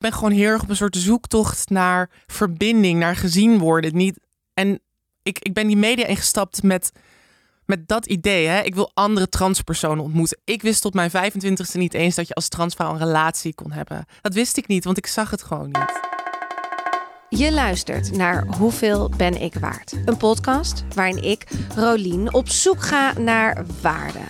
ben 0.00 0.12
gewoon 0.12 0.30
heel 0.30 0.48
erg 0.48 0.62
op 0.62 0.68
een 0.68 0.76
soort 0.76 0.96
zoektocht 0.96 1.70
naar 1.70 2.10
verbinding, 2.26 2.98
naar 2.98 3.16
gezien 3.16 3.58
worden. 3.58 3.96
Niet, 3.96 4.18
en 4.54 4.80
ik, 5.22 5.38
ik 5.38 5.52
ben 5.52 5.66
die 5.66 5.76
media 5.76 6.06
ingestapt 6.06 6.62
met, 6.62 6.92
met 7.64 7.88
dat 7.88 8.06
idee. 8.06 8.46
Hè? 8.46 8.60
Ik 8.60 8.74
wil 8.74 8.90
andere 8.94 9.28
transpersonen 9.28 10.04
ontmoeten. 10.04 10.38
Ik 10.44 10.62
wist 10.62 10.82
tot 10.82 10.94
mijn 10.94 11.10
25ste 11.10 11.78
niet 11.78 11.94
eens 11.94 12.14
dat 12.14 12.28
je 12.28 12.34
als 12.34 12.48
transvrouw 12.48 12.90
een 12.90 12.98
relatie 12.98 13.54
kon 13.54 13.72
hebben. 13.72 14.04
Dat 14.20 14.34
wist 14.34 14.56
ik 14.56 14.66
niet, 14.66 14.84
want 14.84 14.96
ik 14.96 15.06
zag 15.06 15.30
het 15.30 15.42
gewoon 15.42 15.66
niet. 15.66 16.00
Je 17.28 17.52
luistert 17.52 18.16
naar 18.16 18.46
Hoeveel 18.58 19.10
ben 19.16 19.40
ik 19.40 19.54
waard? 19.54 19.92
Een 20.04 20.16
podcast 20.16 20.84
waarin 20.94 21.22
ik, 21.22 21.46
Rolien, 21.76 22.34
op 22.34 22.48
zoek 22.48 22.82
ga 22.82 23.18
naar 23.18 23.64
waarde. 23.80 24.20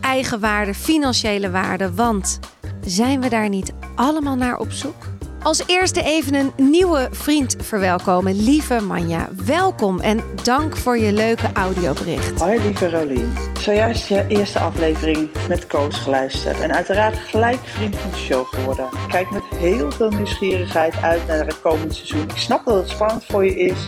Eigenwaarde, 0.00 0.74
financiële 0.74 1.50
waarde, 1.50 1.94
want 1.94 2.38
zijn 2.86 3.20
we 3.20 3.28
daar 3.28 3.48
niet 3.48 3.72
allemaal 3.94 4.36
naar 4.36 4.58
op 4.58 4.72
zoek? 4.72 5.14
Als 5.42 5.62
eerste 5.66 6.02
even 6.02 6.34
een 6.34 6.52
nieuwe 6.56 7.08
vriend 7.10 7.56
verwelkomen. 7.60 8.44
Lieve 8.44 8.80
Manja, 8.80 9.28
welkom 9.44 10.00
en 10.00 10.20
dank 10.42 10.76
voor 10.76 10.98
je 10.98 11.12
leuke 11.12 11.50
audiobericht. 11.52 12.40
Hoi 12.40 12.60
lieve 12.62 12.90
Rolien. 12.90 13.32
Zojuist 13.58 14.08
je 14.08 14.24
eerste 14.28 14.58
aflevering 14.58 15.28
met 15.48 15.66
Koos 15.66 15.96
geluisterd. 15.98 16.60
En 16.60 16.74
uiteraard 16.74 17.18
gelijk 17.18 17.58
vriend 17.64 17.96
van 17.96 18.10
de 18.10 18.16
show 18.16 18.46
geworden. 18.46 18.88
Kijk 19.08 19.30
met 19.30 19.42
heel 19.54 19.90
veel 19.90 20.10
nieuwsgierigheid 20.10 20.96
uit 21.02 21.26
naar 21.26 21.46
het 21.46 21.60
komende 21.60 21.94
seizoen. 21.94 22.22
Ik 22.22 22.36
snap 22.36 22.64
dat 22.64 22.74
het 22.74 22.88
spannend 22.88 23.24
voor 23.24 23.44
je 23.44 23.56
is. 23.56 23.86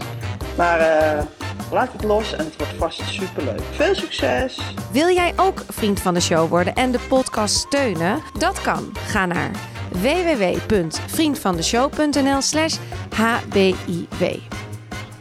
Maar 0.59 0.81
uh, 0.81 1.23
laat 1.71 1.93
het 1.93 2.05
los 2.05 2.33
en 2.33 2.45
het 2.45 2.57
wordt 2.57 2.73
vast 2.73 3.03
superleuk. 3.09 3.61
Veel 3.71 3.95
succes! 3.95 4.59
Wil 4.93 5.09
jij 5.09 5.33
ook 5.37 5.63
vriend 5.69 6.01
van 6.01 6.15
de 6.15 6.21
show 6.21 6.49
worden 6.49 6.75
en 6.75 6.91
de 6.91 6.99
podcast 7.09 7.57
steunen? 7.57 8.23
Dat 8.39 8.61
kan. 8.61 8.93
Ga 9.07 9.27
naar 9.27 9.51
www.vriendvandeshow.nl 9.93 12.41
slash 12.41 12.77
hbiw. 13.15 13.75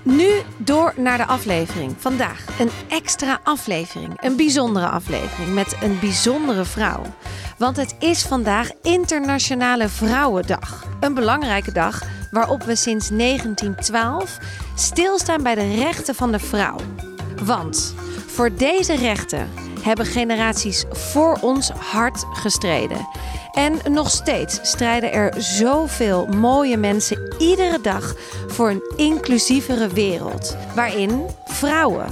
Nu 0.08 0.30
door 0.58 0.94
naar 0.98 1.18
de 1.18 1.26
aflevering. 1.26 1.94
Vandaag 1.98 2.60
een 2.60 2.70
extra 2.88 3.40
aflevering. 3.44 4.22
Een 4.22 4.36
bijzondere 4.36 4.88
aflevering 4.88 5.54
met 5.54 5.78
een 5.82 6.00
bijzondere 6.00 6.66
vrouw. 6.66 7.02
Want 7.58 7.78
het 7.78 7.96
is 8.00 8.22
vandaag 8.22 8.70
Internationale 8.82 9.90
Vrouwendag. 9.90 10.86
Een 11.00 11.14
belangrijke 11.14 11.72
dag 11.72 12.02
waarop 12.32 12.64
we 12.64 12.76
sinds 12.76 13.10
1912 13.10 14.38
stilstaan 14.76 15.44
bij 15.44 15.56
de 15.56 15.76
rechten 15.76 16.16
van 16.16 16.32
de 16.32 16.40
vrouw. 16.40 16.78
Want 17.44 17.96
voor 18.28 18.56
deze 18.56 18.96
rechten 18.96 19.50
hebben 19.82 20.06
generaties 20.06 20.86
voor 20.90 21.38
ons 21.42 21.70
hard 21.70 22.26
gestreden. 22.34 23.08
En 23.52 23.80
nog 23.94 24.10
steeds 24.10 24.60
strijden 24.62 25.12
er 25.14 25.34
zoveel 25.38 26.26
mooie 26.26 26.78
mensen 26.78 27.36
iedere 27.38 27.82
dag 27.82 28.16
voor 28.48 28.70
een 28.70 28.94
inclusievere 28.96 29.88
wereld. 29.88 30.58
Waarin 30.76 31.26
vrouwen 31.46 32.06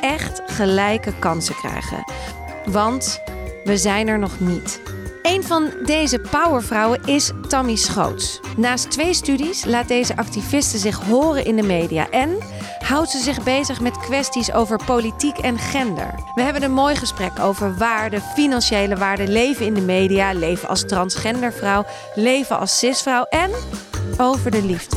echt 0.00 0.42
gelijke 0.46 1.12
kansen 1.18 1.54
krijgen. 1.54 2.04
Want 2.64 3.20
we 3.64 3.76
zijn 3.76 4.08
er 4.08 4.18
nog 4.18 4.40
niet. 4.40 4.80
Een 5.22 5.44
van 5.44 5.70
deze 5.84 6.18
powervrouwen 6.30 7.00
is 7.04 7.30
Tammy 7.48 7.76
Schoots. 7.76 8.40
Naast 8.56 8.90
twee 8.90 9.14
studies 9.14 9.64
laat 9.64 9.88
deze 9.88 10.16
activiste 10.16 10.78
zich 10.78 11.00
horen 11.00 11.44
in 11.44 11.56
de 11.56 11.62
media 11.62 12.10
en 12.10 12.38
houdt 12.88 13.10
ze 13.10 13.18
zich 13.18 13.42
bezig 13.42 13.80
met 13.80 13.98
kwesties 13.98 14.52
over 14.52 14.84
politiek 14.84 15.38
en 15.38 15.58
gender. 15.58 16.14
We 16.34 16.42
hebben 16.42 16.62
een 16.62 16.72
mooi 16.72 16.96
gesprek 16.96 17.38
over 17.38 17.76
waarde, 17.76 18.20
financiële 18.20 18.96
waarde, 18.96 19.28
leven 19.28 19.66
in 19.66 19.74
de 19.74 19.80
media, 19.80 20.32
leven 20.32 20.68
als 20.68 20.86
transgendervrouw, 20.86 21.84
leven 22.14 22.58
als 22.58 22.78
cisvrouw 22.78 23.24
en 23.24 23.50
over 24.18 24.50
de 24.50 24.64
liefde. 24.64 24.96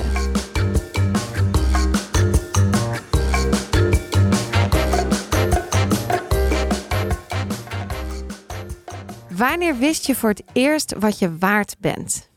Wanneer 9.30 9.78
wist 9.78 10.06
je 10.06 10.16
voor 10.16 10.30
het 10.30 10.44
eerst 10.53 10.94
wat 11.00 11.19
je 11.19 11.38
waard 11.38 11.75
bent? 11.80 12.31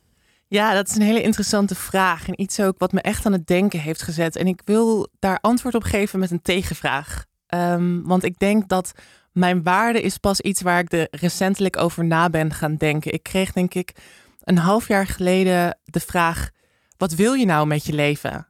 Ja, 0.54 0.75
dat 0.75 0.88
is 0.88 0.94
een 0.94 1.03
hele 1.03 1.22
interessante 1.22 1.75
vraag. 1.75 2.28
En 2.28 2.41
iets 2.41 2.60
ook 2.60 2.78
wat 2.78 2.92
me 2.92 3.00
echt 3.00 3.26
aan 3.26 3.32
het 3.32 3.47
denken 3.47 3.81
heeft 3.81 4.03
gezet. 4.03 4.37
En 4.37 4.47
ik 4.47 4.62
wil 4.65 5.09
daar 5.19 5.38
antwoord 5.41 5.75
op 5.75 5.82
geven 5.82 6.19
met 6.19 6.31
een 6.31 6.42
tegenvraag. 6.42 7.25
Um, 7.54 8.06
want 8.06 8.25
ik 8.25 8.38
denk 8.38 8.69
dat 8.69 8.93
mijn 9.32 9.62
waarde 9.62 10.00
is 10.00 10.19
pas 10.19 10.41
iets 10.41 10.62
waar 10.62 10.78
ik 10.78 10.93
er 10.93 11.09
recentelijk 11.10 11.76
over 11.76 12.04
na 12.04 12.31
ben 12.31 12.53
gaan 12.53 12.76
denken. 12.76 13.12
Ik 13.12 13.22
kreeg 13.22 13.53
denk 13.53 13.75
ik 13.75 13.93
een 14.41 14.59
half 14.59 14.88
jaar 14.88 15.06
geleden 15.06 15.78
de 15.84 16.00
vraag: 16.00 16.50
wat 16.97 17.14
wil 17.14 17.32
je 17.32 17.47
nou 17.47 17.66
met 17.66 17.87
je 17.87 17.93
leven? 17.93 18.48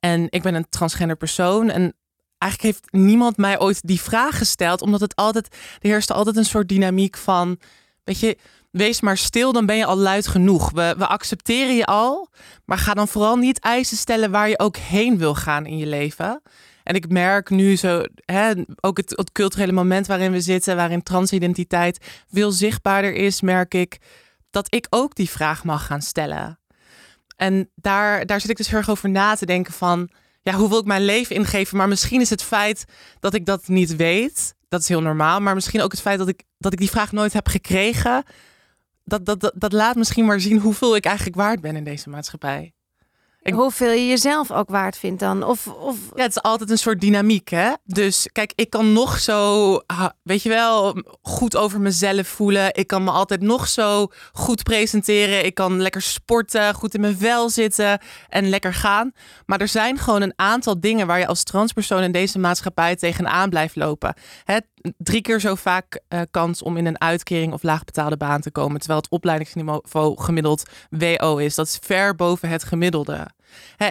En 0.00 0.26
ik 0.30 0.42
ben 0.42 0.54
een 0.54 0.68
transgender 0.68 1.16
persoon 1.16 1.70
en 1.70 1.94
eigenlijk 2.38 2.74
heeft 2.74 2.92
niemand 2.92 3.36
mij 3.36 3.60
ooit 3.60 3.86
die 3.86 4.00
vraag 4.00 4.38
gesteld, 4.38 4.82
omdat 4.82 5.00
het 5.00 5.16
altijd 5.16 5.46
er 5.52 5.88
heerste 5.88 6.14
altijd 6.14 6.36
een 6.36 6.44
soort 6.44 6.68
dynamiek 6.68 7.16
van, 7.16 7.58
weet 8.04 8.20
je, 8.20 8.36
wees 8.76 9.00
maar 9.00 9.16
stil, 9.16 9.52
dan 9.52 9.66
ben 9.66 9.76
je 9.76 9.84
al 9.84 9.96
luid 9.96 10.26
genoeg. 10.26 10.70
We, 10.70 10.94
we 10.98 11.06
accepteren 11.06 11.74
je 11.74 11.86
al, 11.86 12.28
maar 12.64 12.78
ga 12.78 12.94
dan 12.94 13.08
vooral 13.08 13.36
niet 13.36 13.60
eisen 13.60 13.96
stellen 13.96 14.30
waar 14.30 14.48
je 14.48 14.58
ook 14.58 14.76
heen 14.76 15.18
wil 15.18 15.34
gaan 15.34 15.66
in 15.66 15.78
je 15.78 15.86
leven. 15.86 16.42
En 16.82 16.94
ik 16.94 17.08
merk 17.08 17.50
nu 17.50 17.76
zo, 17.76 18.02
hè, 18.24 18.52
ook 18.80 18.96
het, 18.96 19.30
culturele 19.32 19.72
moment 19.72 20.06
waarin 20.06 20.32
we 20.32 20.40
zitten, 20.40 20.76
waarin 20.76 21.02
transidentiteit 21.02 22.06
veel 22.32 22.50
zichtbaarder 22.50 23.14
is, 23.14 23.40
merk 23.40 23.74
ik 23.74 23.98
dat 24.50 24.74
ik 24.74 24.86
ook 24.90 25.14
die 25.14 25.30
vraag 25.30 25.64
mag 25.64 25.86
gaan 25.86 26.02
stellen. 26.02 26.58
En 27.36 27.70
daar, 27.74 28.26
daar 28.26 28.40
zit 28.40 28.50
ik 28.50 28.56
dus 28.56 28.68
heel 28.68 28.78
erg 28.78 28.90
over 28.90 29.10
na 29.10 29.34
te 29.34 29.46
denken 29.46 29.72
van, 29.72 30.10
ja, 30.42 30.52
hoe 30.52 30.68
wil 30.68 30.78
ik 30.78 30.84
mijn 30.84 31.04
leven 31.04 31.36
ingeven? 31.36 31.76
Maar 31.76 31.88
misschien 31.88 32.20
is 32.20 32.30
het 32.30 32.42
feit 32.42 32.84
dat 33.20 33.34
ik 33.34 33.46
dat 33.46 33.68
niet 33.68 33.96
weet, 33.96 34.54
dat 34.68 34.80
is 34.80 34.88
heel 34.88 35.02
normaal. 35.02 35.40
Maar 35.40 35.54
misschien 35.54 35.82
ook 35.82 35.90
het 35.90 36.00
feit 36.00 36.18
dat 36.18 36.28
ik, 36.28 36.42
dat 36.58 36.72
ik 36.72 36.78
die 36.78 36.90
vraag 36.90 37.12
nooit 37.12 37.32
heb 37.32 37.48
gekregen, 37.48 38.24
dat, 39.06 39.24
dat, 39.24 39.40
dat, 39.40 39.52
dat 39.54 39.72
laat 39.72 39.96
misschien 39.96 40.24
maar 40.24 40.40
zien 40.40 40.58
hoeveel 40.58 40.96
ik 40.96 41.04
eigenlijk 41.04 41.36
waard 41.36 41.60
ben 41.60 41.76
in 41.76 41.84
deze 41.84 42.08
maatschappij. 42.08 42.74
Ik... 43.42 43.54
Hoeveel 43.54 43.90
je 43.90 44.06
jezelf 44.06 44.50
ook 44.50 44.68
waard 44.68 44.98
vindt 44.98 45.20
dan? 45.20 45.42
Of, 45.42 45.66
of... 45.66 45.96
Ja, 46.14 46.22
het 46.22 46.36
is 46.36 46.42
altijd 46.42 46.70
een 46.70 46.78
soort 46.78 47.00
dynamiek, 47.00 47.48
hè? 47.48 47.72
Dus 47.84 48.28
kijk, 48.32 48.52
ik 48.54 48.70
kan 48.70 48.92
nog 48.92 49.18
zo, 49.18 49.80
weet 50.22 50.42
je 50.42 50.48
wel, 50.48 51.02
goed 51.22 51.56
over 51.56 51.80
mezelf 51.80 52.26
voelen. 52.26 52.74
Ik 52.74 52.86
kan 52.86 53.04
me 53.04 53.10
altijd 53.10 53.40
nog 53.40 53.68
zo 53.68 54.08
goed 54.32 54.62
presenteren. 54.62 55.44
Ik 55.44 55.54
kan 55.54 55.80
lekker 55.80 56.02
sporten, 56.02 56.74
goed 56.74 56.94
in 56.94 57.00
mijn 57.00 57.18
vel 57.18 57.50
zitten 57.50 58.00
en 58.28 58.48
lekker 58.48 58.74
gaan. 58.74 59.12
Maar 59.46 59.60
er 59.60 59.68
zijn 59.68 59.98
gewoon 59.98 60.22
een 60.22 60.34
aantal 60.36 60.80
dingen 60.80 61.06
waar 61.06 61.18
je 61.18 61.26
als 61.26 61.42
transpersoon 61.42 62.02
in 62.02 62.12
deze 62.12 62.38
maatschappij 62.38 62.96
tegenaan 62.96 63.50
blijft 63.50 63.76
lopen. 63.76 64.14
Hè? 64.44 64.56
Drie 64.98 65.20
keer 65.20 65.40
zo 65.40 65.54
vaak 65.54 66.00
uh, 66.08 66.20
kans 66.30 66.62
om 66.62 66.76
in 66.76 66.86
een 66.86 67.00
uitkering 67.00 67.52
of 67.52 67.62
laagbetaalde 67.62 68.16
baan 68.16 68.40
te 68.40 68.50
komen. 68.50 68.78
Terwijl 68.78 69.00
het 69.00 69.10
opleidingsniveau 69.10 70.20
gemiddeld 70.20 70.62
WO 70.90 71.36
is. 71.36 71.54
Dat 71.54 71.66
is 71.66 71.78
ver 71.82 72.14
boven 72.14 72.48
het 72.48 72.64
gemiddelde. 72.64 73.26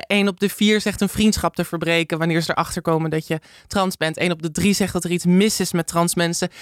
Eén 0.08 0.28
op 0.28 0.40
de 0.40 0.50
vier 0.50 0.82
zegt 0.82 1.02
een 1.02 1.10
vriendschap 1.10 1.56
te 1.56 1.66
verbreken 1.66 2.18
wanneer 2.18 2.42
ze 2.42 2.52
erachter 2.52 2.82
komen 2.82 3.10
dat 3.10 3.28
je 3.28 3.40
trans 3.68 3.98
bent. 3.98 4.20
Eén 4.20 4.32
op 4.32 4.42
de 4.42 4.52
drie 4.52 4.74
zegt 4.74 4.94
dat 4.94 5.04
er 5.04 5.12
iets 5.12 5.26
mis 5.26 5.60
is 5.60 5.72
met 5.72 5.88
trans 5.88 6.16
mensen. 6.16 6.50
95% 6.50 6.54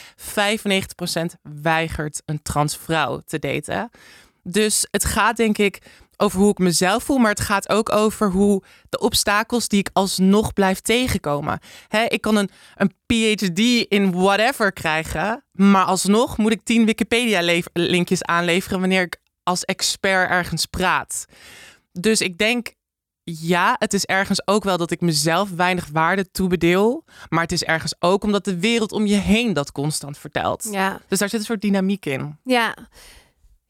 weigert 1.61 2.21
een 2.25 2.41
transvrouw 2.41 3.21
te 3.25 3.39
daten. 3.39 3.89
Dus 4.43 4.87
het 4.91 5.05
gaat 5.05 5.37
denk 5.37 5.57
ik 5.57 5.81
over 6.23 6.39
hoe 6.39 6.51
ik 6.51 6.57
mezelf 6.57 7.03
voel, 7.03 7.17
maar 7.17 7.29
het 7.29 7.39
gaat 7.39 7.69
ook 7.69 7.91
over 7.91 8.31
hoe 8.31 8.63
de 8.89 8.99
obstakels 8.99 9.67
die 9.67 9.79
ik 9.79 9.89
alsnog 9.93 10.53
blijf 10.53 10.79
tegenkomen. 10.79 11.59
ik 12.07 12.21
kan 12.21 12.35
een, 12.35 12.49
een 12.75 12.93
PhD 13.05 13.59
in 13.87 14.11
whatever 14.11 14.73
krijgen, 14.73 15.43
maar 15.51 15.85
alsnog 15.85 16.37
moet 16.37 16.51
ik 16.51 16.63
tien 16.63 16.85
Wikipedia-linkjes 16.85 18.23
aanleveren 18.23 18.79
wanneer 18.79 19.01
ik 19.01 19.21
als 19.43 19.63
expert 19.63 20.29
ergens 20.29 20.65
praat. 20.65 21.25
Dus 21.91 22.21
ik 22.21 22.37
denk 22.37 22.73
ja, 23.23 23.75
het 23.79 23.93
is 23.93 24.05
ergens 24.05 24.47
ook 24.47 24.63
wel 24.63 24.77
dat 24.77 24.91
ik 24.91 25.01
mezelf 25.01 25.49
weinig 25.49 25.87
waarde 25.91 26.31
toebedeel. 26.31 27.03
Maar 27.29 27.41
het 27.41 27.51
is 27.51 27.63
ergens 27.63 27.95
ook 27.99 28.23
omdat 28.23 28.45
de 28.45 28.59
wereld 28.59 28.91
om 28.91 29.05
je 29.05 29.15
heen 29.15 29.53
dat 29.53 29.71
constant 29.71 30.17
vertelt. 30.17 30.67
Ja. 30.71 31.01
Dus 31.07 31.19
daar 31.19 31.29
zit 31.29 31.39
een 31.39 31.45
soort 31.45 31.61
dynamiek 31.61 32.05
in. 32.05 32.37
Ja. 32.43 32.75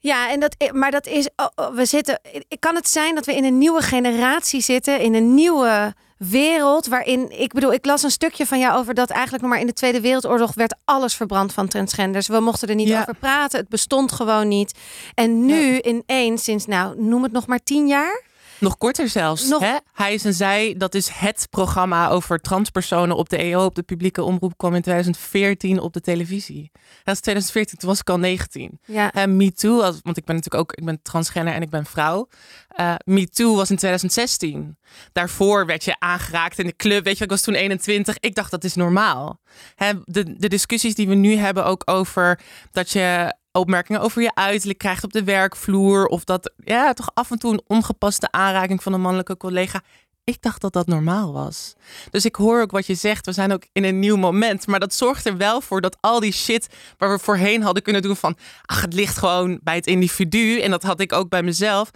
Ja, 0.03 0.29
en 0.29 0.39
dat, 0.39 0.55
maar 0.73 0.91
dat 0.91 1.07
is, 1.07 1.29
oh, 1.35 1.47
oh, 1.55 1.75
we 1.75 1.85
zitten, 1.85 2.19
kan 2.59 2.75
het 2.75 2.87
zijn 2.87 3.15
dat 3.15 3.25
we 3.25 3.35
in 3.35 3.43
een 3.43 3.57
nieuwe 3.57 3.81
generatie 3.81 4.61
zitten, 4.61 4.99
in 4.99 5.13
een 5.13 5.33
nieuwe 5.33 5.93
wereld 6.17 6.87
waarin, 6.87 7.39
ik 7.39 7.53
bedoel, 7.53 7.73
ik 7.73 7.85
las 7.85 8.03
een 8.03 8.11
stukje 8.11 8.45
van 8.45 8.59
jou 8.59 8.77
over 8.77 8.93
dat 8.93 9.09
eigenlijk 9.09 9.41
nog 9.43 9.51
maar 9.51 9.61
in 9.61 9.67
de 9.67 9.73
Tweede 9.73 10.01
Wereldoorlog 10.01 10.53
werd 10.53 10.75
alles 10.85 11.15
verbrand 11.15 11.53
van 11.53 11.67
transgenders. 11.67 12.27
We 12.27 12.39
mochten 12.39 12.67
er 12.67 12.75
niet 12.75 12.93
over 12.93 13.15
praten, 13.15 13.59
het 13.59 13.69
bestond 13.69 14.11
gewoon 14.11 14.47
niet. 14.47 14.79
En 15.13 15.45
nu 15.45 15.81
ineens, 15.81 16.43
sinds 16.43 16.65
nou, 16.65 17.01
noem 17.01 17.23
het 17.23 17.31
nog 17.31 17.47
maar 17.47 17.63
tien 17.63 17.87
jaar, 17.87 18.23
Nog 18.63 18.77
korter 18.77 19.09
zelfs. 19.09 19.47
Nog- 19.47 19.61
Hè? 19.61 19.75
Hij 19.93 20.13
is 20.13 20.25
en 20.25 20.33
zij, 20.33 20.75
dat 20.77 20.95
is 20.95 21.07
het 21.09 21.47
programma 21.49 22.09
over 22.09 22.39
transpersonen 22.39 23.15
op 23.15 23.29
de 23.29 23.37
EO, 23.37 23.65
op 23.65 23.75
de 23.75 23.83
publieke 23.83 24.23
omroep, 24.23 24.57
kwam 24.57 24.75
in 24.75 24.81
2014 24.81 25.79
op 25.79 25.93
de 25.93 26.01
televisie. 26.01 26.71
Dat 27.03 27.15
is 27.15 27.21
2014, 27.21 27.77
toen 27.77 27.89
was 27.89 27.99
ik 27.99 28.09
al 28.09 28.19
19. 28.19 28.79
Ja. 28.85 29.11
En 29.11 29.37
Me 29.37 29.51
Too, 29.53 29.81
als- 29.81 29.99
want 30.03 30.17
ik 30.17 30.25
ben 30.25 30.35
natuurlijk 30.35 30.63
ook 30.63 30.73
ik 30.73 30.85
ben 30.85 31.01
transgender 31.01 31.53
en 31.53 31.61
ik 31.61 31.69
ben 31.69 31.85
vrouw. 31.85 32.27
Eh 32.67 32.95
Me 33.05 33.27
Too 33.29 33.55
was 33.55 33.69
in 33.69 33.77
2016. 33.77 34.77
Daarvoor 35.11 35.65
werd 35.65 35.83
je 35.83 35.95
aangeraakt 35.99 36.59
in 36.59 36.65
de 36.65 36.75
club. 36.75 37.03
Weet 37.03 37.17
je, 37.17 37.23
ik 37.23 37.29
was 37.29 37.41
toen 37.41 37.53
21. 37.53 38.17
Ik 38.19 38.35
dacht 38.35 38.51
dat 38.51 38.63
is 38.63 38.75
normaal. 38.75 39.39
Hè, 39.75 39.91
de, 40.05 40.35
de 40.37 40.47
discussies 40.49 40.95
die 40.95 41.07
we 41.07 41.15
nu 41.15 41.35
hebben 41.35 41.65
ook 41.65 41.81
over 41.85 42.39
dat 42.71 42.91
je 42.91 43.35
opmerkingen 43.53 44.01
over 44.01 44.21
je 44.21 44.35
uiterlijk 44.35 44.79
krijgt 44.79 45.03
op 45.03 45.13
de 45.13 45.23
werkvloer. 45.23 46.05
Of 46.05 46.23
dat 46.23 46.51
ja, 46.63 46.93
toch 46.93 47.09
af 47.13 47.31
en 47.31 47.39
toe 47.39 47.53
een 47.53 47.61
ongepaste 47.67 48.31
aanraking 48.31 48.83
van 48.83 48.93
een 48.93 49.01
mannelijke 49.01 49.37
collega. 49.37 49.81
Ik 50.25 50.41
dacht 50.41 50.61
dat 50.61 50.73
dat 50.73 50.87
normaal 50.87 51.33
was. 51.33 51.73
Dus 52.09 52.25
ik 52.25 52.35
hoor 52.35 52.61
ook 52.61 52.71
wat 52.71 52.85
je 52.85 52.95
zegt. 52.95 53.25
We 53.25 53.31
zijn 53.31 53.53
ook 53.53 53.63
in 53.71 53.83
een 53.83 53.99
nieuw 53.99 54.15
moment. 54.15 54.67
Maar 54.67 54.79
dat 54.79 54.93
zorgt 54.93 55.25
er 55.25 55.37
wel 55.37 55.61
voor 55.61 55.81
dat 55.81 55.97
al 55.99 56.19
die 56.19 56.31
shit 56.31 56.67
waar 56.97 57.11
we 57.11 57.19
voorheen 57.19 57.61
hadden 57.63 57.83
kunnen 57.83 58.01
doen 58.01 58.15
van... 58.15 58.37
ach, 58.65 58.81
het 58.81 58.93
ligt 58.93 59.17
gewoon 59.17 59.59
bij 59.63 59.75
het 59.75 59.87
individu. 59.87 60.59
En 60.59 60.71
dat 60.71 60.83
had 60.83 60.99
ik 60.99 61.13
ook 61.13 61.29
bij 61.29 61.43
mezelf. 61.43 61.91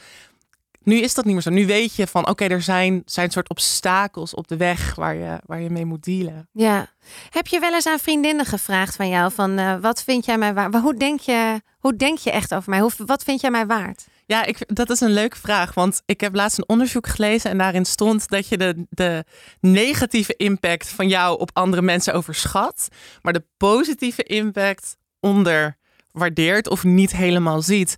Nu 0.88 1.00
is 1.00 1.14
dat 1.14 1.26
niet 1.26 1.34
meer 1.34 1.44
zo. 1.44 1.50
Nu 1.50 1.66
weet 1.66 1.96
je 1.96 2.08
van, 2.08 2.28
oké, 2.28 2.46
er 2.46 2.62
zijn, 2.62 3.02
zijn 3.06 3.32
soort 3.32 3.50
obstakels 3.50 4.34
op 4.34 4.48
de 4.48 4.58
weg 4.58 4.96
waar 4.96 5.16
je, 5.16 5.40
waar 5.46 5.62
je 5.62 5.70
mee 5.70 5.86
moet 5.86 6.04
dealen. 6.04 6.50
Ja. 6.52 6.90
Heb 7.30 7.48
je 7.48 7.60
wel 7.60 7.74
eens 7.74 7.86
aan 7.86 8.00
vriendinnen 8.00 8.46
gevraagd 8.46 8.96
van 8.96 9.10
jou 9.10 9.32
van 9.32 9.58
eh, 9.58 9.76
wat 9.82 10.04
vind 10.04 10.26
jij 10.26 10.38
mij 10.38 10.54
waard? 10.54 10.76
Hoe 10.76 10.98
denk 10.98 11.20
je, 11.20 11.62
hoe 11.80 11.96
denk 11.96 12.18
je 12.18 12.32
echt 12.32 12.54
over 12.54 12.70
mij? 12.70 12.80
Hoe, 12.80 12.92
wat 13.06 13.24
vind 13.24 13.42
jij 13.42 13.52
mij 13.52 13.66
waard? 13.66 14.08
Ja, 14.26 14.46
ik, 14.46 14.76
dat 14.76 14.90
is 14.90 15.00
een 15.00 15.12
leuke 15.12 15.38
vraag. 15.38 15.74
Want 15.74 16.02
ik 16.06 16.22
heb 16.22 16.36
laatst 16.36 16.58
een 16.58 16.70
onderzoek 16.70 17.08
gelezen 17.08 17.52
en 17.52 17.58
daarin 17.58 17.86
stond 17.86 18.30
dat 18.30 18.48
je 18.48 18.58
de, 18.58 18.86
de 18.90 19.26
negatieve 19.60 20.36
impact 20.36 20.90
van 20.90 21.08
jou 21.08 21.40
op 21.40 21.50
andere 21.54 21.82
mensen 21.82 22.14
overschat, 22.14 22.88
maar 23.22 23.34
de 23.34 23.46
positieve 23.58 24.24
impact 24.24 24.98
onderwaardeert 25.20 26.70
of 26.70 26.84
niet 26.84 27.12
helemaal 27.12 27.62
ziet. 27.62 27.96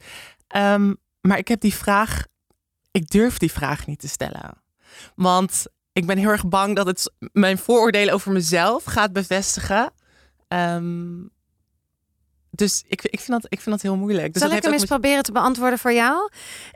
Ehm, 0.48 0.94
maar 1.22 1.38
ik 1.38 1.48
heb 1.48 1.60
die 1.62 1.74
vraag, 1.74 2.26
ik 2.92 3.10
durf 3.10 3.38
die 3.38 3.52
vraag 3.52 3.88
niet 3.88 4.00
te 4.00 4.08
stellen. 4.08 4.64
Want 5.16 5.66
ik 5.94 6.06
ben 6.06 6.18
heel 6.18 6.30
erg 6.30 6.48
bang 6.48 6.76
dat 6.76 6.86
het 6.86 7.14
mijn 7.32 7.58
vooroordelen 7.58 8.14
over 8.14 8.32
mezelf 8.32 8.84
gaat 8.84 9.14
bevestigen. 9.14 9.92
Ehm, 10.48 11.22
dus 12.50 12.84
ik, 12.88 13.02
ik, 13.04 13.20
vind 13.20 13.42
dat, 13.42 13.52
ik 13.52 13.62
vind 13.62 13.76
dat 13.76 13.82
heel 13.82 13.96
moeilijk. 13.96 14.34
Dus 14.34 14.42
Zal 14.42 14.50
dat 14.50 14.58
ik 14.58 14.64
hem 14.64 14.74
eens 14.74 14.86
proberen 14.86 15.24
te 15.24 15.32
beantwoorden 15.32 15.80
voor 15.80 15.94
jou? 15.94 16.30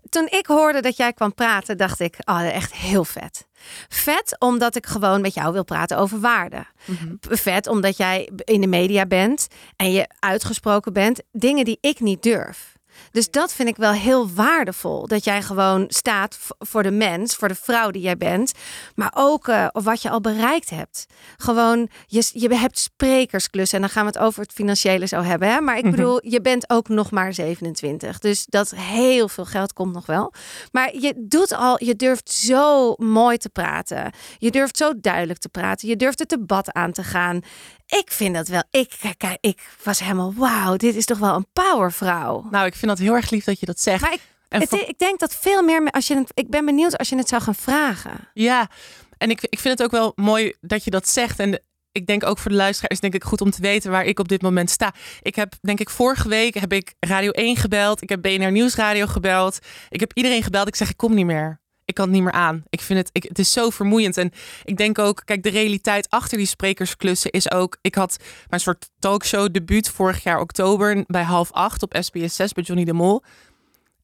Toen 0.09 0.27
ik 0.29 0.45
hoorde 0.45 0.81
dat 0.81 0.97
jij 0.97 1.13
kwam 1.13 1.33
praten, 1.33 1.77
dacht 1.77 1.99
ik, 1.99 2.17
oh, 2.25 2.45
echt 2.47 2.73
heel 2.73 3.05
vet. 3.05 3.47
Vet 3.87 4.35
omdat 4.39 4.75
ik 4.75 4.85
gewoon 4.85 5.21
met 5.21 5.33
jou 5.33 5.53
wil 5.53 5.63
praten 5.63 5.97
over 5.97 6.19
waarden. 6.19 6.67
Mhm. 6.85 7.15
Vet 7.19 7.67
omdat 7.67 7.97
jij 7.97 8.29
in 8.43 8.61
de 8.61 8.67
media 8.67 9.05
bent 9.05 9.47
en 9.75 9.91
je 9.91 10.07
uitgesproken 10.19 10.93
bent. 10.93 11.21
Dingen 11.31 11.65
die 11.65 11.77
ik 11.81 11.99
niet 11.99 12.23
durf. 12.23 12.77
Dus 13.11 13.31
dat 13.31 13.53
vind 13.53 13.69
ik 13.69 13.75
wel 13.75 13.91
heel 13.91 14.29
waardevol. 14.29 15.07
Dat 15.07 15.23
jij 15.23 15.41
gewoon 15.41 15.85
staat 15.87 16.37
voor 16.59 16.83
de 16.83 16.91
mens, 16.91 17.35
voor 17.35 17.47
de 17.47 17.55
vrouw 17.55 17.91
die 17.91 18.01
jij 18.01 18.17
bent. 18.17 18.51
Maar 18.95 19.11
ook 19.15 19.47
of 19.71 19.83
wat 19.83 20.01
je 20.01 20.09
al 20.09 20.21
bereikt 20.21 20.69
hebt. 20.69 21.05
Gewoon, 21.37 21.89
je, 22.07 22.29
je 22.33 22.55
hebt 22.55 22.79
sprekersklussen. 22.79 23.75
En 23.77 23.83
dan 23.83 23.93
gaan 23.93 24.05
we 24.05 24.11
het 24.11 24.19
over 24.19 24.41
het 24.41 24.51
financiële 24.51 25.05
zo 25.05 25.21
hebben. 25.21 25.51
Hè? 25.51 25.61
Maar 25.61 25.77
ik 25.77 25.83
Mhm. 25.83 25.95
bedoel, 25.95 26.19
je 26.27 26.41
bent 26.41 26.69
ook 26.69 26.89
nog 26.89 27.11
maar 27.11 27.33
27. 27.33 28.19
Dus 28.19 28.45
dat 28.45 28.69
heel 28.75 29.27
veel 29.29 29.45
geld 29.45 29.73
komt 29.73 29.93
nog 29.93 30.05
wel. 30.05 30.33
Maar 30.71 30.95
je 30.95 31.13
doet 31.27 31.51
al, 31.53 31.83
je 31.83 31.95
durft 31.95 32.31
zo 32.31 32.93
mooi 32.97 33.37
te 33.37 33.49
praten. 33.49 34.11
Je 34.37 34.51
durft 34.51 34.77
zo 34.77 34.91
duidelijk 35.01 35.39
te 35.39 35.49
praten. 35.49 35.87
Je 35.87 35.95
durft 35.95 36.19
het 36.19 36.29
debat 36.29 36.71
aan 36.71 36.91
te 36.91 37.03
gaan. 37.03 37.41
Ik 37.85 38.11
vind 38.11 38.35
dat 38.35 38.47
wel. 38.47 38.63
Ik, 38.71 38.91
kijk, 39.17 39.37
ik 39.41 39.59
was 39.83 39.99
helemaal, 39.99 40.33
wauw, 40.33 40.75
dit 40.75 40.95
is 40.95 41.05
toch 41.05 41.17
wel 41.17 41.35
een 41.35 41.47
powervrouw. 41.53 42.47
Nou, 42.51 42.65
ik 42.65 42.75
vind 42.75 42.87
dat 42.91 42.99
heel 42.99 43.13
erg 43.13 43.29
lief 43.29 43.43
dat 43.43 43.59
je 43.59 43.65
dat 43.65 43.79
zegt. 43.79 44.01
Maar 44.01 44.13
ik, 44.13 44.21
En 44.49 44.59
het, 44.59 44.69
van- 44.69 44.79
ik 44.79 44.97
denk 44.97 45.19
dat 45.19 45.35
veel 45.35 45.61
meer, 45.63 45.89
als 45.91 46.07
je 46.07 46.15
het, 46.17 46.31
ik 46.33 46.49
ben 46.49 46.65
benieuwd 46.65 46.97
als 46.97 47.09
je 47.09 47.15
het 47.17 47.27
zou 47.29 47.41
gaan 47.41 47.55
vragen. 47.55 48.29
Ja, 48.33 48.69
en 49.17 49.29
ik, 49.29 49.41
ik 49.41 49.59
vind 49.59 49.77
het 49.77 49.83
ook 49.87 49.93
wel 49.93 50.11
mooi 50.15 50.53
dat 50.61 50.83
je 50.83 50.89
dat 50.91 51.07
zegt. 51.09 51.39
En 51.39 51.61
ik 51.91 52.07
denk 52.07 52.25
ook 52.25 52.37
voor 52.37 52.51
de 52.51 52.57
luisteraars 52.57 52.99
denk 52.99 53.13
ik 53.13 53.23
goed 53.23 53.41
om 53.41 53.51
te 53.51 53.61
weten 53.61 53.91
waar 53.91 54.05
ik 54.05 54.19
op 54.19 54.27
dit 54.27 54.41
moment 54.41 54.69
sta. 54.69 54.93
Ik 55.21 55.35
heb, 55.35 55.53
denk 55.61 55.79
ik, 55.79 55.89
vorige 55.89 56.29
week 56.29 56.53
heb 56.53 56.73
ik 56.73 56.93
Radio 56.99 57.31
1 57.31 57.55
gebeld. 57.57 58.01
Ik 58.01 58.09
heb 58.09 58.21
BNR 58.21 58.51
Nieuwsradio 58.51 59.05
gebeld. 59.05 59.59
Ik 59.89 59.99
heb 59.99 60.11
iedereen 60.13 60.43
gebeld. 60.43 60.67
Ik 60.67 60.75
zeg, 60.75 60.89
ik 60.89 60.97
kom 60.97 61.13
niet 61.13 61.25
meer. 61.25 61.61
Ik 61.85 61.93
kan 61.93 62.05
het 62.05 62.13
niet 62.13 62.23
meer 62.23 62.31
aan. 62.31 62.63
Ik 62.69 62.81
vind 62.81 62.99
het, 62.99 63.09
ik, 63.11 63.23
het 63.23 63.39
is 63.39 63.51
zo 63.51 63.69
vermoeiend. 63.69 64.17
En 64.17 64.31
ik 64.63 64.77
denk 64.77 64.99
ook, 64.99 65.21
kijk, 65.25 65.43
de 65.43 65.49
realiteit 65.49 66.09
achter 66.09 66.37
die 66.37 66.47
sprekersklussen 66.47 67.31
is 67.31 67.51
ook... 67.51 67.77
Ik 67.81 67.95
had 67.95 68.17
mijn 68.49 68.61
soort 68.61 68.89
talkshow 68.99 69.53
debuut 69.53 69.89
vorig 69.89 70.23
jaar 70.23 70.39
oktober 70.39 71.03
bij 71.07 71.23
half 71.23 71.51
acht 71.51 71.83
op 71.83 71.95
SBS 71.99 72.35
6 72.35 72.51
bij 72.51 72.63
Johnny 72.63 72.85
de 72.85 72.93
Mol. 72.93 73.23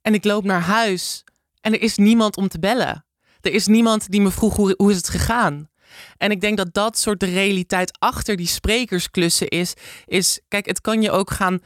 En 0.02 0.14
ik 0.14 0.24
loop 0.24 0.44
naar 0.44 0.62
huis 0.62 1.24
en 1.62 1.74
er 1.74 1.82
is 1.82 1.98
niemand 1.98 2.38
om 2.38 2.48
te 2.48 2.60
bellen. 2.60 3.06
Er 3.42 3.54
is 3.54 3.68
niemand 3.68 4.10
die 4.10 4.22
me 4.22 4.32
vroeg 4.32 4.56
hoe, 4.56 4.74
hoe 4.78 4.92
is 4.92 4.98
het 4.98 5.10
gegaan. 5.10 5.70
En 6.18 6.32
ik 6.32 6.42
denk 6.42 6.58
dat 6.58 6.74
dat 6.74 6.98
soort 6.98 7.20
de 7.20 7.26
realiteit 7.26 7.98
achter 8.00 8.36
die 8.36 8.48
sprekersklussen 8.48 9.48
is. 9.48 9.74
Is 10.06 10.40
kijk, 10.48 10.66
het 10.66 10.82
kan 10.82 11.02
je 11.02 11.12
ook 11.12 11.32
gaan, 11.32 11.60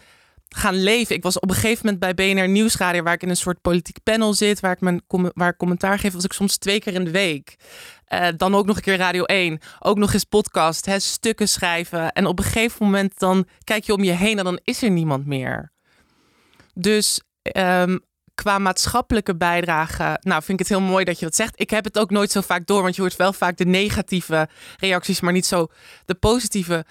gaan 0.56 0.84
leven. 0.84 1.16
Ik 1.16 1.24
was 1.24 1.40
op 1.40 1.50
een 1.50 1.56
gegeven 1.56 1.86
moment 1.86 2.16
bij 2.16 2.34
BNR 2.34 2.48
Nieuwsradio, 2.48 3.04
waar 3.04 3.14
ik 3.14 3.24
in 3.24 3.30
een 3.30 3.36
soort 3.36 3.62
politiek 3.62 4.04
panel 4.04 4.34
zit, 4.34 4.60
waar 4.60 4.72
ik 4.72 4.82
mijn 4.82 5.02
waar 5.34 5.50
ik 5.50 5.58
commentaar 5.58 6.00
geef, 6.00 6.14
was 6.14 6.24
ik 6.24 6.34
soms 6.34 6.58
twee 6.58 6.80
keer 6.80 6.94
in 6.94 7.04
de 7.04 7.12
week. 7.12 7.56
Eh, 8.06 8.28
dan 8.38 8.56
ook 8.56 8.66
nog 8.66 8.76
een 8.76 8.82
keer 8.82 8.98
Radio 8.98 9.24
1. 9.24 9.60
Ook 9.80 9.98
nog 9.98 10.14
eens 10.14 10.24
podcast, 10.24 10.86
hè, 10.86 11.00
stukken 11.00 11.48
schrijven. 11.48 12.12
En 12.12 12.26
op 12.26 12.40
een 12.40 12.46
gegeven 12.46 12.86
moment 12.86 13.20
dan 13.20 13.48
kijk 13.64 13.84
je 13.84 13.94
om 13.94 14.04
je 14.04 14.12
heen 14.12 14.38
en 14.38 14.44
dan 14.44 14.60
is 14.64 14.84
er 14.84 14.92
niemand 14.92 15.26
meer. 15.26 15.72
Dus 16.74 17.22
ehm, 17.42 17.98
qua 18.36 18.60
maatschappelijke 18.60 19.36
bijdrage, 19.36 20.20
nou 20.22 20.44
vind 20.44 20.60
ik 20.60 20.68
het 20.68 20.78
heel 20.78 20.88
mooi 20.88 21.06
dat 21.06 21.20
je 21.20 21.26
dat 21.26 21.36
zegt. 21.36 21.60
Ik 21.60 21.70
heb 21.70 21.84
het 21.84 22.00
ook 22.00 22.10
nooit 22.10 22.32
zo 22.32 22.42
vaak 22.42 22.66
door, 22.66 22.82
want 22.82 22.96
je 22.96 23.02
hoort 23.02 23.16
wel 23.16 23.34
vaak 23.34 23.58
de 23.58 23.66
negatieve 23.66 24.50
reacties, 24.78 25.22
maar 25.22 25.34
niet 25.34 25.46
zo 25.46 25.68
de 26.06 26.16
positieve 26.16 26.86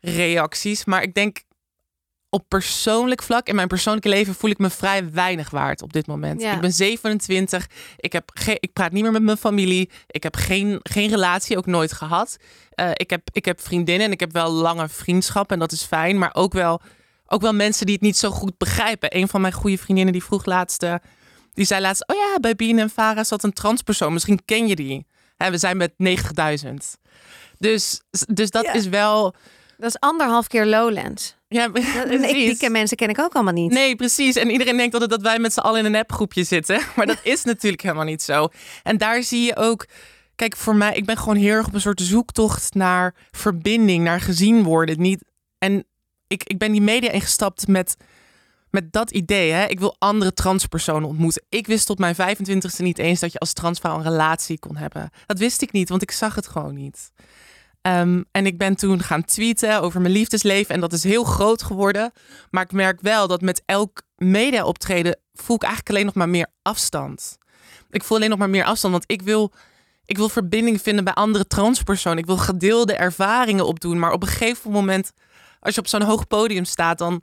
reacties. 0.00 0.84
Maar 0.84 1.02
ik 1.02 1.14
denk 1.14 1.40
op 2.30 2.44
persoonlijk 2.48 3.22
vlak, 3.22 3.46
in 3.48 3.54
mijn 3.54 3.68
persoonlijke 3.68 4.08
leven, 4.08 4.34
voel 4.34 4.50
ik 4.50 4.58
me 4.58 4.70
vrij 4.70 5.10
weinig 5.12 5.50
waard 5.50 5.82
op 5.82 5.92
dit 5.92 6.06
moment. 6.06 6.40
Ja. 6.40 6.54
Ik 6.54 6.60
ben 6.60 6.72
27, 6.72 7.68
ik, 7.96 8.12
heb 8.12 8.30
geen, 8.34 8.56
ik 8.60 8.72
praat 8.72 8.92
niet 8.92 9.02
meer 9.02 9.12
met 9.12 9.22
mijn 9.22 9.36
familie, 9.36 9.90
ik 10.06 10.22
heb 10.22 10.36
geen, 10.36 10.80
geen 10.82 11.08
relatie, 11.10 11.56
ook 11.56 11.66
nooit 11.66 11.92
gehad. 11.92 12.36
Eh, 12.70 12.90
ik, 12.94 13.10
heb, 13.10 13.22
ik 13.32 13.44
heb 13.44 13.60
vriendinnen 13.60 14.06
en 14.06 14.12
ik 14.12 14.20
heb 14.20 14.32
wel 14.32 14.50
lange 14.50 14.88
vriendschap 14.88 15.52
en 15.52 15.58
dat 15.58 15.72
is 15.72 15.82
fijn, 15.82 16.18
maar 16.18 16.34
ook 16.34 16.52
wel 16.52 16.80
ook 17.30 17.40
wel 17.40 17.52
mensen 17.54 17.86
die 17.86 17.94
het 17.94 18.04
niet 18.04 18.16
zo 18.16 18.30
goed 18.30 18.58
begrijpen. 18.58 19.16
Een 19.16 19.28
van 19.28 19.40
mijn 19.40 19.52
goede 19.52 19.78
vriendinnen 19.78 20.12
die 20.12 20.24
vroeg 20.24 20.44
laatst, 20.44 20.82
eh, 20.82 20.94
die 21.52 21.64
zei 21.64 21.80
laatst, 21.80 22.08
oh 22.08 22.16
ja, 22.16 22.40
bij 22.40 22.54
Bien 22.56 22.78
en 22.78 22.90
Vara 22.90 23.24
zat 23.24 23.44
een 23.44 23.52
transpersoon. 23.52 24.12
Misschien 24.12 24.44
ken 24.44 24.66
je 24.66 24.76
die. 24.76 25.06
We 25.36 25.58
zijn 25.58 25.76
met 25.76 25.92
90.000. 25.96 26.98
Dus, 27.58 28.00
dus 28.28 28.50
dat 28.50 28.64
Ja. 28.64 28.72
is 28.72 28.88
wel. 28.88 29.34
Dat 29.78 29.88
is 29.88 30.00
anderhalf 30.00 30.46
keer 30.46 30.66
Lowlands. 30.66 31.36
Ja, 31.48 31.64
ik, 31.72 31.72
precies. 31.72 32.58
die 32.58 32.70
mensen 32.70 32.96
ken 32.96 33.08
ik 33.08 33.20
ook 33.20 33.34
allemaal 33.34 33.52
niet. 33.52 33.72
Nee, 33.72 33.96
precies. 33.96 34.36
En 34.36 34.50
iedereen 34.50 34.76
denkt 34.76 34.92
altijd 34.92 35.10
dat 35.10 35.22
wij 35.22 35.38
met 35.38 35.52
z'n 35.52 35.60
allen 35.60 35.78
in 35.78 35.84
een 35.84 36.00
appgroepje 36.00 36.44
zitten. 36.44 36.80
Maar 36.96 37.06
dat 37.06 37.20
is 37.22 37.44
natuurlijk 37.44 37.82
helemaal 37.82 38.04
niet 38.04 38.22
zo. 38.22 38.48
En 38.82 38.96
daar 38.96 39.22
zie 39.22 39.42
je 39.42 39.56
ook. 39.56 39.86
Kijk, 40.34 40.56
voor 40.56 40.74
mij, 40.74 40.94
ik 40.94 41.04
ben 41.04 41.16
gewoon 41.16 41.36
heel 41.36 41.54
erg 41.54 41.66
op 41.66 41.74
een 41.74 41.80
soort 41.80 42.00
zoektocht 42.00 42.74
naar 42.74 43.14
verbinding, 43.30 44.04
naar 44.04 44.20
gezien 44.20 44.62
worden. 44.62 45.00
Niet, 45.00 45.24
en 45.58 45.84
ik, 46.26 46.44
ik 46.44 46.58
ben 46.58 46.72
die 46.72 46.80
media 46.80 47.10
ingestapt 47.10 47.66
met, 47.66 47.96
met 48.70 48.92
dat 48.92 49.10
idee. 49.10 49.50
Hè? 49.50 49.66
Ik 49.66 49.78
wil 49.78 49.96
andere 49.98 50.32
transpersonen 50.32 51.08
ontmoeten. 51.08 51.44
Ik 51.48 51.66
wist 51.66 51.86
tot 51.86 51.98
mijn 51.98 52.14
25ste 52.14 52.82
niet 52.82 52.98
eens 52.98 53.20
dat 53.20 53.32
je 53.32 53.38
als 53.38 53.52
transvrouw 53.52 53.96
een 53.96 54.02
relatie 54.02 54.58
kon 54.58 54.76
hebben. 54.76 55.10
Dat 55.26 55.38
wist 55.38 55.62
ik 55.62 55.72
niet, 55.72 55.88
want 55.88 56.02
ik 56.02 56.10
zag 56.10 56.34
het 56.34 56.48
gewoon 56.48 56.74
niet. 56.74 57.10
Ehm, 57.82 58.22
en 58.30 58.46
ik 58.46 58.58
ben 58.58 58.76
toen 58.76 59.02
gaan 59.02 59.24
tweeten 59.24 59.80
over 59.80 60.00
mijn 60.00 60.12
liefdesleven. 60.12 60.74
En 60.74 60.80
dat 60.80 60.92
is 60.92 61.04
heel 61.04 61.24
groot 61.24 61.62
geworden. 61.62 62.12
Maar 62.50 62.62
ik 62.62 62.72
merk 62.72 63.00
wel 63.00 63.28
dat 63.28 63.40
met 63.40 63.62
elk 63.66 64.02
media 64.16 64.64
optreden 64.64 65.18
voel 65.32 65.56
ik 65.56 65.62
eigenlijk 65.62 65.90
alleen 65.90 66.06
nog 66.06 66.14
maar 66.14 66.28
meer 66.28 66.46
afstand. 66.62 67.38
Ik 67.90 68.04
voel 68.04 68.16
alleen 68.16 68.30
nog 68.30 68.38
maar 68.38 68.50
meer 68.50 68.64
afstand. 68.64 68.92
Want 68.92 69.04
ik 69.06 69.22
wil, 69.22 69.52
ik 70.04 70.16
wil 70.16 70.28
verbinding 70.28 70.82
vinden 70.82 71.04
bij 71.04 71.14
andere 71.14 71.46
transpersonen. 71.46 72.18
Ik 72.18 72.26
wil 72.26 72.36
gedeelde 72.36 72.94
ervaringen 72.94 73.66
opdoen. 73.66 73.98
Maar 73.98 74.12
op 74.12 74.22
een 74.22 74.28
gegeven 74.28 74.70
moment, 74.70 75.12
als 75.60 75.74
je 75.74 75.80
op 75.80 75.86
zo'n 75.86 76.02
hoog 76.02 76.26
podium 76.26 76.64
staat, 76.64 76.98
dan, 76.98 77.22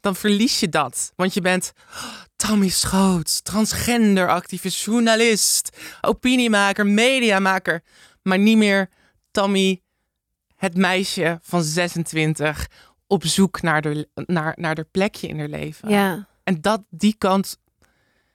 dan 0.00 0.16
verlies 0.16 0.60
je 0.60 0.68
dat. 0.68 1.12
Want 1.16 1.34
je 1.34 1.40
bent 1.40 1.72
oh, 1.94 2.12
Tammy 2.36 2.68
Schoots, 2.68 3.42
transgender 3.42 4.28
activist, 4.28 4.84
journalist, 4.84 5.76
opiniemaker, 6.00 6.86
mediamaker. 6.86 7.82
Maar 8.22 8.38
niet 8.38 8.56
meer 8.56 8.88
Tammy, 9.30 9.82
het 10.56 10.76
meisje 10.76 11.38
van 11.42 11.62
26, 11.62 12.66
op 13.06 13.24
zoek 13.24 13.62
naar 13.62 13.82
de, 13.82 14.08
naar, 14.14 14.52
naar 14.56 14.74
de 14.74 14.86
plekje 14.90 15.28
in 15.28 15.38
haar 15.38 15.48
leven. 15.48 15.88
Ja. 15.88 16.28
En 16.44 16.60
dat, 16.60 16.82
die 16.90 17.14
kant. 17.18 17.58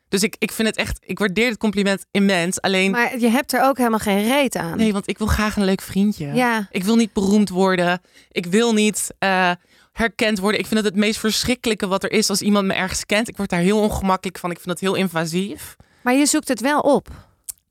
Dus 0.08 0.24
ik, 0.24 0.36
ik 0.40 0.52
vind 0.52 0.68
het 0.68 0.78
echt, 0.78 1.00
ik 1.02 1.20
waardeer 1.20 1.50
het 1.50 1.58
compliment 1.58 2.06
immens. 2.12 2.62
Alleen, 2.62 2.92
Maar 2.92 3.20
je 3.20 3.28
hebt 3.30 3.54
er 3.54 3.64
ook 3.64 3.78
helemaal 3.78 4.00
geen 4.00 4.28
reet 4.28 4.56
aan. 4.56 4.78
nee, 4.78 4.94
want 4.94 5.08
ik 5.10 5.18
wil 5.18 5.28
graag 5.28 5.56
een 5.56 5.64
leuk 5.66 5.82
vriendje. 5.82 6.34
Ja. 6.34 6.68
Ik 6.72 6.84
wil 6.84 6.96
niet 6.96 7.14
beroemd 7.14 7.50
worden. 7.50 8.02
Ik 8.32 8.46
wil 8.46 8.74
niet 8.74 9.08
eh, 9.20 9.52
herkend 9.92 10.40
worden. 10.40 10.60
Ik 10.60 10.66
vind 10.68 10.80
het 10.80 10.90
het 10.90 11.00
meest 11.04 11.20
verschrikkelijke 11.20 11.88
wat 11.88 12.04
er 12.04 12.12
is 12.12 12.30
als 12.30 12.42
iemand 12.42 12.66
me 12.68 12.74
ergens 12.74 13.06
kent. 13.06 13.28
Ik 13.28 13.38
word 13.38 13.50
daar 13.50 13.60
heel 13.60 13.80
ongemakkelijk 13.80 14.38
van. 14.38 14.50
Ik 14.52 14.56
vind 14.56 14.68
dat 14.70 14.80
heel 14.80 14.96
invasief. 14.96 15.76
Maar 16.02 16.14
je 16.14 16.26
zoekt 16.26 16.48
het 16.48 16.62
wel 16.62 16.80
op. 16.80 17.08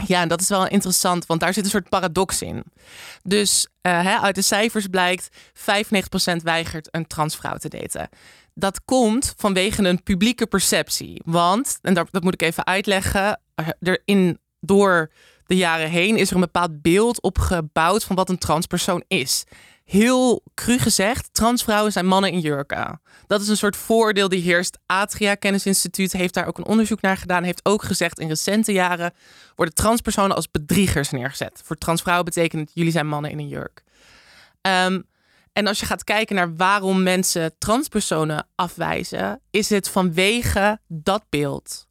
Ja, 0.07 0.21
en 0.21 0.29
dat 0.29 0.41
is 0.41 0.49
wel 0.49 0.69
interessant, 0.69 1.27
want 1.27 1.41
daar 1.41 1.53
zit 1.53 1.65
een 1.65 1.71
soort 1.71 1.89
paradox 1.89 2.43
in. 2.43 2.65
Dus 3.23 3.69
eh, 3.81 4.03
hè, 4.03 4.19
uit 4.19 4.35
de 4.35 4.43
cijfers 4.43 4.87
blijkt 4.87 5.29
95% 5.53 6.37
weigert 6.43 6.89
een 6.91 7.07
transvrouw 7.07 7.57
te 7.57 7.69
daten. 7.69 8.09
Dat 8.55 8.85
komt 8.85 9.35
vanwege 9.37 9.85
een 9.85 10.03
publieke 10.03 10.47
perceptie. 10.47 11.23
Want, 11.25 11.79
en 11.83 11.95
dat, 11.95 12.09
dat 12.11 12.23
moet 12.23 12.35
ik 12.35 12.43
even 12.43 12.67
uitleggen, 12.67 13.41
eh, 13.55 13.69
er 13.81 14.03
in, 14.05 14.39
door 14.61 15.11
de 15.47 15.57
jaren 15.57 15.91
heen 15.91 16.17
is 16.17 16.29
er 16.29 16.35
een 16.35 16.41
bepaald 16.41 16.83
beeld 16.83 17.23
opgebouwd 17.23 18.05
van 18.05 18.17
wat 18.17 18.29
een 18.29 18.39
transpersoon 18.39 19.05
is. 19.09 19.45
Heel 19.85 20.43
cru 20.55 20.79
gezegd, 20.79 21.29
transvrouwen 21.33 21.93
zijn 21.93 22.07
mannen 22.07 22.31
in 22.31 22.41
jurken. 22.41 23.01
Dat 23.27 23.41
is 23.41 23.49
een 23.49 23.57
soort 23.57 23.77
voordeel 23.77 24.29
die 24.29 24.43
heerst. 24.43 24.79
Atria 24.87 25.35
Kennisinstituut 25.35 26.13
heeft 26.13 26.35
daar 26.35 26.47
ook 26.47 26.59
een 26.59 26.67
onderzoek 26.67 27.01
naar 27.01 27.17
gedaan. 27.17 27.43
Heeft 27.43 27.65
ook 27.65 27.83
gezegd 27.83 28.19
in 28.19 28.29
recente 28.29 28.73
jaren 28.73 29.13
worden 29.55 29.75
transpersonen 29.75 30.37
als 30.37 30.51
bedriegers 30.51 31.11
neergezet. 31.11 31.61
Voor 31.65 31.77
transvrouwen 31.77 32.25
betekent 32.25 32.71
jullie 32.75 32.93
zijn 32.93 33.07
mannen 33.07 33.31
in 33.31 33.39
een 33.39 33.49
jurk. 33.49 33.85
Ehm, 34.61 35.01
en 35.53 35.67
als 35.67 35.81
je 35.81 35.87
gaat 35.87 36.05
kijken 36.05 36.37
naar 36.37 36.57
waarom 36.57 37.03
mensen 37.03 37.55
transpersonen 37.59 38.47
afwijzen, 38.55 39.41
is 39.51 39.69
het 39.69 39.89
vanwege 39.89 40.79
dat 40.89 41.25
beeld. 41.29 41.87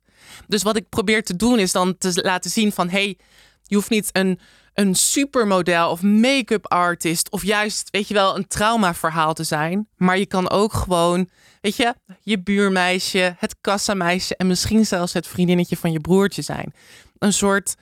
Dus 0.48 0.64
wat 0.64 0.76
ik 0.76 0.90
probeer 0.90 1.24
te 1.24 1.36
doen 1.36 1.60
is 1.60 1.72
dan 1.72 1.98
te 1.98 2.22
laten 2.24 2.52
zien 2.52 2.72
van 2.72 2.90
hey, 2.90 3.18
je 3.64 3.76
hoeft 3.76 3.90
niet 3.90 4.10
een, 4.12 4.40
een 4.74 4.96
supermodel 4.96 5.90
of 5.90 6.02
make-up 6.02 6.68
artist 6.68 7.32
of 7.32 7.44
juist, 7.44 7.90
weet 7.92 8.08
je 8.08 8.14
wel, 8.14 8.36
een 8.36 8.48
traumaverhaal 8.48 9.34
te 9.34 9.44
zijn. 9.44 9.88
Maar 9.98 10.18
je 10.18 10.26
kan 10.26 10.50
ook 10.50 10.74
gewoon, 10.74 11.30
weet 11.62 11.76
je, 11.76 11.96
je 12.22 12.40
buurmeisje, 12.40 13.36
het 13.38 13.56
kassameisje 13.62 14.36
en 14.36 14.48
misschien 14.48 14.86
zelfs 14.86 15.14
het 15.14 15.28
vriendinnetje 15.28 15.78
van 15.78 15.92
je 15.92 16.00
broertje 16.00 16.42
zijn. 16.42 16.74
Een 17.18 17.34
soort 17.34 17.76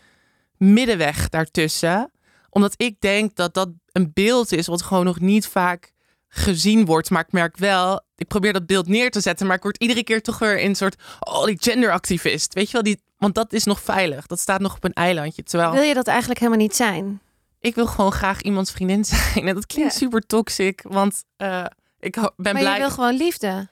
middenweg 0.57 1.29
daartussen. 1.29 2.11
Omdat 2.49 2.73
ik 2.77 2.95
denk 2.99 3.35
dat 3.35 3.53
dat 3.53 3.69
een 3.91 4.11
beeld 4.13 4.51
is 4.51 4.67
wat 4.67 4.81
gewoon 4.81 5.05
nog 5.05 5.19
niet 5.19 5.47
vaak 5.47 5.91
gezien 6.27 6.85
wordt. 6.85 7.09
Maar 7.09 7.23
ik 7.25 7.31
merk 7.31 7.57
wel, 7.57 8.01
ik 8.15 8.27
probeer 8.27 8.53
dat 8.53 8.65
beeld 8.65 8.87
neer 8.87 9.11
te 9.11 9.21
zetten, 9.21 9.47
maar 9.47 9.55
ik 9.55 9.63
word 9.63 9.77
iedere 9.77 10.03
keer 10.03 10.21
toch 10.21 10.39
weer 10.39 10.59
in 10.59 10.69
een 10.69 10.75
soort, 10.75 10.95
oh, 11.19 11.45
die 11.45 11.57
genderactivist. 11.59 12.53
Weet 12.53 12.67
je 12.67 12.73
wel, 12.73 12.83
die, 12.83 13.01
want 13.21 13.35
dat 13.35 13.53
is 13.53 13.63
nog 13.63 13.81
veilig. 13.81 14.25
Dat 14.27 14.39
staat 14.39 14.59
nog 14.61 14.75
op 14.75 14.83
een 14.83 14.93
eilandje. 14.93 15.43
Terwijl 15.43 15.71
Wil 15.71 15.81
je 15.81 15.93
dat 15.93 16.07
eigenlijk 16.07 16.39
helemaal 16.39 16.61
niet 16.61 16.75
zijn? 16.75 17.21
ik 17.59 17.75
wil 17.75 17.85
gewoon 17.87 18.11
graag 18.11 18.41
iemands 18.41 18.71
vriendin 18.71 19.05
zijn. 19.13 19.47
En 19.47 19.55
dat 19.55 19.65
klinkt 19.65 19.91
Ja. 19.93 19.97
super 19.99 20.21
toxic, 20.21 20.81
want 20.87 21.23
eh, 21.37 21.65
ik 21.99 22.13
ben 22.13 22.31
Maar 22.35 22.53
blij. 22.53 22.73
je 22.73 22.79
wil 22.79 22.89
gewoon 22.91 23.13
liefde. 23.17 23.67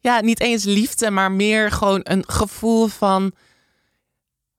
Ja, 0.00 0.20
niet 0.20 0.40
eens 0.40 0.64
liefde, 0.64 1.10
maar 1.10 1.32
meer 1.32 1.70
gewoon 1.70 2.00
een 2.02 2.24
gevoel 2.26 2.86
van, 2.86 3.32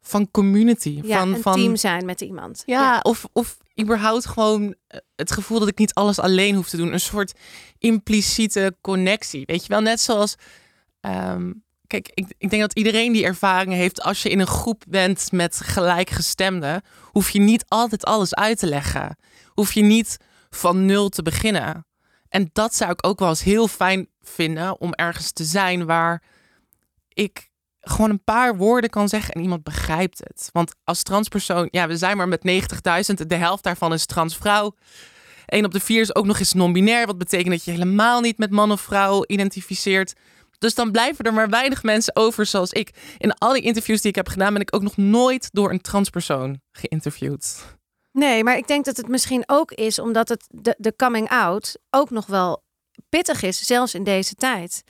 van 0.02 0.32
community. 0.32 1.00
Ja, 1.04 1.20
van, 1.20 1.34
een 1.34 1.42
van, 1.42 1.54
team 1.54 1.76
zijn 1.76 2.06
met 2.06 2.22
iemand. 2.22 2.64
Ja, 2.66 3.00
Of, 3.02 3.26
of 3.34 3.58
überhaupt 3.82 4.26
gewoon 4.26 4.76
eh, 4.88 5.00
het 5.16 5.32
gevoel 5.32 5.60
dat 5.60 5.68
ik 5.68 5.78
niet 5.78 5.94
alles 5.94 6.20
alleen 6.20 6.56
hoef 6.56 6.70
te 6.70 6.78
doen. 6.78 6.94
Een 6.94 7.00
soort 7.00 7.34
impliciete 7.78 8.76
connectie. 8.82 9.44
Weet 9.46 9.62
je 9.62 9.70
wel, 9.70 9.82
net 9.82 10.00
zoals. 10.02 10.36
ehm, 11.02 11.52
kijk, 11.90 12.12
ik, 12.14 12.26
ik 12.38 12.50
denk 12.50 12.62
dat 12.62 12.74
iedereen 12.74 13.12
die 13.12 13.26
ervaring 13.26 13.74
heeft. 13.74 14.02
Als 14.02 14.24
je 14.24 14.30
in 14.30 14.40
een 14.40 14.48
groep 14.48 14.84
bent 14.88 15.32
met 15.32 15.60
gelijkgestemden, 15.64 16.82
hoef 17.04 17.30
je 17.30 17.40
niet 17.40 17.66
altijd 17.68 18.06
alles 18.06 18.36
uit 18.36 18.60
te 18.60 18.68
leggen. 18.68 19.18
Hoef 19.48 19.72
je 19.72 19.82
niet 19.82 20.18
van 20.50 20.86
nul 20.86 21.10
te 21.10 21.22
beginnen. 21.22 21.86
En 22.30 22.50
dat 22.54 22.76
zou 22.76 22.92
ik 22.92 23.08
ook 23.08 23.20
wel 23.20 23.30
eens 23.30 23.44
heel 23.44 23.68
fijn 23.68 24.08
vinden 24.22 24.80
om 24.80 24.94
ergens 24.94 25.32
te 25.32 25.44
zijn 25.44 25.86
waar 25.86 26.24
ik 27.14 27.50
gewoon 27.82 28.10
een 28.10 28.24
paar 28.24 28.58
woorden 28.58 28.90
kan 28.90 29.10
zeggen 29.10 29.34
en 29.34 29.42
iemand 29.42 29.64
begrijpt 29.64 30.20
het. 30.20 30.50
Want 30.52 30.76
als 30.84 31.04
transpersoon, 31.04 31.68
ja, 31.72 31.88
we 31.88 31.98
zijn 31.98 32.18
maar 32.18 32.28
met 32.28 32.48
90.000, 33.22 33.28
de 33.28 33.36
helft 33.36 33.64
daarvan 33.64 33.94
is 33.94 34.06
transvrouw. 34.06 34.76
Eén 35.46 35.66
op 35.66 35.72
de 35.72 35.80
vier 35.80 36.02
is 36.02 36.16
ook 36.16 36.26
nog 36.26 36.40
eens 36.40 36.54
non-binair, 36.54 37.06
wat 37.06 37.18
betekent 37.18 37.50
dat 37.50 37.64
je 37.64 37.72
helemaal 37.72 38.22
niet 38.22 38.38
met 38.38 38.52
man 38.52 38.72
of 38.72 38.82
vrouw 38.82 39.24
identificeert. 39.28 40.14
Dus 40.60 40.76
dan 40.76 40.92
blijven 40.92 41.26
er 41.26 41.34
maar 41.34 41.50
weinig 41.50 41.84
mensen 41.84 42.16
over 42.16 42.46
zoals 42.46 42.72
ik. 42.72 42.90
In 43.18 43.34
al 43.34 43.54
die 43.54 43.62
interviews 43.62 44.02
die 44.02 44.10
ik 44.10 44.16
heb 44.16 44.28
gedaan, 44.28 44.54
ben 44.54 44.62
ik 44.62 44.76
ook 44.76 44.82
nog 44.82 44.98
nooit 44.98 45.50
door 45.52 45.72
een 45.72 45.82
transpersoon 45.82 46.62
geïnterviewd. 46.72 47.78
Nee, 48.12 48.44
maar 48.44 48.58
ik 48.58 48.68
denk 48.68 48.86
dat 48.86 48.98
het 48.98 49.08
misschien 49.08 49.44
ook 49.46 49.72
is 49.72 50.00
omdat 50.00 50.30
het 50.30 50.46
de, 50.48 50.76
de 50.78 50.96
coming 50.96 51.30
out 51.30 51.78
ook 51.90 52.10
nog 52.10 52.26
wel 52.26 52.64
pittig 53.10 53.42
is, 53.44 53.66
zelfs 53.66 53.94
in 53.94 54.04
deze 54.04 54.36
tijd. 54.36 54.84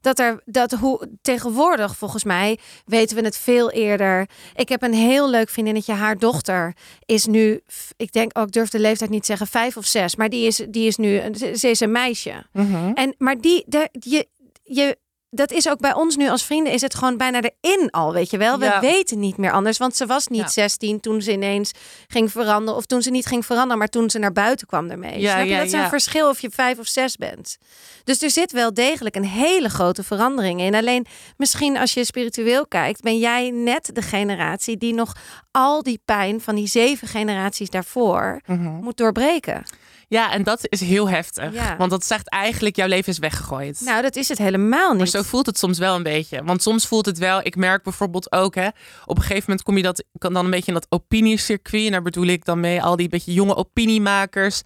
Dat 0.00 0.18
er 0.18 0.42
dat 0.44 0.72
hoe 0.72 1.08
tegenwoordig 1.22 1.96
volgens 1.96 2.24
mij 2.24 2.58
weten 2.84 3.16
we 3.16 3.22
het 3.22 3.36
veel 3.36 3.70
eerder. 3.70 4.28
Ik 4.54 4.68
heb 4.68 4.82
een 4.82 4.94
heel 4.94 5.30
leuk 5.30 5.48
vriendinnetje, 5.48 5.92
haar 5.92 6.18
dochter 6.18 6.76
is 7.04 7.26
nu, 7.26 7.60
ik 7.96 8.12
denk 8.12 8.38
ook, 8.38 8.46
ik 8.46 8.52
durf 8.52 8.68
de 8.68 8.78
leeftijd 8.78 9.10
niet 9.10 9.26
zeggen, 9.26 9.46
vijf 9.46 9.76
of 9.76 9.86
zes, 9.86 10.16
maar 10.16 10.28
die 10.28 10.46
is, 10.46 10.56
die 10.68 10.86
is 10.86 10.96
nu, 10.96 11.20
ze 11.34 11.56
ze 11.56 11.68
is 11.68 11.80
een 11.80 11.92
meisje. 11.92 12.46
En 12.94 13.14
maar 13.18 13.40
die, 13.40 13.64
de, 13.66 13.88
je, 13.92 14.28
je, 14.62 14.98
dat 15.36 15.52
is 15.52 15.68
ook 15.68 15.78
bij 15.80 15.94
ons 15.94 16.16
nu 16.16 16.28
als 16.28 16.44
vrienden, 16.44 16.72
is 16.72 16.80
het 16.80 16.94
gewoon 16.94 17.16
bijna 17.16 17.40
erin 17.60 17.90
al, 17.90 18.12
weet 18.12 18.30
je 18.30 18.36
wel. 18.38 18.58
We 18.58 18.64
Ja. 18.64 18.80
weten 18.80 19.18
niet 19.18 19.36
meer 19.36 19.52
anders, 19.52 19.78
want 19.78 19.96
ze 19.96 20.06
was 20.06 20.26
niet 20.26 20.40
Ja. 20.40 20.48
16 20.48 21.00
toen 21.00 21.22
ze 21.22 21.32
ineens 21.32 21.70
ging 22.06 22.30
veranderen, 22.32 22.76
of 22.76 22.86
toen 22.86 23.02
ze 23.02 23.10
niet 23.10 23.26
ging 23.26 23.46
veranderen, 23.46 23.78
maar 23.78 23.88
toen 23.88 24.10
ze 24.10 24.18
naar 24.18 24.32
buiten 24.32 24.66
kwam 24.66 24.90
ermee. 24.90 25.20
Ja, 25.20 25.32
Snap 25.32 25.44
je? 25.44 25.50
ja, 25.50 25.56
dat 25.58 25.66
is 25.66 25.72
een 25.72 25.88
verschil 25.88 26.28
of 26.28 26.40
je 26.40 26.50
vijf 26.50 26.78
of 26.78 26.86
zes 26.86 27.16
bent. 27.16 27.56
Dus 28.04 28.22
er 28.22 28.30
zit 28.30 28.52
wel 28.52 28.74
degelijk 28.74 29.16
een 29.16 29.24
hele 29.24 29.68
grote 29.68 30.02
verandering 30.04 30.60
in. 30.60 30.74
Alleen 30.74 31.06
misschien 31.36 31.76
als 31.76 31.94
je 31.94 32.04
spiritueel 32.04 32.66
kijkt, 32.66 33.00
ben 33.02 33.18
jij 33.18 33.50
net 33.50 33.90
de 33.92 34.02
generatie 34.02 34.76
die 34.76 34.94
nog 34.94 35.12
al 35.50 35.82
die 35.82 36.00
pijn 36.04 36.40
van 36.40 36.54
die 36.54 36.66
zeven 36.66 37.08
generaties 37.08 37.70
daarvoor 37.70 38.40
moet 38.80 38.96
doorbreken. 38.96 39.64
Ja, 40.08 40.32
en 40.32 40.42
dat 40.42 40.60
is 40.62 40.80
heel 40.80 41.08
heftig. 41.08 41.52
Ja. 41.52 41.76
Want 41.76 41.90
dat 41.90 42.04
zegt 42.04 42.28
eigenlijk, 42.28 42.76
jouw 42.76 42.86
leven 42.86 43.12
is 43.12 43.18
weggegooid. 43.18 43.80
Nou, 43.80 44.02
dat 44.02 44.16
is 44.16 44.28
het 44.28 44.38
helemaal 44.38 44.88
niet. 44.88 44.98
Maar 44.98 45.06
zo 45.06 45.22
voelt 45.22 45.46
het 45.46 45.58
soms 45.58 45.78
wel 45.78 45.94
een 45.94 46.02
beetje. 46.02 46.44
Want 46.44 46.62
soms 46.62 46.86
voelt 46.86 47.06
het 47.06 47.18
wel, 47.18 47.40
ik 47.42 47.56
merk 47.56 47.82
bijvoorbeeld 47.82 48.32
ook, 48.32 48.54
hè, 48.54 48.66
op 49.04 49.16
een 49.16 49.22
gegeven 49.22 49.44
moment 49.46 49.62
kom 49.62 49.76
je 49.76 49.82
dat, 49.82 50.04
kan 50.18 50.32
dan 50.32 50.44
een 50.44 50.50
beetje 50.50 50.72
in 50.72 50.74
dat 50.74 50.86
opiniecircuit. 50.88 51.84
En 51.84 51.92
daar 51.92 52.02
bedoel 52.02 52.26
ik 52.26 52.44
dan 52.44 52.60
mee 52.60 52.82
al 52.82 52.96
die 52.96 53.08
beetje 53.08 53.32
jonge 53.32 53.56
opiniemakers. 53.56 54.62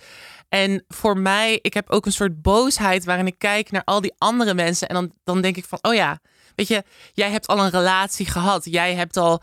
En 0.48 0.84
voor 0.88 1.18
mij, 1.18 1.58
ik 1.62 1.74
heb 1.74 1.90
ook 1.90 2.06
een 2.06 2.12
soort 2.12 2.42
boosheid 2.42 3.04
waarin 3.04 3.26
ik 3.26 3.38
kijk 3.38 3.70
naar 3.70 3.84
al 3.84 4.00
die 4.00 4.14
andere 4.18 4.54
mensen. 4.54 4.88
En 4.88 4.94
dan, 4.94 5.12
dan 5.24 5.40
denk 5.40 5.56
ik 5.56 5.64
van, 5.64 5.78
oh 5.82 5.94
ja, 5.94 6.18
weet 6.54 6.68
je, 6.68 6.84
jij 7.12 7.30
hebt 7.30 7.46
al 7.46 7.58
een 7.58 7.70
relatie 7.70 8.26
gehad. 8.26 8.64
Jij 8.64 8.94
hebt 8.94 9.16
al 9.16 9.42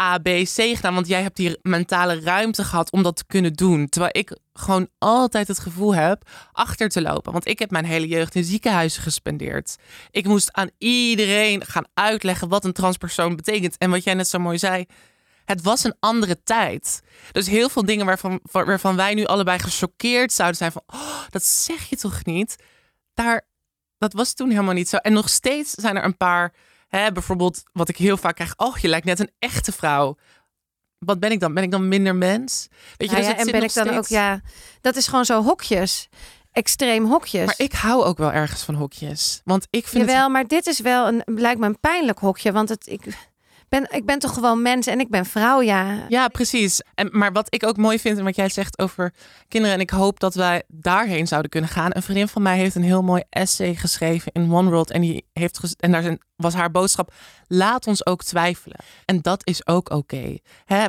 A, 0.00 0.18
B, 0.18 0.24
C 0.24 0.54
gedaan. 0.54 0.94
Want 0.94 1.06
jij 1.06 1.22
hebt 1.22 1.36
die 1.36 1.58
mentale 1.62 2.20
ruimte 2.20 2.64
gehad 2.64 2.90
om 2.90 3.02
dat 3.02 3.16
te 3.16 3.26
kunnen 3.26 3.52
doen. 3.52 3.88
Terwijl 3.88 4.12
ik 4.14 4.38
gewoon 4.52 4.88
altijd 4.98 5.48
het 5.48 5.58
gevoel 5.58 5.94
heb 5.94 6.30
achter 6.52 6.88
te 6.88 7.02
lopen. 7.02 7.32
Want 7.32 7.46
ik 7.46 7.58
heb 7.58 7.70
mijn 7.70 7.84
hele 7.84 8.08
jeugd 8.08 8.34
in 8.34 8.44
ziekenhuizen 8.44 9.02
gespendeerd. 9.02 9.76
Ik 10.10 10.26
moest 10.26 10.52
aan 10.52 10.70
iedereen 10.78 11.64
gaan 11.64 11.86
uitleggen 11.94 12.48
wat 12.48 12.64
een 12.64 12.72
transpersoon 12.72 13.36
betekent. 13.36 13.78
En 13.78 13.90
wat 13.90 14.04
jij 14.04 14.14
net 14.14 14.28
zo 14.28 14.38
mooi 14.38 14.58
zei, 14.58 14.86
het 15.46 15.62
was 15.62 15.84
een 15.84 15.94
andere 16.00 16.42
tijd. 16.42 17.02
Dus 17.32 17.46
heel 17.46 17.68
veel 17.68 17.84
dingen 17.84 18.06
waarvan, 18.06 18.40
waarvan 18.42 18.96
wij 18.96 19.14
nu 19.14 19.24
allebei 19.24 19.58
gechoqueerd 19.58 20.32
zouden 20.32 20.56
zijn 20.56 20.72
van, 20.72 20.82
oh, 20.86 21.22
dat 21.30 21.44
zeg 21.44 21.88
je 21.88 21.96
toch 21.96 22.24
niet? 22.24 22.56
Daar, 23.14 23.46
dat 23.98 24.12
was 24.12 24.34
toen 24.34 24.50
helemaal 24.50 24.74
niet 24.74 24.88
zo. 24.88 24.96
En 24.96 25.12
nog 25.12 25.28
steeds 25.28 25.70
zijn 25.70 25.96
er 25.96 26.04
een 26.04 26.16
paar, 26.16 26.52
hè, 26.88 27.12
bijvoorbeeld 27.12 27.62
wat 27.72 27.88
ik 27.88 27.96
heel 27.96 28.16
vaak 28.16 28.34
krijg, 28.34 28.54
oh, 28.56 28.76
je 28.78 28.88
lijkt 28.88 29.06
net 29.06 29.20
een 29.20 29.30
echte 29.38 29.72
vrouw. 29.72 30.16
Wat 30.98 31.20
ben 31.20 31.30
ik 31.30 31.40
dan? 31.40 31.54
Ben 31.54 31.62
ik 31.62 31.70
dan 31.70 31.88
minder 31.88 32.14
mens? 32.14 32.66
Weet 32.70 32.80
je, 32.96 33.06
Nou 33.06 33.16
dus 33.16 33.26
ja, 33.26 33.30
het 33.36 33.46
en 33.46 33.52
ben 33.52 33.62
ik 33.62 33.74
dan 33.74 33.84
steeds- 33.86 33.98
ook, 33.98 34.06
ja, 34.06 34.40
dat 34.80 34.96
is 34.96 35.06
gewoon 35.06 35.24
zo 35.24 35.42
hokjes. 35.42 36.08
Extreem 36.52 37.04
hokjes. 37.04 37.46
Maar 37.46 37.54
ik 37.58 37.72
hou 37.72 38.04
ook 38.04 38.18
wel 38.18 38.32
ergens 38.32 38.62
van 38.62 38.74
hokjes. 38.74 39.40
Want 39.44 39.66
ik 39.70 39.86
vind 39.86 40.04
Jawel, 40.04 40.22
het... 40.22 40.32
maar 40.32 40.46
dit 40.46 40.66
is 40.66 40.80
wel 40.80 41.06
een, 41.08 41.22
lijkt 41.24 41.60
me 41.60 41.66
een 41.66 41.80
pijnlijk 41.80 42.18
hokje. 42.18 42.52
Want 42.52 42.68
het, 42.68 42.86
ik, 42.86 43.02
ben, 43.68 43.86
ik 43.90 44.06
ben 44.06 44.18
toch 44.18 44.34
gewoon 44.34 44.62
mens 44.62 44.86
en 44.86 45.00
ik 45.00 45.08
ben 45.08 45.26
vrouw, 45.26 45.60
ja. 45.60 46.04
Ja, 46.08 46.28
precies. 46.28 46.82
En, 46.94 47.08
maar 47.12 47.32
wat 47.32 47.54
ik 47.54 47.66
ook 47.66 47.76
mooi 47.76 47.98
vind 47.98 48.18
en 48.18 48.24
wat 48.24 48.36
jij 48.36 48.48
zegt 48.48 48.78
over 48.78 49.12
kinderen... 49.48 49.76
en 49.76 49.82
ik 49.82 49.90
hoop 49.90 50.20
dat 50.20 50.34
wij 50.34 50.62
daarheen 50.68 51.26
zouden 51.26 51.50
kunnen 51.50 51.70
gaan. 51.70 51.90
Een 51.94 52.02
vriendin 52.02 52.28
van 52.28 52.42
mij 52.42 52.58
heeft 52.58 52.74
een 52.74 52.82
heel 52.82 53.02
mooi 53.02 53.22
essay 53.30 53.74
geschreven 53.74 54.32
in 54.32 54.52
One 54.52 54.70
World. 54.70 54.90
En, 54.90 55.00
die 55.00 55.26
heeft 55.32 55.76
en 55.78 55.92
daar 55.92 56.16
was 56.36 56.54
haar 56.54 56.70
boodschap... 56.70 57.12
laat 57.46 57.86
ons 57.86 58.06
ook 58.06 58.22
twijfelen. 58.22 58.78
En 59.04 59.20
dat 59.20 59.46
is 59.46 59.66
ook 59.66 59.90
oké. 59.90 60.36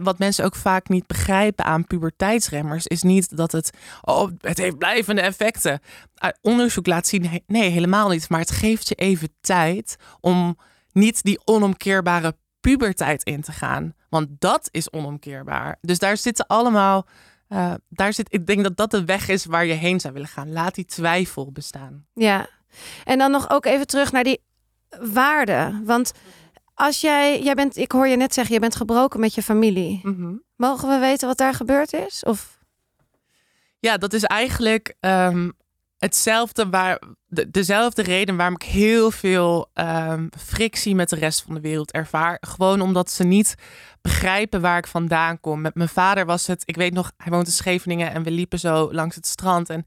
Wat 0.03 0.19
mensen 0.19 0.45
ook 0.45 0.55
vaak 0.55 0.89
niet 0.89 1.07
begrijpen 1.07 1.65
aan 1.65 1.87
puberteitsremmers... 1.87 2.87
is 2.87 3.01
niet 3.01 3.37
dat 3.37 3.51
het... 3.51 3.69
oh, 4.01 4.31
het 4.41 4.57
heeft 4.57 4.77
blijvende 4.77 5.21
effecten. 5.21 5.79
Onderzoek 6.41 6.87
laat 6.87 7.07
zien... 7.07 7.41
nee, 7.47 7.69
helemaal 7.69 8.09
niet. 8.09 8.29
Maar 8.29 8.39
het 8.39 8.51
geeft 8.51 8.87
je 8.87 8.95
even 8.95 9.29
tijd 9.41 9.95
om 10.19 10.57
niet 10.91 11.23
die 11.23 11.39
onomkeerbare 11.45 12.35
puberteit 12.71 13.23
in 13.23 13.41
te 13.41 13.51
gaan. 13.51 13.93
Want 14.09 14.27
dat 14.39 14.67
is 14.71 14.91
onomkeerbaar. 14.91 15.77
Dus 15.81 15.99
daar 15.99 16.17
zitten 16.17 16.47
allemaal. 16.47 17.05
eh, 17.47 17.73
daar 17.89 18.13
zit, 18.13 18.33
ik 18.33 18.45
denk 18.45 18.63
dat 18.63 18.77
dat 18.77 18.91
de 18.91 19.05
weg 19.05 19.27
is 19.27 19.45
waar 19.45 19.65
je 19.65 19.73
heen 19.73 19.99
zou 19.99 20.13
willen 20.13 20.27
gaan. 20.27 20.51
Laat 20.51 20.75
die 20.75 20.85
twijfel 20.85 21.51
bestaan. 21.51 22.05
Ja. 22.13 22.49
En 23.03 23.17
dan 23.17 23.31
nog 23.31 23.49
ook 23.49 23.65
even 23.65 23.87
terug 23.87 24.11
naar 24.11 24.23
die 24.23 24.41
waarden. 25.01 25.85
Want 25.85 26.11
als 26.73 27.01
jij, 27.01 27.41
jij 27.43 27.53
bent, 27.53 27.77
ik 27.77 27.91
hoor 27.91 28.07
je 28.07 28.15
net 28.17 28.33
zeggen, 28.33 28.53
je 28.53 28.59
bent 28.59 28.75
gebroken 28.75 29.19
met 29.19 29.33
je 29.35 29.43
familie. 29.43 29.99
Mhm. 30.03 30.33
Mogen 30.55 30.89
we 30.89 30.97
weten 30.97 31.27
wat 31.27 31.37
daar 31.37 31.53
gebeurd 31.53 31.93
is? 31.93 32.23
Of 32.23 32.59
Ja, 33.79 33.97
dat 33.97 34.13
is 34.13 34.23
eigenlijk 34.23 34.95
ehm, 34.99 35.49
hetzelfde 35.97 36.69
waar, 36.69 37.01
de, 37.25 37.51
dezelfde 37.51 38.01
reden 38.01 38.35
waarom 38.35 38.55
ik 38.55 38.67
heel 38.67 39.11
veel 39.11 39.69
ehm, 39.73 40.27
frictie 40.39 40.95
met 40.95 41.09
de 41.09 41.15
rest 41.15 41.41
van 41.41 41.53
de 41.53 41.61
wereld 41.61 41.91
ervaar. 41.91 42.37
Gewoon 42.41 42.81
omdat 42.81 43.11
ze 43.11 43.23
niet 43.23 43.55
begrijpen 44.01 44.61
waar 44.61 44.77
ik 44.77 44.87
vandaan 44.87 45.39
kom. 45.39 45.61
Met 45.61 45.75
mijn 45.75 45.89
vader 45.89 46.25
was 46.25 46.47
het, 46.47 46.61
ik 46.65 46.75
weet 46.75 46.93
nog, 46.93 47.11
hij 47.17 47.31
woont 47.31 47.47
in 47.47 47.53
Scheveningen 47.53 48.11
en 48.11 48.23
we 48.23 48.31
liepen 48.31 48.59
zo 48.59 48.93
langs 48.93 49.15
het 49.15 49.27
strand. 49.27 49.69
En 49.69 49.85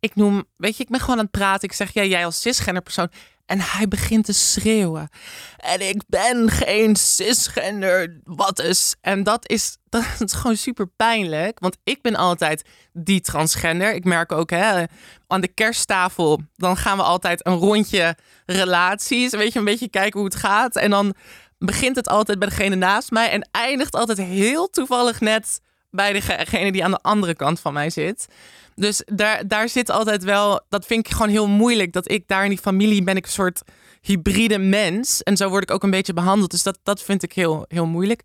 ik 0.00 0.14
noem, 0.14 0.44
weet 0.56 0.76
je, 0.76 0.82
ik 0.82 0.88
ben 0.88 1.00
gewoon 1.00 1.16
aan 1.16 1.22
het 1.22 1.30
praten. 1.30 1.68
Ik 1.68 1.74
zeg, 1.74 1.92
ja, 1.92 2.04
jij 2.04 2.24
als 2.24 2.40
cisgender 2.40 2.82
persoon. 2.82 3.10
En 3.46 3.60
hij 3.60 3.88
begint 3.88 4.24
te 4.24 4.32
schreeuwen. 4.32 5.08
En 5.56 5.88
ik 5.88 6.02
ben 6.06 6.50
geen 6.50 6.96
cisgender, 6.96 8.20
wat 8.24 8.58
is. 8.58 8.94
En 9.00 9.22
dat 9.22 9.48
is, 9.48 9.76
dat 9.88 10.04
is 10.18 10.32
gewoon 10.32 10.56
super 10.56 10.86
pijnlijk. 10.86 11.58
Want 11.58 11.76
ik 11.84 12.02
ben 12.02 12.16
altijd 12.16 12.64
die 12.92 13.20
transgender. 13.20 13.94
Ik 13.94 14.04
merk 14.04 14.32
ook 14.32 14.50
hè, 14.50 14.84
aan 15.26 15.40
de 15.40 15.48
kersttafel, 15.48 16.40
dan 16.54 16.76
gaan 16.76 16.96
we 16.96 17.02
altijd 17.02 17.46
een 17.46 17.56
rondje 17.56 18.16
relaties. 18.46 19.30
Weet 19.30 19.52
je, 19.52 19.58
een 19.58 19.64
beetje 19.64 19.90
kijken 19.90 20.20
hoe 20.20 20.28
het 20.28 20.38
gaat. 20.38 20.76
En 20.76 20.90
dan 20.90 21.14
begint 21.58 21.96
het 21.96 22.08
altijd 22.08 22.38
bij 22.38 22.48
degene 22.48 22.74
naast 22.74 23.10
mij. 23.10 23.30
En 23.30 23.48
eindigt 23.50 23.94
altijd 23.94 24.18
heel 24.18 24.70
toevallig 24.70 25.20
net 25.20 25.60
bij 25.92 26.12
degene 26.12 26.72
die 26.72 26.84
aan 26.84 26.90
de 26.90 27.02
andere 27.02 27.34
kant 27.34 27.60
van 27.60 27.72
mij 27.72 27.90
zit. 27.90 28.28
Dus 28.74 29.02
daar, 29.06 29.48
daar 29.48 29.68
zit 29.68 29.90
altijd 29.90 30.24
wel, 30.24 30.60
dat 30.68 30.86
vind 30.86 31.06
ik 31.06 31.12
gewoon 31.12 31.28
heel 31.28 31.48
moeilijk. 31.48 31.92
Dat 31.92 32.10
ik 32.10 32.24
daar 32.26 32.44
in 32.44 32.50
die 32.50 32.58
familie 32.58 33.02
ben 33.02 33.16
ik 33.16 33.24
een 33.24 33.32
soort 33.32 33.62
hybride 34.00 34.58
mens. 34.58 35.22
En 35.22 35.36
zo 35.36 35.48
word 35.48 35.62
ik 35.62 35.70
ook 35.70 35.82
een 35.82 35.90
beetje 35.90 36.12
behandeld. 36.12 36.50
Dus 36.50 36.62
dat, 36.62 36.78
dat 36.82 37.02
vind 37.02 37.22
ik 37.22 37.32
heel, 37.32 37.64
heel 37.68 37.86
moeilijk. 37.86 38.22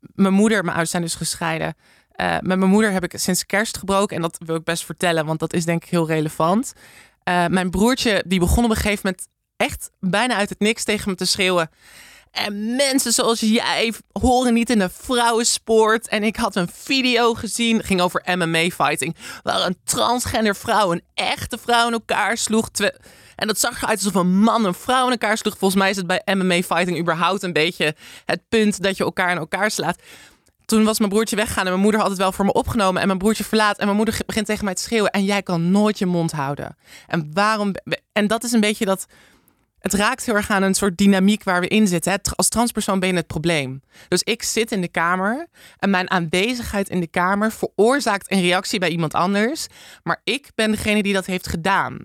Mijn 0.00 0.34
moeder 0.34 0.58
mijn 0.58 0.68
ouders 0.68 0.90
zijn 0.90 1.02
dus 1.02 1.14
gescheiden. 1.14 1.74
Eh, 2.12 2.32
met 2.40 2.58
mijn 2.58 2.70
moeder 2.70 2.92
heb 2.92 3.04
ik 3.04 3.18
sinds 3.18 3.46
kerst 3.46 3.78
gebroken. 3.78 4.16
En 4.16 4.22
dat 4.22 4.38
wil 4.44 4.56
ik 4.56 4.64
best 4.64 4.84
vertellen, 4.84 5.26
want 5.26 5.38
dat 5.40 5.52
is 5.52 5.64
denk 5.64 5.84
ik 5.84 5.90
heel 5.90 6.06
relevant. 6.06 6.72
Eh, 7.22 7.46
mijn 7.46 7.70
broertje, 7.70 8.24
die 8.26 8.38
begon 8.38 8.64
op 8.64 8.70
een 8.70 8.76
gegeven 8.76 9.00
moment 9.02 9.28
echt 9.56 9.90
bijna 10.00 10.34
uit 10.34 10.48
het 10.48 10.58
niks 10.58 10.84
tegen 10.84 11.10
me 11.10 11.16
te 11.16 11.24
schreeuwen. 11.24 11.70
En 12.30 12.76
mensen 12.76 13.12
zoals 13.12 13.40
jij 13.40 13.92
horen 14.12 14.54
niet 14.54 14.70
in 14.70 14.78
de 14.78 14.90
vrouwensport. 14.92 16.08
En 16.08 16.22
ik 16.22 16.36
had 16.36 16.56
een 16.56 16.68
video 16.72 17.34
gezien, 17.34 17.82
ging 17.82 18.00
over 18.00 18.22
MMA-fighting. 18.36 19.16
Waar 19.42 19.66
een 19.66 19.78
transgender 19.84 20.56
vrouw 20.56 20.92
een 20.92 21.02
echte 21.14 21.58
vrouw 21.58 21.86
in 21.86 21.92
elkaar 21.92 22.36
sloeg. 22.36 22.68
En 23.36 23.46
dat 23.46 23.58
zag 23.58 23.82
eruit 23.82 23.98
alsof 23.98 24.14
een 24.14 24.38
man 24.40 24.64
een 24.64 24.74
vrouw 24.74 25.04
in 25.04 25.10
elkaar 25.10 25.38
sloeg. 25.38 25.58
Volgens 25.58 25.80
mij 25.80 25.90
is 25.90 25.96
het 25.96 26.06
bij 26.06 26.22
MMA-fighting 26.24 26.98
überhaupt 26.98 27.42
een 27.42 27.52
beetje 27.52 27.94
het 28.24 28.40
punt 28.48 28.82
dat 28.82 28.96
je 28.96 29.04
elkaar 29.04 29.30
in 29.30 29.38
elkaar 29.38 29.70
slaat. 29.70 30.02
Toen 30.64 30.84
was 30.84 30.98
mijn 30.98 31.10
broertje 31.10 31.36
weggegaan 31.36 31.64
en 31.64 31.70
mijn 31.70 31.82
moeder 31.82 32.00
had 32.00 32.10
het 32.10 32.18
wel 32.18 32.32
voor 32.32 32.44
me 32.44 32.52
opgenomen. 32.52 33.00
En 33.00 33.06
mijn 33.06 33.18
broertje 33.18 33.44
verlaat 33.44 33.78
en 33.78 33.84
mijn 33.84 33.96
moeder 33.96 34.20
begint 34.26 34.46
tegen 34.46 34.64
mij 34.64 34.74
te 34.74 34.82
schreeuwen. 34.82 35.10
En 35.10 35.24
jij 35.24 35.42
kan 35.42 35.70
nooit 35.70 35.98
je 35.98 36.06
mond 36.06 36.32
houden. 36.32 36.76
En 37.06 37.30
waarom... 37.32 37.74
En 38.12 38.26
dat 38.26 38.44
is 38.44 38.52
een 38.52 38.60
beetje 38.60 38.84
dat 38.84 39.06
het 39.80 39.94
raakt 39.94 40.26
heel 40.26 40.34
erg 40.34 40.50
aan 40.50 40.62
een 40.62 40.74
soort 40.74 40.96
dynamiek 40.96 41.44
waar 41.44 41.60
we 41.60 41.68
in 41.68 41.86
zitten. 41.86 42.20
Als 42.34 42.48
transpersoon 42.48 43.00
ben 43.00 43.08
je 43.08 43.14
het 43.14 43.26
probleem. 43.26 43.82
Dus 44.08 44.22
ik 44.22 44.42
zit 44.42 44.72
in 44.72 44.80
de 44.80 44.88
kamer 44.88 45.46
en 45.78 45.90
mijn 45.90 46.10
aanwezigheid 46.10 46.88
in 46.88 47.00
de 47.00 47.06
kamer 47.06 47.52
veroorzaakt 47.52 48.30
een 48.30 48.40
reactie 48.40 48.78
bij 48.78 48.90
iemand 48.90 49.14
anders. 49.14 49.66
Maar 50.02 50.20
ik 50.24 50.50
ben 50.54 50.70
degene 50.70 51.02
die 51.02 51.12
dat 51.12 51.26
heeft 51.26 51.48
gedaan. 51.48 51.98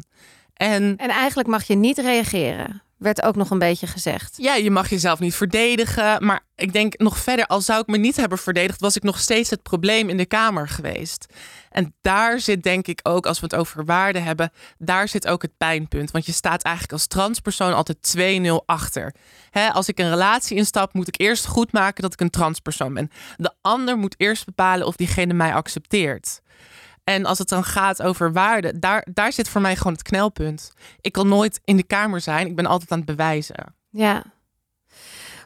En 0.54 0.96
en 0.98 1.10
eigenlijk 1.10 1.48
mag 1.48 1.64
je 1.64 1.76
niet 1.76 1.98
reageren. 1.98 2.84
Werd 3.06 3.24
ook 3.24 3.36
nog 3.36 3.50
een 3.50 3.60
beetje 3.60 3.88
gezegd. 3.88 4.34
ja, 4.38 4.56
je 4.56 4.72
mag 4.72 4.90
jezelf 4.90 5.20
niet 5.20 5.36
verdedigen. 5.36 6.26
Maar 6.26 6.46
ik 6.56 6.74
denk 6.74 6.98
nog 6.98 7.18
verder, 7.18 7.46
al 7.46 7.62
zou 7.62 7.82
ik 7.82 7.88
me 7.88 7.98
niet 7.98 8.16
hebben 8.16 8.38
verdedigd, 8.38 8.80
was 8.80 8.96
ik 8.96 9.04
nog 9.04 9.20
steeds 9.20 9.50
het 9.50 9.64
probleem 9.64 10.10
in 10.10 10.18
de 10.18 10.26
kamer 10.26 10.68
geweest. 10.68 11.26
En 11.70 11.96
daar 12.02 12.40
zit 12.40 12.64
denk 12.64 12.88
ik 12.88 13.00
ook, 13.04 13.26
als 13.26 13.40
we 13.40 13.46
het 13.46 13.56
over 13.56 13.86
waarde 13.86 14.20
hebben, 14.20 14.52
daar 14.78 15.08
zit 15.08 15.28
ook 15.28 15.42
het 15.42 15.58
pijnpunt. 15.58 16.12
Want 16.12 16.26
je 16.26 16.32
staat 16.32 16.64
eigenlijk 16.64 16.94
als 16.94 17.08
transpersoon 17.08 17.74
altijd 17.74 18.16
2-0 18.18 18.66
achter. 18.66 19.14
Als 19.72 19.88
ik 19.88 20.00
een 20.00 20.10
relatie 20.10 20.58
instap, 20.58 20.94
moet 20.94 21.08
ik 21.08 21.20
eerst 21.20 21.46
goed 21.46 21.72
maken 21.72 22.02
dat 22.02 22.14
ik 22.14 22.22
een 22.22 22.30
transpersoon 22.30 22.94
ben. 22.94 23.12
De 23.38 23.54
ander 23.62 23.98
moet 23.98 24.16
eerst 24.18 24.46
bepalen 24.46 24.88
of 24.88 24.96
diegene 24.96 25.34
mij 25.34 25.54
accepteert. 25.54 26.42
En 27.06 27.26
als 27.26 27.38
het 27.38 27.50
dan 27.50 27.64
gaat 27.64 28.02
over 28.02 28.32
waarde, 28.34 28.80
daar, 28.80 29.08
daar 29.14 29.34
zit 29.34 29.50
voor 29.50 29.62
mij 29.62 29.76
gewoon 29.76 29.94
het 29.94 30.02
knelpunt. 30.02 30.72
Ik 31.02 31.12
kan 31.12 31.28
nooit 31.28 31.60
in 31.64 31.78
de 31.78 31.84
kamer 31.84 32.22
zijn. 32.22 32.48
Ik 32.48 32.56
ben 32.56 32.66
altijd 32.66 32.92
aan 32.92 32.98
het 32.98 33.08
bewijzen. 33.08 33.76
Ja. 33.90 34.24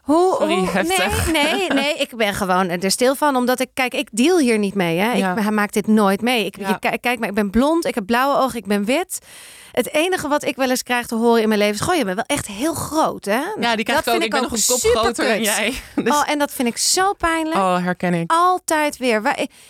Hoe, 0.02 0.36
Sorry, 0.40 0.56
hoe- 0.56 0.68
heftig. 0.70 1.32
Nee, 1.32 1.44
nee, 1.54 1.68
nee, 1.70 1.94
ik 1.98 2.16
ben 2.16 2.34
gewoon 2.34 2.70
er 2.70 2.92
stil 2.92 3.16
van. 3.16 3.36
Omdat 3.36 3.60
ik, 3.60 3.70
kijk, 3.74 3.94
ik 3.94 4.08
deal 4.12 4.38
hier 4.40 4.58
niet 4.58 4.74
mee. 4.76 4.98
Hè. 4.98 5.12
Ja. 5.12 5.36
Ik, 5.36 5.42
hij 5.44 5.52
maakt 5.52 5.74
dit 5.74 5.88
nooit 5.88 6.22
mee. 6.22 6.46
Ik, 6.46 6.58
Ja. 6.60 6.68
je, 6.70 6.80
kijk, 6.80 7.02
kijk 7.02 7.20
maar, 7.20 7.30
ik 7.30 7.36
ben 7.36 7.50
blond, 7.50 7.86
ik 7.86 7.96
heb 7.96 8.06
blauwe 8.06 8.38
ogen, 8.44 8.58
ik 8.58 8.66
ben 8.66 8.86
wit. 8.86 9.20
Het 9.80 9.94
enige 9.94 10.28
wat 10.28 10.44
ik 10.44 10.56
wel 10.56 10.70
eens 10.70 10.84
krijg 10.84 11.06
te 11.08 11.16
horen 11.16 11.42
in 11.42 11.48
mijn 11.48 11.60
leven 11.60 11.76
is... 11.76 11.82
Goh, 11.82 11.96
je 11.96 12.04
bent 12.04 12.16
wel 12.16 12.38
echt 12.38 12.48
heel 12.48 12.74
groot, 12.74 13.26
hè? 13.26 13.42
Ja, 13.60 13.76
die 13.76 13.86
krijg 13.86 14.04
dat 14.04 14.14
ik 14.16 14.20
ook. 14.20 14.24
Ik 14.26 14.32
ben 14.32 14.42
nog 14.42 14.52
een 14.52 14.64
kop 14.68 14.80
groter 14.80 15.28
dan 15.28 15.42
jij. 15.42 15.74
Dus, 15.96 16.14
Oh, 16.14 16.30
en 16.30 16.40
dat 16.40 16.52
vind 16.52 16.68
ik 16.68 16.78
zo 16.78 17.14
pijnlijk. 17.14 17.56
oh, 17.56 17.78
herken 17.84 18.14
ik. 18.14 18.32
Altijd 18.32 18.98
weer. 18.98 19.22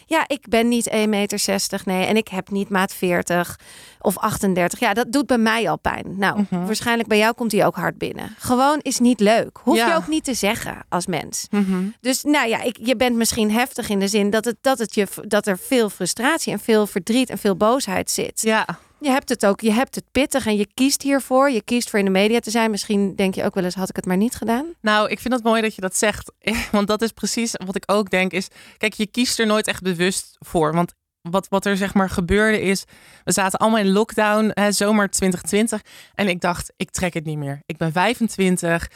Ja, 0.05 0.23
ik 0.27 0.47
ben 0.49 0.67
niet 0.67 0.89
1,60 0.89 1.09
meter, 1.09 1.81
nee. 1.85 2.05
En 2.05 2.17
ik 2.17 2.27
heb 2.27 2.49
niet 2.49 2.69
maat 2.69 2.93
40 2.93 3.59
of 4.01 4.17
38. 4.17 4.79
Ja, 4.79 4.93
dat 4.93 5.11
doet 5.11 5.25
bij 5.25 5.37
mij 5.37 5.69
al 5.69 5.79
pijn. 5.79 6.13
Nou, 6.17 6.45
Mhm. 6.49 6.65
waarschijnlijk 6.65 7.09
bij 7.09 7.17
jou 7.17 7.33
komt 7.33 7.51
die 7.51 7.65
ook 7.65 7.75
hard 7.75 7.97
binnen. 7.97 8.35
Gewoon 8.39 8.79
is 8.81 8.99
niet 8.99 9.19
leuk. 9.19 9.59
Hoef 9.63 9.77
je 9.77 9.95
ook 9.95 10.07
niet 10.07 10.23
te 10.23 10.33
zeggen 10.33 10.85
als 10.89 11.05
mens. 11.07 11.47
Mhm. 11.49 11.83
Dus 12.01 12.23
nou 12.23 12.47
ja, 12.47 12.61
ik, 12.61 12.77
je 12.81 12.95
bent 12.95 13.15
misschien 13.15 13.51
heftig 13.51 13.89
in 13.89 13.99
de 13.99 14.07
zin 14.07 14.29
dat, 14.29 14.45
het, 14.45 14.55
dat, 14.61 14.79
het 14.79 14.95
je, 14.95 15.07
dat 15.21 15.47
er 15.47 15.57
veel 15.57 15.89
frustratie 15.89 16.53
en 16.53 16.59
veel 16.59 16.87
verdriet 16.87 17.29
en 17.29 17.37
veel 17.37 17.55
boosheid 17.55 18.11
zit. 18.11 18.41
Ja, 18.41 18.65
Je 19.01 19.09
hebt 19.09 19.29
het 19.29 19.45
ook, 19.45 19.62
je 19.62 19.71
hebt 19.71 19.95
het 19.95 20.03
pittig 20.12 20.45
en 20.45 20.57
je 20.57 20.67
kiest 20.73 21.01
hiervoor. 21.01 21.51
Je 21.51 21.62
kiest 21.62 21.89
voor 21.89 21.99
in 21.99 22.05
de 22.05 22.12
media 22.12 22.39
te 22.39 22.51
zijn. 22.51 22.71
Misschien 22.71 23.15
denk 23.15 23.35
je 23.35 23.43
ook 23.43 23.53
wel 23.53 23.63
eens, 23.63 23.75
had 23.75 23.89
ik 23.89 23.95
het 23.95 24.05
maar 24.05 24.17
niet 24.17 24.35
gedaan. 24.35 24.73
nou, 24.81 25.09
ik 25.09 25.19
vind 25.19 25.33
het 25.33 25.43
mooi 25.43 25.62
dat 25.62 25.75
je 25.75 25.81
dat 25.81 25.97
zegt. 25.97 26.31
Want 26.71 26.88
dat 26.88 27.01
is 27.01 27.12
precies 27.12 27.53
wat 27.65 27.75
ik 27.75 27.83
ook 27.85 28.09
denk 28.09 28.31
is... 28.31 28.47
Kijk, 28.77 28.93
je 28.93 29.07
kiest 29.07 29.39
er 29.39 29.45
nooit 29.45 29.67
echt 29.67 29.81
bewust 29.81 30.35
voor. 30.39 30.73
Want 30.73 30.93
wat, 31.21 31.47
wat 31.47 31.65
er 31.65 31.77
zeg 31.77 31.93
maar 31.93 32.09
gebeurde 32.09 32.62
is... 32.62 32.83
We 33.23 33.31
zaten 33.31 33.59
allemaal 33.59 33.79
in 33.79 33.91
lockdown, 33.91 34.51
hè, 34.53 34.71
zomer 34.71 35.09
2020. 35.09 35.81
En 36.15 36.27
ik 36.27 36.41
dacht, 36.41 36.73
ik 36.77 36.91
trek 36.91 37.13
het 37.13 37.25
niet 37.25 37.38
meer. 37.38 37.62
Ik 37.65 37.77
ben 37.77 37.91
25... 37.91 38.89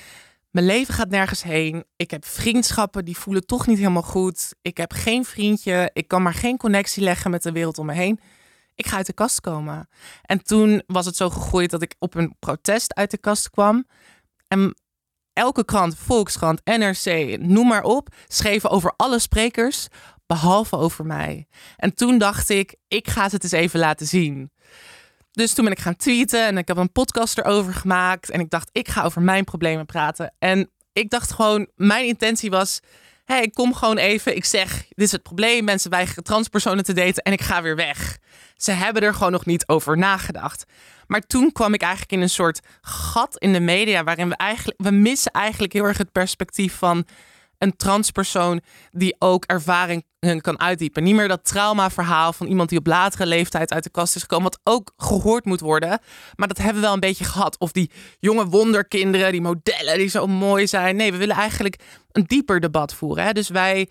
Mijn 0.54 0.66
leven 0.66 0.94
gaat 0.94 1.10
nergens 1.10 1.44
heen. 1.44 1.84
Ik 1.96 2.12
heb 2.12 2.26
vriendschappen 2.26 3.06
die 3.06 3.18
voelen 3.18 3.46
toch 3.46 3.68
niet 3.68 3.78
helemaal 3.78 4.02
goed. 4.02 4.54
Ik 4.62 4.78
heb 4.78 4.94
geen 4.94 5.26
vriendje. 5.26 5.90
Ik 5.94 6.08
kan 6.08 6.22
maar 6.22 6.34
geen 6.34 6.58
connectie 6.58 7.04
leggen 7.04 7.32
met 7.32 7.44
de 7.44 7.52
wereld 7.52 7.78
om 7.78 7.86
me 7.86 7.94
heen. 7.94 8.20
Ik 8.76 8.88
ga 8.88 8.98
uit 8.98 9.06
de 9.06 9.14
kast 9.14 9.42
komen. 9.42 9.90
En 10.22 10.44
toen 10.44 10.84
was 10.88 11.06
het 11.06 11.16
zo 11.16 11.30
gegroeid 11.30 11.70
dat 11.70 11.82
ik 11.82 11.96
op 12.00 12.16
een 12.16 12.36
protest 12.40 12.94
uit 12.96 13.12
de 13.12 13.18
kast 13.18 13.50
kwam. 13.50 13.88
En 14.48 14.76
elke 15.34 15.66
krant, 15.66 15.98
Volkskrant, 15.98 16.62
NRC, 16.64 17.38
noem 17.40 17.68
maar 17.68 17.84
op, 17.84 18.08
schreven 18.28 18.70
over 18.70 18.94
alle 18.96 19.20
sprekers, 19.20 19.88
behalve 20.26 20.78
over 20.78 21.06
mij. 21.06 21.48
En 21.78 21.94
toen 21.94 22.18
dacht 22.18 22.50
ik, 22.50 22.76
ik 22.88 23.08
ga 23.08 23.24
het 23.30 23.44
eens 23.44 23.52
even 23.52 23.80
laten 23.80 24.08
zien. 24.08 24.52
Dus 25.32 25.54
toen 25.54 25.64
ben 25.64 25.74
ik 25.74 25.80
gaan 25.80 25.96
tweeten 25.96 26.46
en 26.46 26.58
ik 26.58 26.68
heb 26.68 26.78
een 26.78 26.92
podcast 26.92 27.38
erover 27.38 27.74
gemaakt. 27.74 28.30
En 28.30 28.40
ik 28.40 28.50
dacht, 28.50 28.70
ik 28.72 28.88
ga 28.88 29.04
over 29.04 29.22
mijn 29.22 29.44
problemen 29.44 29.86
praten. 29.86 30.34
En 30.40 30.72
ik 30.94 31.10
dacht 31.10 31.32
gewoon, 31.32 31.68
mijn 31.76 32.06
intentie 32.06 32.50
was, 32.50 32.80
hé, 33.26 33.36
ik 33.36 33.54
kom 33.54 33.74
gewoon 33.74 33.98
even. 33.98 34.36
Ik 34.36 34.46
zeg, 34.46 34.74
dit 34.90 35.06
is 35.06 35.12
het 35.12 35.24
probleem. 35.24 35.64
Mensen 35.64 35.90
weigeren 35.90 36.24
transpersonen 36.24 36.84
te 36.84 36.94
daten 36.94 37.24
en 37.24 37.34
ik 37.34 37.42
ga 37.42 37.62
weer 37.62 37.76
weg. 37.76 38.18
Ze 38.58 38.72
hebben 38.72 39.02
er 39.02 39.14
gewoon 39.14 39.32
nog 39.32 39.46
niet 39.46 39.68
over 39.68 39.98
nagedacht. 39.98 40.66
Maar 41.08 41.22
toen 41.22 41.52
kwam 41.52 41.74
ik 41.74 41.82
eigenlijk 41.82 42.12
in 42.12 42.22
een 42.22 42.30
soort 42.30 42.62
gat 42.82 43.38
in 43.38 43.54
de 43.54 43.60
media, 43.60 44.04
waarin 44.04 44.30
we 44.30 44.36
eigenlijk, 44.36 44.82
we 44.82 44.92
missen 44.92 45.32
eigenlijk 45.32 45.74
heel 45.74 45.84
erg 45.84 45.98
het 45.98 46.12
perspectief 46.12 46.76
van 46.78 47.06
een 47.64 47.76
transpersoon 47.76 48.62
die 48.92 49.16
ook 49.20 49.46
ervaring 49.46 50.06
kan 50.42 50.60
uitdiepen. 50.60 51.04
Niet 51.04 51.16
meer 51.16 51.28
dat 51.28 51.46
traumaverhaal 51.46 52.34
van 52.34 52.48
iemand 52.48 52.70
die 52.70 52.80
op 52.80 52.88
latere 52.88 53.26
leeftijd 53.26 53.74
uit 53.74 53.84
de 53.84 53.90
kast 53.90 54.16
is 54.16 54.22
gekomen, 54.22 54.52
wat 54.52 54.60
ook 54.64 54.94
gehoord 54.98 55.46
moet 55.46 55.60
worden. 55.60 56.00
Maar 56.36 56.48
dat 56.48 56.58
hebben 56.58 56.76
we 56.76 56.82
wel 56.82 56.94
een 56.94 57.00
beetje 57.00 57.24
gehad. 57.24 57.60
Of 57.60 57.72
die 57.72 57.92
jonge 58.20 58.46
wonderkinderen, 58.46 59.32
die 59.32 59.42
modellen 59.42 59.98
die 59.98 60.08
zo 60.08 60.28
mooi 60.28 60.68
zijn. 60.68 60.96
Nee, 60.96 61.12
we 61.12 61.18
willen 61.18 61.36
eigenlijk 61.36 61.76
een 62.12 62.24
dieper 62.28 62.60
debat 62.60 62.94
voeren. 62.94 63.24
Hè? 63.24 63.32
Dus 63.32 63.50
wij, 63.50 63.90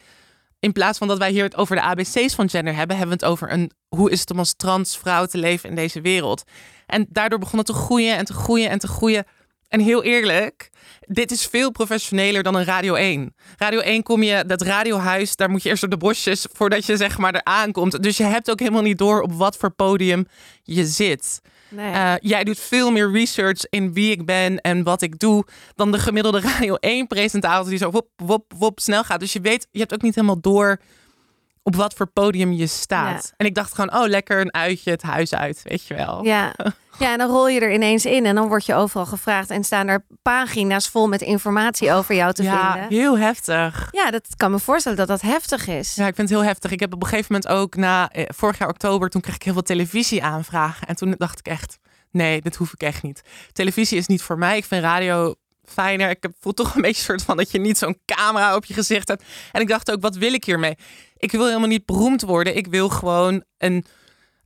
in 0.59 0.73
plaats 0.73 0.99
van 0.99 1.09
dat 1.09 1.19
wij 1.19 1.31
hier 1.31 1.45
het 1.45 1.57
over 1.57 1.77
de 1.77 1.83
ABC's 1.83 2.35
van 2.35 2.49
gender 2.49 2.75
hebben, 2.75 2.97
hebben 2.97 3.19
we 3.19 3.25
het 3.25 3.33
over 3.33 3.53
een, 3.53 3.71
hoe 3.89 4.11
is 4.11 4.21
het 4.21 4.31
om 4.31 4.39
als 4.39 4.55
transvrouw 4.57 5.27
te 5.27 5.39
leven 5.39 5.69
in 5.69 5.75
deze 5.75 6.01
wereld. 6.01 6.43
En 6.87 7.07
daardoor 7.09 7.39
begon 7.39 7.63
te 7.63 7.73
groeien 7.73 8.17
en 8.17 8.25
te 8.25 8.33
groeien 8.33 8.71
en 8.71 8.79
te 8.79 8.89
groeien. 8.89 9.25
En 9.73 9.81
heel 9.81 10.03
eerlijk, 10.03 10.71
dit 11.01 11.31
is 11.31 11.47
veel 11.47 11.71
professioneler 11.71 12.43
dan 12.43 12.55
een 12.55 12.65
Radio 12.65 12.95
1. 12.95 13.35
Radio 13.57 13.81
1 13.81 14.03
kom 14.03 14.23
je, 14.23 14.45
dat 14.47 14.63
radiohuis, 14.63 15.37
daar 15.37 15.51
moet 15.51 15.63
je 15.63 15.69
eerst 15.69 15.81
door 15.81 15.91
de 15.91 15.97
bosjes 15.97 16.47
voordat 16.53 16.87
je 16.87 16.97
zeg 16.97 17.19
maar 17.19 17.35
er 17.35 17.45
aankomt. 17.45 18.03
Dus 18.03 18.17
je 18.17 18.25
hebt 18.25 18.51
ook 18.51 18.59
helemaal 18.59 18.83
niet 18.83 18.99
door 18.99 19.21
op 19.21 19.33
wat 19.33 19.57
voor 19.57 19.71
podium 19.71 20.27
je 20.63 20.87
zit. 20.87 21.41
Nee. 21.69 21.93
Uh, 21.93 22.15
jij 22.21 22.45
doet 22.45 22.59
veel 22.59 22.91
meer 22.91 23.11
research 23.11 23.67
in 23.71 23.93
wie 23.93 24.11
ik 24.11 24.27
ben 24.27 24.61
en 24.61 24.83
wat 24.83 25.03
ik 25.03 25.19
doe 25.19 25.45
dan 25.75 25.93
de 25.93 25.99
gemiddelde 25.99 26.41
Radio 26.51 26.75
1 26.75 27.07
presentator 27.07 27.69
die 27.69 27.79
zo 27.79 27.91
wop, 27.91 28.09
wop, 28.17 28.53
wop 28.59 28.81
snel 28.81 29.05
gaat. 29.05 29.21
Dus 29.21 29.33
je 29.33 29.41
weet, 29.41 29.69
je 29.71 29.79
hebt 29.79 29.95
ook 29.95 30.03
niet 30.03 30.15
helemaal 30.15 30.41
door 30.41 30.81
op 31.63 31.77
wat 31.77 31.95
voor 31.95 32.07
podium 32.07 32.53
je 32.53 32.67
staat. 32.67 33.25
Ja. 33.25 33.35
En 33.37 33.47
ik 33.47 33.55
dacht 33.55 33.75
gewoon, 33.75 33.95
oh 33.95 34.07
lekker 34.09 34.41
een 34.41 34.55
uitje 34.55 34.91
het 34.91 35.03
huis 35.03 35.35
uit, 35.35 35.61
weet 35.65 35.87
je 35.87 35.95
wel. 35.95 36.25
Ja. 36.25 36.55
ja, 36.99 37.13
en 37.13 37.19
dan 37.19 37.31
rol 37.31 37.49
je 37.49 37.61
er 37.61 37.73
ineens 37.73 38.05
in 38.05 38.27
en 38.27 38.35
dan 38.35 38.49
word 38.49 38.67
je 38.67 38.75
overal 38.75 39.07
gevraagd 39.07 39.51
en 39.51 39.65
staan 39.65 39.89
er 39.89 40.07
pagina's 40.23 40.89
vol 40.89 41.09
met 41.09 41.21
informatie 41.21 41.93
over 41.93 42.15
jou 42.15 42.33
te 42.33 42.43
ja, 42.43 42.73
vinden. 42.73 42.89
heel 42.89 43.19
heftig. 43.19 43.89
Ja, 43.91 44.11
dat 44.11 44.27
kan 44.37 44.51
me 44.51 44.59
voorstellen 44.59 44.99
dat 44.99 45.09
dat 45.09 45.21
heftig 45.21 45.67
is. 45.67 45.95
Ja, 45.95 46.07
ik 46.07 46.15
vind 46.15 46.29
het 46.29 46.39
heel 46.39 46.47
heftig. 46.49 46.71
Ik 46.71 46.81
heb 46.81 46.93
op 46.95 47.03
een 47.03 47.09
gegeven 47.09 47.35
moment 47.35 47.53
ook 47.53 47.77
na 47.77 48.11
eh, 48.11 48.25
vorig 48.29 48.59
jaar 48.59 48.69
oktober, 48.69 49.09
toen 49.09 49.21
kreeg 49.21 49.35
ik 49.35 49.43
heel 49.43 49.53
veel 49.53 49.63
televisieaanvragen. 49.63 50.87
En 50.87 50.97
toen 50.97 51.15
dacht 51.19 51.39
ik 51.39 51.47
echt, 51.47 51.79
nee, 52.11 52.41
dit 52.41 52.57
hoef 52.57 52.73
ik 52.73 52.83
echt 52.83 53.03
niet. 53.03 53.23
Televisie 53.53 53.99
is 53.99 54.07
niet 54.07 54.23
voor 54.23 54.39
mij. 54.39 54.57
Ik 54.57 54.65
vind 54.65 54.83
radio 54.83 55.35
fijner. 55.65 56.11
Ik 56.11 56.23
heb- 56.23 56.33
voel 56.41 56.53
toch 56.53 56.75
een 56.75 56.83
beetje 56.83 57.03
soort 57.03 57.23
van 57.23 57.37
dat 57.37 57.51
je 57.51 57.59
niet 57.59 57.79
zo'n 57.79 57.99
camera 58.07 58.55
op 58.57 58.65
je 58.65 58.75
gezicht 58.75 59.09
hebt. 59.09 59.25
En 59.53 59.61
ik 59.61 59.69
dacht 59.69 59.91
ook, 59.93 60.01
wat 60.01 60.17
wil 60.17 60.33
ik 60.33 60.45
hiermee? 60.45 60.77
Ik 61.23 61.31
wil 61.33 61.47
helemaal 61.47 61.69
niet 61.69 61.87
beroemd 61.87 62.23
worden. 62.23 62.57
Ik 62.57 62.67
wil 62.67 62.89
gewoon 62.89 63.45
een, 63.59 63.85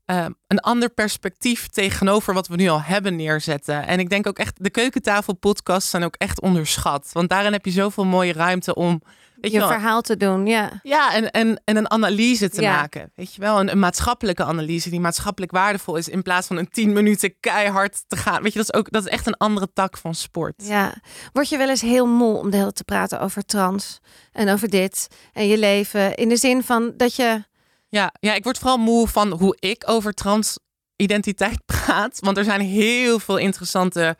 eh, 0.04 0.26
een 0.46 0.60
ander 0.60 0.90
perspectief 0.90 1.68
tegenover 1.68 2.34
wat 2.34 2.48
we 2.48 2.56
nu 2.56 2.68
al 2.68 2.82
hebben 2.82 3.16
neerzetten. 3.16 3.86
En 3.86 3.98
ik 3.98 4.08
denk 4.08 4.26
ook 4.26 4.38
echt, 4.38 4.64
de 4.64 4.70
keukentafelpodcasts 4.70 5.90
zijn 5.90 6.04
ook 6.04 6.14
echt 6.16 6.40
onderschat. 6.40 7.10
Want 7.12 7.28
daarin 7.28 7.52
heb 7.52 7.64
je 7.64 7.70
zoveel 7.70 8.04
mooie 8.04 8.32
ruimte 8.32 8.74
om... 8.74 9.02
Weet 9.40 9.52
je 9.52 9.60
verhaal 9.60 10.00
te 10.00 10.16
doen, 10.16 10.46
ja. 10.46 10.80
ja, 10.82 11.14
en, 11.14 11.30
en, 11.30 11.60
en 11.64 11.76
een 11.76 11.90
analyse 11.90 12.50
te 12.50 12.60
Ja. 12.60 12.76
maken. 12.76 13.12
Weet 13.14 13.34
je 13.34 13.40
wel, 13.40 13.60
een, 13.60 13.70
een 13.70 13.78
maatschappelijke 13.78 14.44
analyse 14.44 14.90
die 14.90 15.00
maatschappelijk 15.00 15.52
waardevol 15.52 15.96
is. 15.96 16.08
In 16.08 16.22
plaats 16.22 16.46
van 16.46 16.56
een 16.56 16.68
tien 16.68 16.92
minuten 16.92 17.40
keihard 17.40 18.04
te 18.06 18.16
gaan. 18.16 18.42
Weet 18.42 18.52
je, 18.52 18.58
dat 18.58 18.68
is 18.72 18.78
ook 18.80 18.90
dat 18.90 19.04
is 19.04 19.10
echt 19.10 19.26
een 19.26 19.36
andere 19.36 19.68
tak 19.72 19.96
van 19.96 20.14
sport. 20.14 20.54
Ja. 20.56 20.94
Word 21.32 21.48
je 21.48 21.56
wel 21.56 21.68
eens 21.68 21.80
heel 21.80 22.06
moe 22.06 22.36
om 22.36 22.44
de 22.50 22.56
hele 22.56 22.62
tijd 22.62 22.74
te 22.76 22.84
praten 22.84 23.20
over 23.20 23.44
trans 23.44 23.98
en 24.32 24.48
over 24.48 24.68
dit 24.68 25.08
en 25.32 25.46
je 25.46 25.58
leven? 25.58 26.14
In 26.14 26.28
de 26.28 26.36
zin 26.36 26.62
van 26.62 26.92
dat 26.96 27.14
je. 27.14 27.44
Ja, 27.88 28.12
ja, 28.20 28.34
ik 28.34 28.44
word 28.44 28.58
vooral 28.58 28.78
moe 28.78 29.08
van 29.08 29.32
hoe 29.32 29.56
ik 29.60 29.82
over 29.86 30.12
transidentiteit 30.14 31.58
praat. 31.84 32.18
Want 32.20 32.36
er 32.36 32.44
zijn 32.44 32.60
heel 32.60 33.18
veel 33.18 33.36
interessante, 33.36 34.16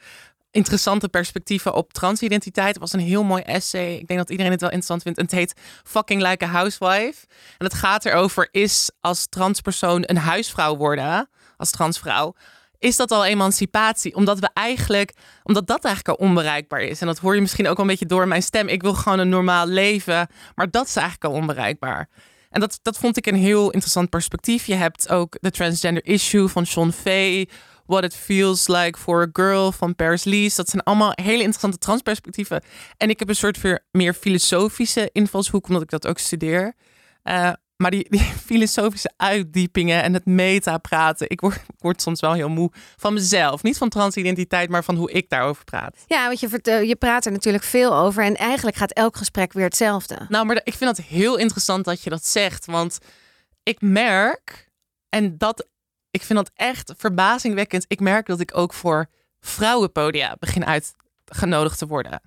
interessante 0.57 1.09
perspectieven 1.09 1.75
op 1.75 1.93
transidentiteit. 1.93 2.69
Het 2.69 2.79
was 2.79 2.93
een 2.93 3.01
heel 3.01 3.25
mooi 3.25 3.43
essay. 3.43 3.95
Ik 3.95 4.07
denk 4.07 4.19
dat 4.19 4.31
iedereen 4.31 4.53
het 4.53 4.61
wel 4.61 4.71
interessant 4.71 5.03
vindt. 5.03 5.21
Het 5.21 5.31
heet 5.31 5.55
Fucking 5.85 6.23
Like 6.23 6.45
a 6.45 6.49
Housewife. 6.49 7.27
En 7.59 7.65
het 7.65 7.75
gaat 7.75 8.05
erover, 8.05 8.49
is 8.51 8.91
als 9.01 9.27
transpersoon 9.29 10.03
een 10.07 10.17
huisvrouw 10.17 10.77
worden, 10.77 11.29
als 11.57 11.71
transvrouw... 11.71 12.35
Is 12.79 12.97
dat 12.97 13.11
al 13.11 13.25
emancipatie? 13.25 14.15
Omdat 14.15 14.39
we 14.39 14.49
eigenlijk, 14.53 15.13
omdat 15.43 15.67
dat 15.67 15.85
eigenlijk 15.85 16.19
al 16.19 16.27
onbereikbaar 16.27 16.81
is. 16.81 17.01
En 17.01 17.07
dat 17.07 17.19
hoor 17.19 17.35
je 17.35 17.41
misschien 17.41 17.69
ook 17.69 17.77
wel 17.77 17.85
een 17.85 17.91
beetje 17.91 18.07
door 18.07 18.29
mijn 18.29 18.43
stem. 18.43 18.69
Ik 18.69 18.83
wil 18.83 18.95
gewoon 18.95 19.19
een 19.19 19.29
normaal 19.29 19.67
leven. 19.67 20.29
Maar 20.55 20.71
dat 20.71 20.87
is 20.87 20.97
eigenlijk 20.97 21.33
al 21.33 21.41
onbereikbaar. 21.41 22.09
En 22.51 22.61
dat, 22.61 22.79
dat 22.83 22.99
vond 22.99 23.17
ik 23.17 23.27
een 23.27 23.35
heel 23.35 23.71
interessant 23.71 24.11
perspectief. 24.11 24.67
Je 24.67 24.75
hebt 24.75 25.09
ook 25.09 25.37
de 25.41 25.51
transgender 25.51 26.07
issue 26.07 26.49
van 26.49 26.67
Sean 26.67 26.93
Fay. 26.93 27.49
What 27.87 28.05
it 28.05 28.15
feels 28.15 28.69
like 28.69 28.99
for 28.99 29.23
a 29.23 29.29
girl 29.33 29.73
van 29.73 29.95
Paris 29.95 30.25
Lees. 30.25 30.55
Dat 30.55 30.69
zijn 30.69 30.83
allemaal 30.83 31.13
hele 31.15 31.43
interessante 31.43 31.79
transperspectieven. 31.79 32.63
En 32.97 33.11
ik 33.11 33.19
heb 33.19 33.29
een 33.29 33.37
soort 33.37 33.61
weer 33.61 33.85
meer 33.91 34.15
filosofische 34.15 35.11
invalshoek, 35.13 35.67
omdat 35.67 35.83
ik 35.83 35.91
dat 35.91 36.07
ook 36.07 36.19
studeer. 36.19 36.75
Eh, 37.23 37.53
maar 37.77 37.91
die, 37.91 38.07
die 38.11 38.21
filosofische 38.47 39.13
uitdiepingen 39.17 40.03
en 40.03 40.15
het 40.15 40.27
meta-praten. 40.27 41.31
Ik 41.31 41.41
word, 41.41 41.55
ik 41.55 41.75
word 41.79 42.03
soms 42.03 42.21
wel 42.21 42.33
heel 42.33 42.49
moe 42.49 42.71
van 42.97 43.15
mezelf. 43.15 43.63
Niet 43.63 43.79
van 43.79 43.89
transidentiteit, 43.89 44.69
maar 44.69 44.85
van 44.85 44.97
hoe 44.97 45.11
ik 45.11 45.29
daarover 45.29 45.65
praat. 45.65 46.05
Ja, 46.07 46.27
want 46.27 46.41
je, 46.41 46.49
vertel, 46.49 46.81
je 46.81 46.97
praat 46.97 47.27
er 47.27 47.33
natuurlijk 47.33 47.65
veel 47.65 47.95
over 47.95 48.23
en 48.23 48.37
eigenlijk 48.37 48.77
gaat 48.77 48.93
elk 48.93 49.17
gesprek 49.17 49.53
weer 49.53 49.65
hetzelfde. 49.65 50.27
Nou, 50.29 50.47
maar 50.47 50.61
ik 50.65 50.75
vind 50.75 50.97
het 50.97 51.07
heel 51.07 51.37
interessant 51.37 51.85
dat 51.85 52.03
je 52.03 52.11
dat 52.11 52.27
zegt. 52.27 52.67
Want 52.67 52.99
ik 53.63 53.81
merk, 53.81 54.71
en 55.09 55.39
dat, 55.39 55.67
ik 56.17 56.23
vind 56.23 56.39
dat 56.39 56.51
echt 56.55 56.93
verbazingwekkend. 56.97 57.85
Ik 57.89 58.01
merk 58.01 58.27
dat 58.27 58.41
ik 58.41 58.57
ook 58.57 58.73
voor 58.73 59.09
vrouwenpodia 59.41 60.37
begin 60.39 60.67
uitgenodigd 60.67 61.79
te 61.79 61.87
worden. 61.87 62.21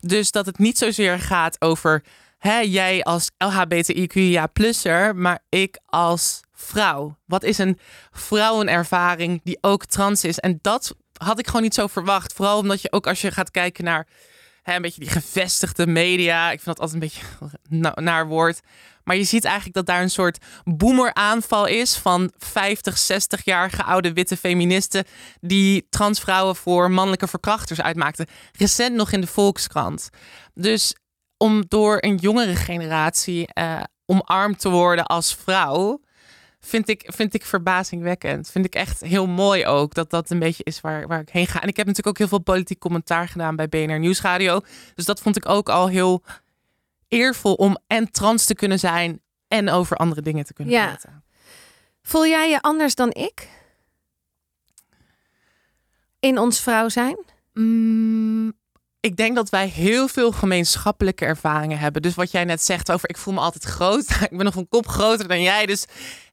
Dus 0.00 0.30
dat 0.30 0.46
het 0.46 0.58
niet 0.58 0.78
zozeer 0.78 1.18
gaat 1.18 1.60
over 1.60 2.02
hè, 2.38 2.58
jij 2.58 3.02
als 3.02 3.30
LHBTIQIA 3.38 4.46
plusser, 4.46 5.16
maar 5.16 5.38
ik 5.48 5.78
als 5.86 6.40
vrouw. 6.52 7.16
Wat 7.24 7.42
is 7.42 7.58
een 7.58 7.78
vrouwenervaring 8.10 9.40
die 9.44 9.58
ook 9.60 9.84
trans 9.84 10.24
is? 10.24 10.38
En 10.38 10.58
dat 10.62 10.94
had 11.12 11.38
ik 11.38 11.46
gewoon 11.46 11.62
niet 11.62 11.74
zo 11.74 11.86
verwacht. 11.86 12.32
Vooral 12.32 12.58
omdat 12.58 12.80
je 12.82 12.92
ook 12.92 13.06
als 13.06 13.20
je 13.20 13.30
gaat 13.30 13.50
kijken 13.50 13.84
naar 13.84 14.06
hè, 14.62 14.74
een 14.74 14.82
beetje 14.82 15.00
die 15.00 15.10
gevestigde 15.10 15.86
media. 15.86 16.50
Ik 16.50 16.60
vind 16.60 16.76
dat 16.76 16.80
altijd 16.80 17.02
een 17.02 17.08
beetje 17.08 17.26
na- 17.82 18.02
naar 18.02 18.26
woord. 18.26 18.60
Maar 19.06 19.16
je 19.16 19.24
ziet 19.24 19.44
eigenlijk 19.44 19.74
dat 19.74 19.86
daar 19.86 20.02
een 20.02 20.10
soort 20.10 20.38
boemeraanval 20.64 21.66
is 21.66 21.96
van 21.96 22.32
50, 22.38 22.98
60-jarige 23.12 23.82
oude 23.82 24.12
witte 24.12 24.36
feministen 24.36 25.04
die 25.40 25.86
transvrouwen 25.90 26.56
voor 26.56 26.90
mannelijke 26.90 27.26
verkrachters 27.26 27.80
uitmaakten. 27.80 28.26
Recent 28.58 28.94
nog 28.94 29.12
in 29.12 29.20
de 29.20 29.26
Volkskrant. 29.26 30.08
Dus 30.54 30.94
om 31.36 31.64
door 31.68 31.96
een 32.00 32.16
jongere 32.16 32.56
generatie 32.56 33.46
eh, 33.46 33.82
omarmd 34.06 34.60
te 34.60 34.68
worden 34.68 35.06
als 35.06 35.34
vrouw, 35.34 36.00
vind 36.60 36.88
ik, 36.88 37.02
vind 37.14 37.34
ik 37.34 37.44
verbazingwekkend. 37.44 38.50
Vind 38.50 38.64
ik 38.64 38.74
echt 38.74 39.00
heel 39.00 39.26
mooi 39.26 39.66
ook 39.66 39.94
dat 39.94 40.10
dat 40.10 40.30
een 40.30 40.38
beetje 40.38 40.64
is 40.64 40.80
waar, 40.80 41.06
waar 41.06 41.20
ik 41.20 41.28
heen 41.28 41.46
ga. 41.46 41.60
En 41.60 41.68
ik 41.68 41.76
heb 41.76 41.86
natuurlijk 41.86 42.16
ook 42.16 42.18
heel 42.18 42.38
veel 42.38 42.54
politiek 42.54 42.78
commentaar 42.78 43.28
gedaan 43.28 43.56
bij 43.56 43.68
BNR 43.68 43.98
Nieuwsradio. 43.98 44.60
Dus 44.94 45.04
dat 45.04 45.20
vond 45.20 45.36
ik 45.36 45.48
ook 45.48 45.68
al 45.68 45.88
heel 45.88 46.22
eervol 47.08 47.54
om 47.54 47.78
en 47.86 48.10
trans 48.10 48.44
te 48.44 48.54
kunnen 48.54 48.78
zijn 48.78 49.20
en 49.48 49.70
over 49.70 49.96
andere 49.96 50.22
dingen 50.22 50.44
te 50.44 50.52
kunnen 50.52 50.74
Ja. 50.74 50.86
praten. 50.86 51.24
Voel 52.02 52.26
jij 52.26 52.50
je 52.50 52.60
anders 52.60 52.94
dan 52.94 53.10
ik? 53.12 53.48
In 56.20 56.38
ons 56.38 56.60
vrouw 56.60 56.88
zijn? 56.88 57.18
Mm, 57.52 58.52
ik 59.00 59.16
denk 59.16 59.36
dat 59.36 59.48
wij 59.48 59.68
heel 59.68 60.08
veel 60.08 60.32
gemeenschappelijke 60.32 61.24
ervaringen 61.24 61.78
hebben. 61.78 62.02
Dus 62.02 62.14
wat 62.14 62.30
jij 62.30 62.44
net 62.44 62.62
zegt 62.62 62.92
over 62.92 63.08
ik 63.08 63.16
voel 63.16 63.34
me 63.34 63.40
altijd 63.40 63.64
groot. 63.64 64.10
ik 64.30 64.36
ben 64.36 64.44
nog 64.44 64.54
een 64.54 64.68
kop 64.68 64.88
groter 64.88 65.28
dan 65.28 65.42
jij. 65.42 65.66
Dus 65.66 65.84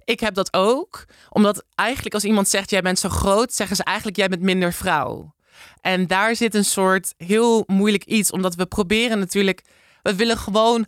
ik 0.03 0.19
heb 0.19 0.33
dat 0.33 0.53
ook. 0.53 1.05
Omdat 1.29 1.65
eigenlijk 1.75 2.13
als 2.15 2.23
iemand 2.23 2.47
zegt 2.49 2.69
jij 2.69 2.81
bent 2.81 2.99
zo 2.99 3.09
groot, 3.09 3.53
zeggen 3.53 3.75
ze 3.75 3.83
eigenlijk 3.83 4.17
jij 4.17 4.27
bent 4.27 4.41
minder 4.41 4.73
vrouw. 4.73 5.35
En 5.81 6.07
daar 6.07 6.35
zit 6.35 6.55
een 6.55 6.65
soort 6.65 7.13
heel 7.17 7.63
moeilijk 7.67 8.03
iets. 8.03 8.31
Omdat 8.31 8.55
we 8.55 8.65
proberen 8.65 9.19
natuurlijk, 9.19 9.61
we 10.03 10.15
willen 10.15 10.37
gewoon. 10.37 10.85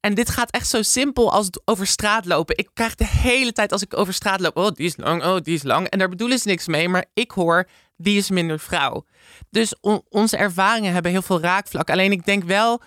En 0.00 0.14
dit 0.14 0.30
gaat 0.30 0.50
echt 0.50 0.68
zo 0.68 0.82
simpel 0.82 1.32
als 1.32 1.48
over 1.64 1.86
straat 1.86 2.24
lopen. 2.24 2.56
Ik 2.58 2.68
krijg 2.72 2.94
de 2.94 3.06
hele 3.06 3.52
tijd 3.52 3.72
als 3.72 3.82
ik 3.82 3.96
over 3.96 4.14
straat 4.14 4.40
loop. 4.40 4.56
Oh, 4.56 4.70
die 4.70 4.86
is 4.86 4.96
lang. 4.96 5.24
Oh, 5.24 5.36
die 5.42 5.54
is 5.54 5.62
lang. 5.62 5.88
En 5.88 5.98
daar 5.98 6.08
bedoelen 6.08 6.38
ze 6.38 6.48
niks 6.48 6.66
mee. 6.66 6.88
Maar 6.88 7.04
ik 7.14 7.30
hoor, 7.30 7.68
die 7.96 8.16
is 8.16 8.30
minder 8.30 8.58
vrouw. 8.58 9.04
Dus 9.50 9.74
on- 9.80 10.02
onze 10.08 10.36
ervaringen 10.36 10.92
hebben 10.92 11.10
heel 11.10 11.22
veel 11.22 11.40
raakvlak. 11.40 11.90
Alleen 11.90 12.12
ik 12.12 12.24
denk 12.24 12.44
wel 12.44 12.82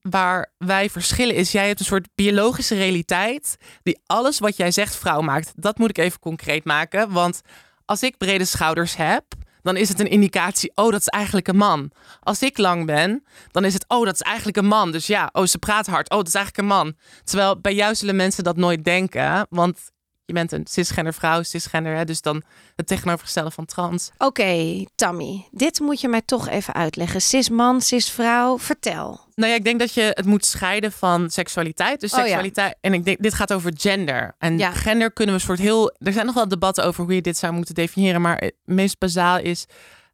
waar 0.00 0.52
wij 0.58 0.90
verschillen 0.90 1.34
is, 1.34 1.52
jij 1.52 1.66
hebt 1.66 1.80
een 1.80 1.86
soort 1.86 2.08
biologische 2.14 2.74
realiteit 2.74 3.56
die 3.82 4.00
alles 4.06 4.38
wat 4.38 4.56
jij 4.56 4.70
zegt 4.70 4.96
vrouw 4.96 5.20
maakt. 5.20 5.52
Dat 5.56 5.78
moet 5.78 5.90
ik 5.90 5.98
even 5.98 6.18
concreet 6.20 6.64
maken, 6.64 7.10
want 7.12 7.40
als 7.84 8.02
ik 8.02 8.16
brede 8.16 8.44
schouders 8.44 8.96
heb, 8.96 9.24
dan 9.66 9.76
is 9.76 9.88
het 9.88 10.00
een 10.00 10.10
indicatie, 10.10 10.72
oh, 10.74 10.90
dat 10.90 11.00
is 11.00 11.06
eigenlijk 11.06 11.48
een 11.48 11.56
man. 11.56 11.90
Als 12.20 12.42
ik 12.42 12.58
lang 12.58 12.86
ben, 12.86 13.24
dan 13.50 13.64
is 13.64 13.74
het, 13.74 13.84
oh, 13.88 14.04
dat 14.04 14.14
is 14.14 14.20
eigenlijk 14.20 14.56
een 14.56 14.66
man. 14.66 14.92
Dus 14.92 15.06
ja, 15.06 15.28
oh, 15.32 15.44
ze 15.44 15.58
praat 15.58 15.86
hard, 15.86 16.10
oh, 16.10 16.16
dat 16.16 16.26
is 16.26 16.34
eigenlijk 16.34 16.64
een 16.68 16.76
man. 16.76 16.94
Terwijl 17.24 17.60
bij 17.60 17.74
jou 17.74 17.94
zullen 17.94 18.16
mensen 18.16 18.44
dat 18.44 18.56
nooit 18.56 18.84
denken, 18.84 19.46
want 19.50 19.78
je 20.26 20.32
bent 20.32 20.52
een 20.52 20.66
cisgender 20.66 21.14
vrouw, 21.14 21.42
cisgender, 21.42 21.96
hè, 21.96 22.04
dus 22.04 22.20
dan 22.20 22.42
het 22.76 22.86
tegenovergestelde 22.86 23.50
van 23.50 23.64
trans. 23.64 24.10
Oké, 24.18 24.84
Tammy, 24.94 25.48
dit 25.50 25.80
moet 25.80 26.00
je 26.00 26.08
mij 26.08 26.22
toch 26.22 26.48
even 26.48 26.74
uitleggen. 26.74 27.20
Cis 27.22 27.48
man, 27.50 27.80
cis 27.80 28.10
vrouw, 28.10 28.58
vertel. 28.58 29.20
Nou 29.34 29.50
ja, 29.50 29.56
ik 29.56 29.64
denk 29.64 29.78
dat 29.78 29.94
je 29.94 30.00
het 30.14 30.24
moet 30.24 30.44
scheiden 30.44 30.92
van 30.92 31.30
seksualiteit. 31.30 32.00
Dus 32.00 32.12
Oh 32.12 32.18
ja. 32.18 32.24
seksualiteit. 32.24 32.76
En 32.80 32.92
ik 32.92 33.04
denk, 33.04 33.22
dit 33.22 33.34
gaat 33.34 33.52
over 33.52 33.72
gender. 33.76 34.34
En 34.38 34.58
Ja. 34.58 34.70
gender 34.72 35.12
kunnen 35.12 35.34
we 35.34 35.40
soort 35.40 35.58
heel. 35.58 35.94
Er 35.98 36.12
zijn 36.12 36.26
nog 36.26 36.34
wel 36.34 36.48
debatten 36.48 36.84
over 36.84 37.04
hoe 37.04 37.14
je 37.14 37.22
dit 37.22 37.36
zou 37.36 37.52
moeten 37.52 37.74
definiëren. 37.74 38.20
Maar 38.20 38.36
het 38.36 38.54
meest 38.64 38.98
bazaal 38.98 39.38
is 39.38 39.66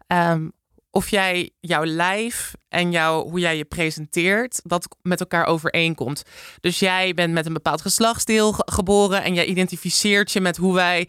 ehm, 0.06 0.48
of 0.94 1.08
jij 1.08 1.50
jouw 1.60 1.84
lijf 1.84 2.52
en 2.68 2.90
jouw, 2.90 3.22
hoe 3.28 3.40
jij 3.40 3.56
je 3.56 3.64
presenteert, 3.64 4.60
dat 4.64 4.96
met 5.02 5.20
elkaar 5.20 5.46
overeenkomt. 5.46 6.22
Dus 6.60 6.78
jij 6.78 7.14
bent 7.14 7.32
met 7.32 7.46
een 7.46 7.52
bepaald 7.52 7.80
geslachtsdeel 7.80 8.52
ge- 8.52 8.62
geboren 8.72 9.22
en 9.22 9.34
jij 9.34 9.44
identificeert 9.44 10.32
je 10.32 10.40
met 10.40 10.56
hoe 10.56 10.74
wij 10.74 11.08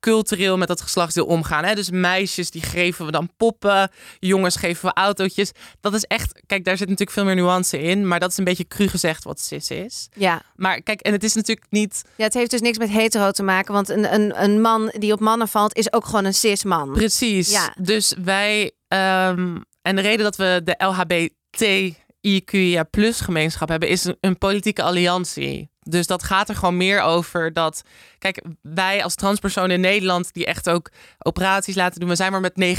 cultureel 0.00 0.56
met 0.56 0.68
dat 0.68 0.80
geslachtsdeel 0.80 1.26
omgaan. 1.26 1.64
Hè? 1.64 1.74
Dus 1.74 1.90
meisjes 1.90 2.50
die 2.50 2.62
geven 2.62 3.06
we 3.06 3.12
dan 3.12 3.30
poppen, 3.36 3.90
jongens 4.18 4.56
geven 4.56 4.88
we 4.88 4.94
autootjes. 4.94 5.50
Dat 5.80 5.94
is 5.94 6.02
echt, 6.04 6.40
kijk, 6.46 6.64
daar 6.64 6.76
zit 6.76 6.88
natuurlijk 6.88 7.16
veel 7.16 7.24
meer 7.24 7.34
nuance 7.34 7.78
in, 7.82 8.08
maar 8.08 8.20
dat 8.20 8.30
is 8.30 8.36
een 8.36 8.44
beetje 8.44 8.68
cru 8.68 8.88
gezegd 8.88 9.24
wat 9.24 9.40
cis 9.40 9.70
is. 9.70 10.08
Ja. 10.14 10.42
Maar 10.56 10.80
kijk, 10.82 11.00
en 11.00 11.12
het 11.12 11.24
is 11.24 11.34
natuurlijk 11.34 11.66
niet 11.70 12.02
ja, 12.16 12.24
het 12.24 12.34
heeft 12.34 12.50
dus 12.50 12.60
niks 12.60 12.78
met 12.78 12.88
hetero 12.90 13.30
te 13.30 13.42
maken, 13.42 13.74
want 13.74 13.88
een, 13.88 14.14
een, 14.14 14.42
een 14.42 14.60
man 14.60 14.92
die 14.98 15.12
op 15.12 15.20
mannen 15.20 15.48
valt 15.48 15.76
is 15.76 15.92
ook 15.92 16.04
gewoon 16.04 16.24
een 16.24 16.34
cis 16.34 16.64
man. 16.64 16.92
precies. 16.92 17.50
Ja. 17.50 17.74
Dus 17.78 18.14
wij 18.24 18.72
ehm, 18.90 19.56
en 19.82 19.96
de 19.96 20.02
reden 20.02 20.24
dat 20.24 20.36
we 20.36 20.60
de 20.64 20.74
LHBTIQIA 20.84 22.82
plus 22.82 23.20
gemeenschap 23.20 23.68
hebben 23.68 23.88
is 23.88 24.04
een, 24.04 24.16
een 24.20 24.38
politieke 24.38 24.82
alliantie. 24.82 25.70
Dus 25.80 26.06
dat 26.06 26.22
gaat 26.22 26.48
er 26.48 26.54
gewoon 26.54 26.76
meer 26.76 27.00
over 27.00 27.52
dat. 27.52 27.82
Kijk, 28.18 28.42
wij 28.62 29.02
als 29.02 29.14
transpersonen 29.14 29.70
in 29.70 29.80
Nederland 29.80 30.32
die 30.32 30.46
echt 30.46 30.68
ook 30.68 30.90
operaties 31.18 31.74
laten 31.74 32.00
doen, 32.00 32.08
we 32.08 32.14
zijn 32.14 32.32
maar 32.32 32.40
met 32.40 32.78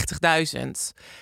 90.000. 0.55 0.69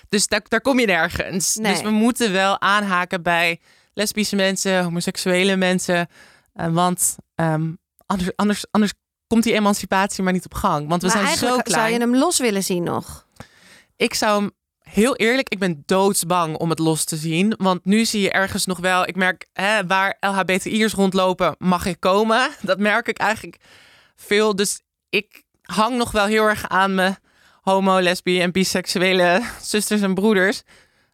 Dus 0.08 0.26
daar, 0.26 0.40
daar 0.48 0.60
kom 0.60 0.78
je 0.78 0.86
nergens. 0.86 1.56
Nee. 1.56 1.72
Dus 1.72 1.82
we 1.82 1.90
moeten 1.90 2.32
wel 2.32 2.60
aanhaken 2.60 3.22
bij 3.22 3.60
lesbische 3.94 4.36
mensen, 4.36 4.84
homoseksuele 4.84 5.56
mensen. 5.56 6.08
eh, 6.52 6.66
want 6.72 7.16
ehm, 7.34 7.72
anders, 8.06 8.36
anders, 8.36 8.64
anders 8.70 8.92
komt 9.26 9.42
die 9.42 9.54
emancipatie 9.54 10.22
maar 10.22 10.32
niet 10.32 10.44
op 10.44 10.54
gang. 10.54 10.88
Want 10.88 11.02
we 11.02 11.08
maar 11.08 11.16
zijn 11.16 11.36
zo 11.36 11.58
klein. 11.58 11.80
zou 11.80 11.92
je 11.92 11.98
hem 11.98 12.16
los 12.16 12.38
willen 12.38 12.62
zien 12.64 12.82
nog. 12.82 13.26
Ik 13.96 14.14
zou 14.14 14.40
hem 14.40 14.50
heel 14.92 15.16
eerlijk, 15.16 15.48
ik 15.48 15.58
ben 15.58 15.82
doodsbang 15.86 16.56
om 16.56 16.70
het 16.70 16.78
los 16.78 17.04
te 17.04 17.16
zien. 17.16 17.54
Want 17.58 17.84
nu 17.84 18.04
zie 18.04 18.20
je 18.20 18.30
ergens 18.30 18.66
nog 18.66 18.78
wel, 18.78 19.08
ik 19.08 19.16
merk 19.16 19.46
hè, 19.52 19.86
waar 19.86 20.16
LHBTI'ers 20.20 20.92
rondlopen, 20.92 21.54
mag 21.58 21.86
ik 21.86 22.00
komen. 22.00 22.50
Dat 22.62 22.78
merk 22.78 23.08
ik 23.08 23.18
eigenlijk 23.18 23.56
veel. 24.16 24.56
Dus 24.56 24.80
ik 25.08 25.42
hang 25.62 25.96
nog 25.96 26.10
wel 26.10 26.26
heel 26.26 26.44
erg 26.44 26.68
aan 26.68 26.94
mijn 26.94 27.16
homo, 27.62 28.00
lesbi 28.00 28.40
en 28.40 28.52
biseksuele 28.52 29.42
zusters 29.62 30.00
en 30.00 30.14
broeders. 30.14 30.62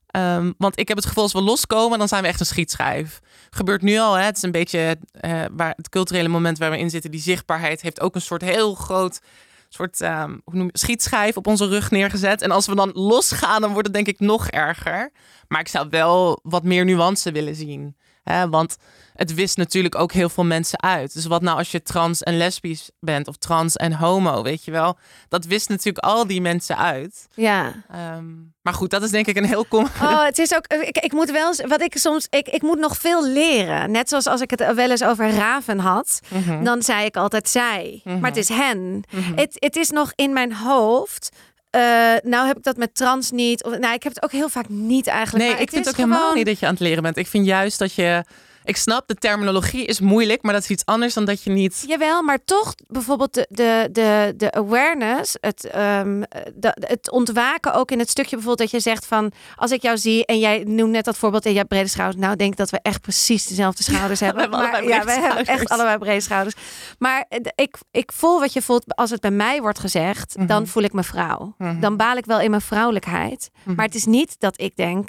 Ehm, 0.06 0.52
want 0.58 0.78
ik 0.78 0.88
heb 0.88 0.96
het 0.96 1.06
gevoel 1.06 1.22
als 1.22 1.32
we 1.32 1.40
loskomen, 1.40 1.98
dan 1.98 2.08
zijn 2.08 2.22
we 2.22 2.28
echt 2.28 2.40
een 2.40 2.46
schietschijf. 2.46 3.20
Gebeurt 3.50 3.82
nu 3.82 3.98
al, 3.98 4.14
hè? 4.14 4.24
het 4.24 4.36
is 4.36 4.42
een 4.42 4.50
beetje 4.52 4.98
eh, 5.10 5.42
waar 5.52 5.72
het 5.76 5.88
culturele 5.88 6.28
moment 6.28 6.58
waar 6.58 6.70
we 6.70 6.78
in 6.78 6.90
zitten. 6.90 7.10
Die 7.10 7.20
zichtbaarheid 7.20 7.80
heeft 7.80 8.00
ook 8.00 8.14
een 8.14 8.20
soort 8.20 8.42
heel 8.42 8.74
groot 8.74 9.20
soort 9.68 10.00
ehm, 10.00 10.30
hoe 10.44 10.54
noem 10.54 10.66
je, 10.66 10.78
schietschijf 10.78 11.36
op 11.36 11.46
onze 11.46 11.68
rug 11.68 11.90
neergezet. 11.90 12.42
En 12.42 12.50
als 12.50 12.66
we 12.66 12.74
dan 12.74 12.90
losgaan, 12.94 13.60
dan 13.60 13.72
wordt 13.72 13.86
het 13.86 13.96
denk 13.96 14.06
ik 14.06 14.20
nog 14.20 14.48
erger. 14.48 15.10
Maar 15.48 15.60
ik 15.60 15.68
zou 15.68 15.86
wel 15.90 16.40
wat 16.42 16.64
meer 16.64 16.84
nuance 16.84 17.32
willen 17.32 17.54
zien. 17.54 17.96
Hè? 18.30 18.48
Want 18.48 18.76
het 19.14 19.34
wist 19.34 19.56
natuurlijk 19.56 19.94
ook 19.94 20.12
heel 20.12 20.28
veel 20.28 20.44
mensen 20.44 20.82
uit. 20.82 21.12
Dus 21.14 21.26
wat 21.26 21.42
nou 21.42 21.58
als 21.58 21.70
je 21.70 21.82
trans 21.82 22.22
en 22.22 22.36
lesbisch 22.36 22.90
bent 23.00 23.28
of 23.28 23.36
trans 23.36 23.76
en 23.76 23.92
homo, 23.92 24.42
weet 24.42 24.64
je 24.64 24.70
wel? 24.70 24.98
Dat 25.28 25.44
wist 25.44 25.68
natuurlijk 25.68 26.04
al 26.04 26.26
die 26.26 26.40
mensen 26.40 26.76
uit. 26.76 27.26
Ja. 27.34 27.72
Ehm, 27.90 28.24
maar 28.62 28.74
goed, 28.74 28.90
dat 28.90 29.02
is 29.02 29.10
denk 29.10 29.26
ik 29.26 29.36
een 29.36 29.44
heel 29.44 29.64
kom. 29.64 29.84
Oh, 30.02 30.24
het 30.30 30.38
is 30.38 30.54
ook. 30.54 30.66
Ik, 30.66 30.98
ik 30.98 31.12
moet 31.12 31.30
wel. 31.30 31.54
Wat 31.66 31.80
ik 31.80 31.96
soms. 31.96 32.26
Ik, 32.30 32.48
ik 32.48 32.62
moet 32.62 32.78
nog 32.78 32.96
veel 32.96 33.26
leren. 33.26 33.90
Net 33.90 34.08
zoals 34.08 34.26
als 34.26 34.40
ik 34.40 34.50
het 34.50 34.74
wel 34.74 34.90
eens 34.90 35.04
over 35.04 35.30
raven 35.30 35.78
had. 35.78 36.20
Mhm. 36.28 36.64
Dan 36.64 36.82
zei 36.82 37.04
ik 37.04 37.16
altijd 37.16 37.48
zij. 37.48 38.00
Mhm. 38.04 38.18
Maar 38.20 38.30
het 38.30 38.38
is 38.38 38.48
hen. 38.48 39.02
Mhm. 39.10 39.34
Het, 39.36 39.56
het 39.58 39.76
is 39.76 39.90
nog 39.90 40.12
in 40.14 40.32
mijn 40.32 40.54
hoofd. 40.54 41.28
Eh, 41.70 41.80
nou 42.22 42.46
heb 42.46 42.56
ik 42.56 42.62
dat 42.62 42.76
met 42.76 42.94
trans 42.94 43.30
niet. 43.30 43.64
Of, 43.64 43.78
nou, 43.78 43.94
ik 43.94 44.02
heb 44.02 44.14
het 44.14 44.22
ook 44.22 44.32
heel 44.32 44.48
vaak 44.48 44.68
niet 44.68 45.06
eigenlijk. 45.06 45.44
Nee, 45.44 45.52
maar 45.52 45.62
ik 45.62 45.70
het 45.70 45.74
vind 45.74 45.86
is 45.86 45.92
ook 45.92 45.98
helemaal 45.98 46.34
niet 46.34 46.46
dat 46.46 46.58
je 46.58 46.66
aan 46.66 46.72
het 46.72 46.80
leren 46.80 47.02
bent. 47.02 47.16
Ik 47.16 47.26
vind 47.26 47.46
juist 47.46 47.78
dat 47.78 47.94
je. 47.94 48.24
Ik 48.66 48.76
snap, 48.76 49.08
de 49.08 49.14
terminologie 49.14 49.84
is 49.84 50.00
moeilijk, 50.00 50.42
maar 50.42 50.52
dat 50.52 50.62
is 50.62 50.70
iets 50.70 50.84
anders 50.84 51.14
dan 51.14 51.24
dat 51.24 51.42
je 51.42 51.50
niet. 51.50 51.84
Jawel, 51.86 52.22
maar 52.22 52.38
toch 52.44 52.74
bijvoorbeeld 52.86 53.34
de, 53.34 53.46
de, 53.50 53.88
de, 53.92 54.34
de 54.36 54.52
awareness, 54.52 55.36
het, 55.40 55.64
ehm, 55.64 56.22
de, 56.54 56.76
het 56.80 57.10
ontwaken 57.10 57.74
ook 57.74 57.90
in 57.90 57.98
het 57.98 58.10
stukje 58.10 58.36
bijvoorbeeld 58.36 58.70
dat 58.70 58.82
je 58.82 58.90
zegt 58.90 59.06
van 59.06 59.32
als 59.56 59.70
ik 59.70 59.82
jou 59.82 59.98
zie 59.98 60.26
en 60.26 60.38
jij 60.38 60.62
noemt 60.66 60.90
net 60.90 61.04
dat 61.04 61.16
voorbeeld 61.18 61.44
en 61.44 61.50
je 61.50 61.56
hebt 61.56 61.68
brede 61.68 61.88
schouders. 61.88 62.20
Nou, 62.20 62.32
ik 62.32 62.38
denk 62.38 62.56
dat 62.56 62.70
we 62.70 62.78
echt 62.82 63.00
precies 63.00 63.46
dezelfde 63.46 63.82
schouders 63.92 64.20
hebben. 64.20 64.40
hebben 64.42 64.58
maar, 64.60 64.68
allebei 64.72 64.88
ja, 64.94 65.04
we 65.04 65.10
hebben 65.12 65.44
echt 65.44 65.68
allebei 65.68 65.98
brede 65.98 66.20
schouders. 66.20 66.54
Maar 66.98 67.24
eh, 67.28 67.40
ik, 67.54 67.76
ik 67.90 68.12
voel 68.12 68.40
wat 68.40 68.52
je 68.52 68.62
voelt 68.62 68.96
als 68.96 69.10
het 69.10 69.20
bij 69.20 69.30
mij 69.30 69.60
wordt 69.60 69.78
gezegd, 69.78 70.36
Mhm. 70.36 70.46
dan 70.46 70.66
voel 70.66 70.82
ik 70.82 70.92
me 70.92 71.02
vrouw. 71.02 71.54
Mhm. 71.58 71.80
Dan 71.80 71.96
baal 71.96 72.16
ik 72.16 72.24
wel 72.24 72.40
in 72.40 72.50
mijn 72.50 72.62
vrouwelijkheid. 72.62 73.50
Mhm. 73.64 73.74
Maar 73.76 73.84
het 73.84 73.94
is 73.94 74.04
niet 74.04 74.34
dat 74.40 74.60
ik 74.60 74.76
denk. 74.76 75.08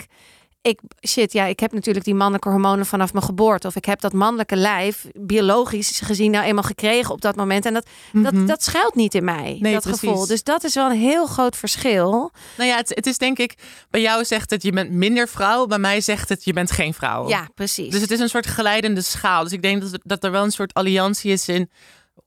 Ik, 0.67 0.79
shit, 1.07 1.33
ja, 1.33 1.45
ik 1.45 1.59
heb 1.59 1.71
natuurlijk 1.73 2.05
die 2.05 2.13
mannelijke 2.15 2.49
hormonen 2.49 2.85
vanaf 2.85 3.13
mijn 3.13 3.25
geboorte. 3.25 3.67
Of 3.67 3.75
ik 3.75 3.85
heb 3.85 4.01
dat 4.01 4.13
mannelijke 4.13 4.55
lijf, 4.55 5.05
biologisch 5.13 5.99
gezien, 6.03 6.31
nou 6.31 6.45
eenmaal 6.45 6.63
gekregen 6.63 7.13
op 7.13 7.21
dat 7.21 7.35
moment. 7.35 7.65
En 7.65 7.73
dat, 7.73 7.87
Mhm. 8.11 8.23
dat, 8.23 8.47
dat 8.47 8.63
schuilt 8.63 8.95
niet 8.95 9.15
in 9.15 9.23
mij, 9.23 9.57
Nee, 9.59 9.73
dat 9.73 9.81
precies. 9.81 9.99
gevoel. 9.99 10.25
Dus 10.27 10.43
dat 10.43 10.63
is 10.63 10.73
wel 10.73 10.89
een 10.89 10.97
heel 10.99 11.25
groot 11.25 11.55
verschil. 11.55 12.31
Nou 12.57 12.69
ja, 12.69 12.75
het, 12.77 12.89
het 12.95 13.05
is 13.05 13.17
denk 13.17 13.37
ik. 13.37 13.53
Bij 13.89 14.01
jou 14.01 14.25
zegt 14.25 14.49
het 14.49 14.63
je 14.63 14.71
bent 14.71 14.91
minder 14.91 15.27
vrouw. 15.27 15.65
Bij 15.65 15.79
mij 15.79 16.01
zegt 16.01 16.29
het 16.29 16.43
je 16.43 16.53
bent 16.53 16.71
geen 16.71 16.93
vrouw. 16.93 17.29
Ja, 17.29 17.47
precies. 17.55 17.91
Dus 17.91 18.01
het 18.01 18.11
is 18.11 18.19
een 18.19 18.29
soort 18.29 18.47
geleidende 18.47 19.01
schaal. 19.01 19.43
Dus 19.43 19.51
ik 19.51 19.61
denk 19.61 19.81
dat, 19.81 19.99
dat 20.03 20.23
er 20.23 20.31
wel 20.31 20.43
een 20.43 20.51
soort 20.51 20.73
alliantie 20.73 21.31
is 21.31 21.47
in 21.47 21.69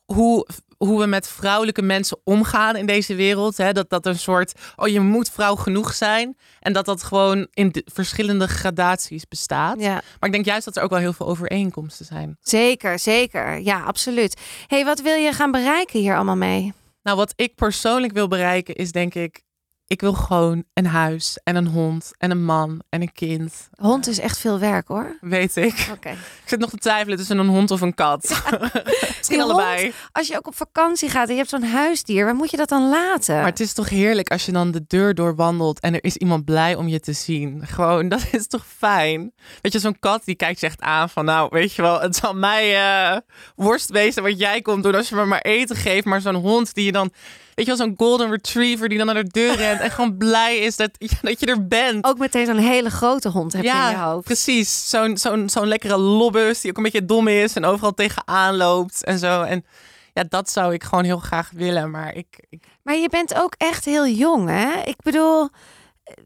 hoe, 0.04 0.46
hoe 0.84 1.00
we 1.00 1.06
met 1.06 1.28
vrouwelijke 1.28 1.82
mensen 1.82 2.20
omgaan 2.24 2.76
in 2.76 2.86
deze 2.86 3.14
wereld. 3.14 3.56
Hè? 3.56 3.72
Dat 3.72 3.90
dat 3.90 4.06
een 4.06 4.18
soort, 4.18 4.52
oh 4.76 4.88
je 4.88 5.00
moet 5.00 5.30
vrouw 5.30 5.54
genoeg 5.56 5.94
zijn. 5.94 6.36
En 6.60 6.72
dat 6.72 6.84
dat 6.84 7.02
gewoon 7.02 7.46
in 7.50 7.70
de 7.70 7.82
verschillende 7.92 8.48
gradaties 8.48 9.28
bestaat. 9.28 9.80
ja, 9.80 9.92
Maar 9.92 10.28
ik 10.28 10.32
denk 10.32 10.44
juist 10.44 10.64
dat 10.64 10.76
er 10.76 10.82
ook 10.82 10.90
wel 10.90 10.98
heel 10.98 11.12
veel 11.12 11.26
overeenkomsten 11.26 12.06
zijn. 12.06 12.36
zeker, 12.40 12.98
zeker. 12.98 13.60
Ja, 13.60 13.82
absoluut. 13.82 14.40
hey, 14.66 14.84
wat 14.84 15.00
wil 15.00 15.14
je 15.14 15.32
gaan 15.32 15.50
bereiken 15.50 16.00
hier 16.00 16.14
allemaal 16.14 16.36
mee? 16.36 16.72
Nou, 17.02 17.16
wat 17.16 17.32
ik 17.36 17.54
persoonlijk 17.54 18.12
wil 18.12 18.28
bereiken 18.28 18.74
is 18.74 18.92
denk 18.92 19.14
ik... 19.14 19.42
Ik 19.90 20.00
wil 20.00 20.12
gewoon 20.12 20.64
een 20.74 20.86
huis 20.86 21.38
en 21.44 21.56
een 21.56 21.66
hond 21.66 22.10
en 22.18 22.30
een 22.30 22.44
man 22.44 22.82
en 22.88 23.00
een 23.00 23.12
kind. 23.12 23.68
Hond 23.74 24.06
is 24.06 24.18
echt 24.18 24.38
veel 24.38 24.58
werk, 24.58 24.88
hoor. 24.88 25.16
Weet 25.20 25.56
ik. 25.56 25.88
Oké. 25.92 26.10
Ik 26.10 26.42
zit 26.44 26.58
nog 26.58 26.70
te 26.70 26.76
twijfelen 26.76 27.18
tussen 27.18 27.38
een 27.38 27.48
hond 27.48 27.70
of 27.70 27.80
een 27.80 27.94
kat. 27.94 28.22
Misschien 29.16 29.38
Die 29.38 29.42
allebei. 29.42 29.92
Als 30.12 30.26
je 30.26 30.36
ook 30.36 30.46
op 30.46 30.56
vakantie 30.56 31.08
gaat 31.08 31.26
en 31.26 31.32
je 31.32 31.38
hebt 31.38 31.50
zo'n 31.50 31.62
huisdier, 31.62 32.24
waar 32.24 32.34
moet 32.34 32.50
je 32.50 32.56
dat 32.56 32.68
dan 32.68 32.88
laten? 32.88 33.34
Maar 33.34 33.44
het 33.44 33.60
is 33.60 33.72
toch 33.72 33.88
heerlijk 33.88 34.30
als 34.30 34.46
je 34.46 34.52
dan 34.52 34.70
de 34.70 34.84
deur 34.86 35.14
doorwandelt 35.14 35.80
en 35.80 35.94
er 35.94 36.04
is 36.04 36.16
iemand 36.16 36.44
blij 36.44 36.74
om 36.74 36.88
je 36.88 37.00
te 37.00 37.12
zien. 37.12 37.66
Gewoon, 37.66 38.08
dat 38.08 38.26
is 38.32 38.46
toch 38.46 38.66
fijn? 38.78 39.32
Weet 39.60 39.72
je, 39.72 39.78
zo'n 39.78 39.98
kat 39.98 40.24
die 40.24 40.34
kijkt 40.34 40.60
je 40.60 40.66
echt 40.66 40.80
aan 40.80 41.08
van, 41.08 41.24
nou, 41.24 41.48
weet 41.50 41.72
je 41.72 41.82
wel, 41.82 42.00
het 42.00 42.16
zal 42.16 42.34
mij 42.34 42.76
eh, 42.76 43.16
worst 43.56 43.90
wezen 43.90 44.22
wat 44.22 44.38
jij 44.38 44.62
komt 44.62 44.82
doen 44.82 44.94
als 44.94 45.08
je 45.08 45.14
me 45.14 45.24
maar 45.24 45.40
eten 45.40 45.76
geeft. 45.76 46.04
Maar 46.04 46.20
zo'n 46.20 46.34
hond 46.34 46.74
die 46.74 46.84
je 46.84 46.92
dan, 46.92 47.12
weet 47.54 47.66
je 47.66 47.76
wel, 47.76 47.76
zo'n 47.76 47.94
golden 47.96 48.30
retriever 48.30 48.88
die 48.88 48.98
dan 48.98 49.06
naar 49.06 49.24
de 49.24 49.30
deur 49.30 49.54
rent 49.66 49.80
en 49.80 49.90
gewoon 49.90 50.16
blij 50.16 50.58
is 50.58 50.76
dat, 50.76 50.90
dat 51.22 51.40
je 51.40 51.46
er 51.46 51.66
bent. 51.66 52.04
Ook 52.04 52.18
meteen 52.18 52.46
zo'n 52.46 52.58
hele 52.58 52.90
grote 52.90 53.28
hond 53.28 53.52
heb 53.52 53.62
je 53.62 53.68
in 53.68 53.74
je 53.76 53.80
ja, 53.80 54.10
hoofd. 54.10 54.24
precies. 54.24 54.88
Zo'n 54.88 55.16
zo'n 55.16 55.48
zo'n 55.48 55.66
lekkere 55.68 55.96
lobbus 55.96 56.60
die 56.60 56.70
ook 56.70 56.76
een 56.76 56.82
beetje 56.82 57.04
dom 57.04 57.28
is 57.28 57.54
en 57.54 57.64
overal 57.64 57.94
tegenaan 57.94 58.56
loopt 58.56 59.04
en 59.04 59.18
zo. 59.18 59.42
En 59.42 59.64
ja, 60.12 60.24
dat 60.28 60.50
zou 60.50 60.72
ik 60.74 60.84
gewoon 60.84 61.04
heel 61.04 61.18
graag 61.18 61.50
willen. 61.54 61.90
Maar 61.90 62.14
ik, 62.14 62.44
ik 62.48 62.64
Maar 62.82 62.96
je 62.96 63.08
bent 63.08 63.34
ook 63.34 63.54
echt 63.56 63.84
heel 63.84 64.06
jong, 64.06 64.48
hè? 64.48 64.80
Ik 64.84 64.96
bedoel, 65.02 65.48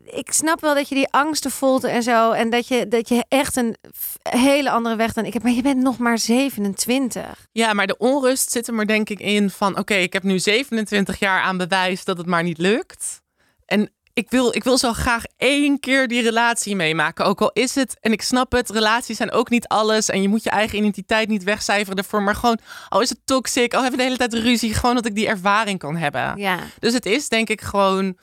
ik 0.04 0.32
snap 0.32 0.60
wel 0.60 0.74
dat 0.74 0.88
je 0.88 0.94
die 0.94 1.08
angsten 1.10 1.50
voelt 1.50 1.84
en 1.84 2.02
zo. 2.02 2.30
En 2.30 2.50
dat 2.50 2.68
je, 2.68 2.88
dat 2.88 3.08
je 3.08 3.24
echt 3.28 3.56
een 3.56 3.76
hele 4.22 4.70
andere 4.70 4.96
weg 4.96 5.12
dan 5.12 5.24
ik 5.24 5.32
heb. 5.32 5.42
Maar 5.42 5.52
je 5.52 5.62
bent 5.62 5.82
nog 5.82 5.98
maar 5.98 6.18
27. 6.18 7.48
Ja, 7.52 7.72
maar 7.72 7.86
de 7.86 7.96
onrust 7.96 8.52
zit 8.52 8.66
er 8.66 8.74
maar 8.74 8.86
denk 8.86 9.10
ik 9.10 9.20
in 9.20 9.50
van... 9.50 9.78
oké, 9.78 9.94
ik 9.94 10.12
heb 10.12 10.22
nu 10.22 10.38
27 10.38 11.18
jaar 11.18 11.42
aan 11.42 11.56
bewijs 11.56 12.04
dat 12.04 12.18
het 12.18 12.26
maar 12.26 12.42
niet 12.42 12.58
lukt. 12.58 13.22
En 13.66 13.90
ik 14.12 14.30
wil, 14.30 14.54
ik 14.54 14.64
wil 14.64 14.78
zo 14.78 14.92
graag 14.92 15.22
één 15.36 15.80
keer 15.80 16.08
die 16.08 16.22
relatie 16.22 16.76
meemaken. 16.76 17.24
Ook 17.24 17.40
al 17.40 17.50
is 17.52 17.74
het, 17.74 17.96
en 18.00 18.12
ik 18.12 18.22
snap 18.22 18.52
het, 18.52 18.70
relaties 18.70 19.16
zijn 19.16 19.32
ook 19.32 19.50
niet 19.50 19.68
alles... 19.68 20.08
en 20.08 20.22
je 20.22 20.28
moet 20.28 20.42
je 20.42 20.50
eigen 20.50 20.78
identiteit 20.78 21.28
niet 21.28 21.44
wegcijferen 21.44 21.98
ervoor... 21.98 22.22
maar 22.22 22.34
gewoon, 22.34 22.58
al 22.88 23.00
is 23.00 23.08
het 23.08 23.20
toxic, 23.24 23.74
al 23.74 23.82
hebben 23.82 23.98
we 23.98 24.04
de 24.04 24.12
hele 24.12 24.28
tijd 24.28 24.44
ruzie... 24.44 24.74
gewoon 24.74 24.94
dat 24.94 25.06
ik 25.06 25.14
die 25.14 25.28
ervaring 25.28 25.78
kan 25.78 25.96
hebben. 25.96 26.36
Ja. 26.36 26.58
Dus 26.78 26.92
het 26.92 27.06
is 27.06 27.28
denk 27.28 27.48
ik 27.48 27.60
gewoon... 27.60 28.16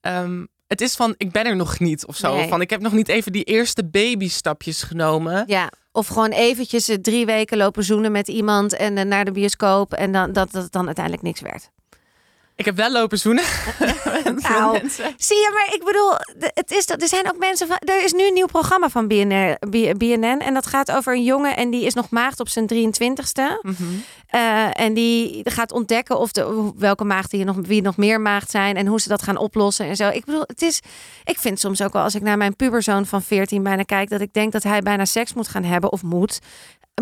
ehm, 0.00 0.44
het 0.66 0.80
is 0.80 0.94
van, 0.94 1.14
ik 1.16 1.30
ben 1.32 1.46
er 1.46 1.56
nog 1.56 1.78
niet 1.78 2.06
of 2.06 2.16
zo. 2.16 2.34
Nee. 2.34 2.48
Van, 2.48 2.60
ik 2.60 2.70
heb 2.70 2.80
nog 2.80 2.92
niet 2.92 3.08
even 3.08 3.32
die 3.32 3.44
eerste 3.44 3.84
babystapjes 3.84 4.82
genomen. 4.82 5.44
ja. 5.46 5.70
Of 5.96 6.06
gewoon 6.06 6.30
eventjes 6.30 6.88
eh, 6.88 6.96
drie 6.96 7.26
weken 7.26 7.56
lopen 7.56 7.84
zoenen 7.84 8.12
met 8.12 8.28
iemand 8.28 8.76
en 8.76 8.98
eh, 8.98 9.04
naar 9.04 9.24
de 9.24 9.30
bioscoop. 9.32 9.92
En 9.92 10.12
dan, 10.12 10.32
dat 10.32 10.52
dat 10.52 10.62
het 10.62 10.72
dan 10.72 10.86
uiteindelijk 10.86 11.24
niks 11.24 11.40
werd. 11.40 11.70
Ik 12.56 12.64
heb 12.64 12.76
wel 12.76 12.90
lopen 12.92 13.18
zoenen. 13.18 13.44
Nou. 14.48 14.78
Zie 15.16 15.36
je, 15.36 15.50
maar 15.54 15.74
ik 15.74 15.82
bedoel, 15.84 16.10
het 16.54 16.70
is, 16.72 16.86
dat- 16.86 17.02
er 17.02 17.08
zijn 17.08 17.26
ook 17.28 17.38
mensen 17.38 17.66
van. 17.66 17.76
Er 17.78 18.04
is 18.04 18.12
nu 18.12 18.26
een 18.26 18.32
nieuw 18.34 18.46
programma 18.46 18.88
van 18.88 19.08
BNR, 19.08 19.56
BNN. 19.96 20.40
En 20.40 20.54
dat 20.54 20.66
gaat 20.66 20.90
over 20.92 21.14
een 21.14 21.22
jongen 21.24 21.56
en 21.56 21.70
die 21.70 21.84
is 21.84 21.94
nog 21.94 22.10
maagd 22.10 22.40
op 22.40 22.48
zijn 22.48 22.66
23ste. 22.66 23.58
Mhm. 23.62 23.74
Eh, 24.26 24.80
en 24.80 24.94
die 24.94 25.40
gaat 25.44 25.72
ontdekken 25.72 26.18
of 26.18 26.32
de, 26.32 26.72
welke 26.76 27.04
maagden 27.04 27.38
hier 27.38 27.46
nog, 27.46 27.56
wie 27.66 27.82
nog 27.82 27.96
meer 27.96 28.20
maagd 28.20 28.50
zijn. 28.50 28.76
En 28.76 28.86
hoe 28.86 29.00
ze 29.00 29.08
dat 29.08 29.22
gaan 29.22 29.36
oplossen 29.36 29.86
en 29.86 29.96
zo. 29.96 30.08
Ik 30.08 30.24
bedoel, 30.24 30.44
het 30.46 30.62
is. 30.62 30.80
Ik 31.24 31.38
vind 31.38 31.60
soms 31.60 31.82
ook 31.82 31.92
wel 31.92 32.02
als 32.02 32.14
ik 32.14 32.22
naar 32.22 32.36
mijn 32.38 32.56
puberzoon 32.56 33.06
van 33.06 33.22
14 33.22 33.62
bijna 33.62 33.82
kijk, 33.82 34.10
dat 34.10 34.20
ik 34.20 34.32
denk 34.32 34.52
dat 34.52 34.62
hij 34.62 34.80
bijna 34.80 35.04
seks 35.04 35.34
moet 35.34 35.48
gaan 35.48 35.64
hebben 35.64 35.92
of 35.92 36.02
moet. 36.02 36.38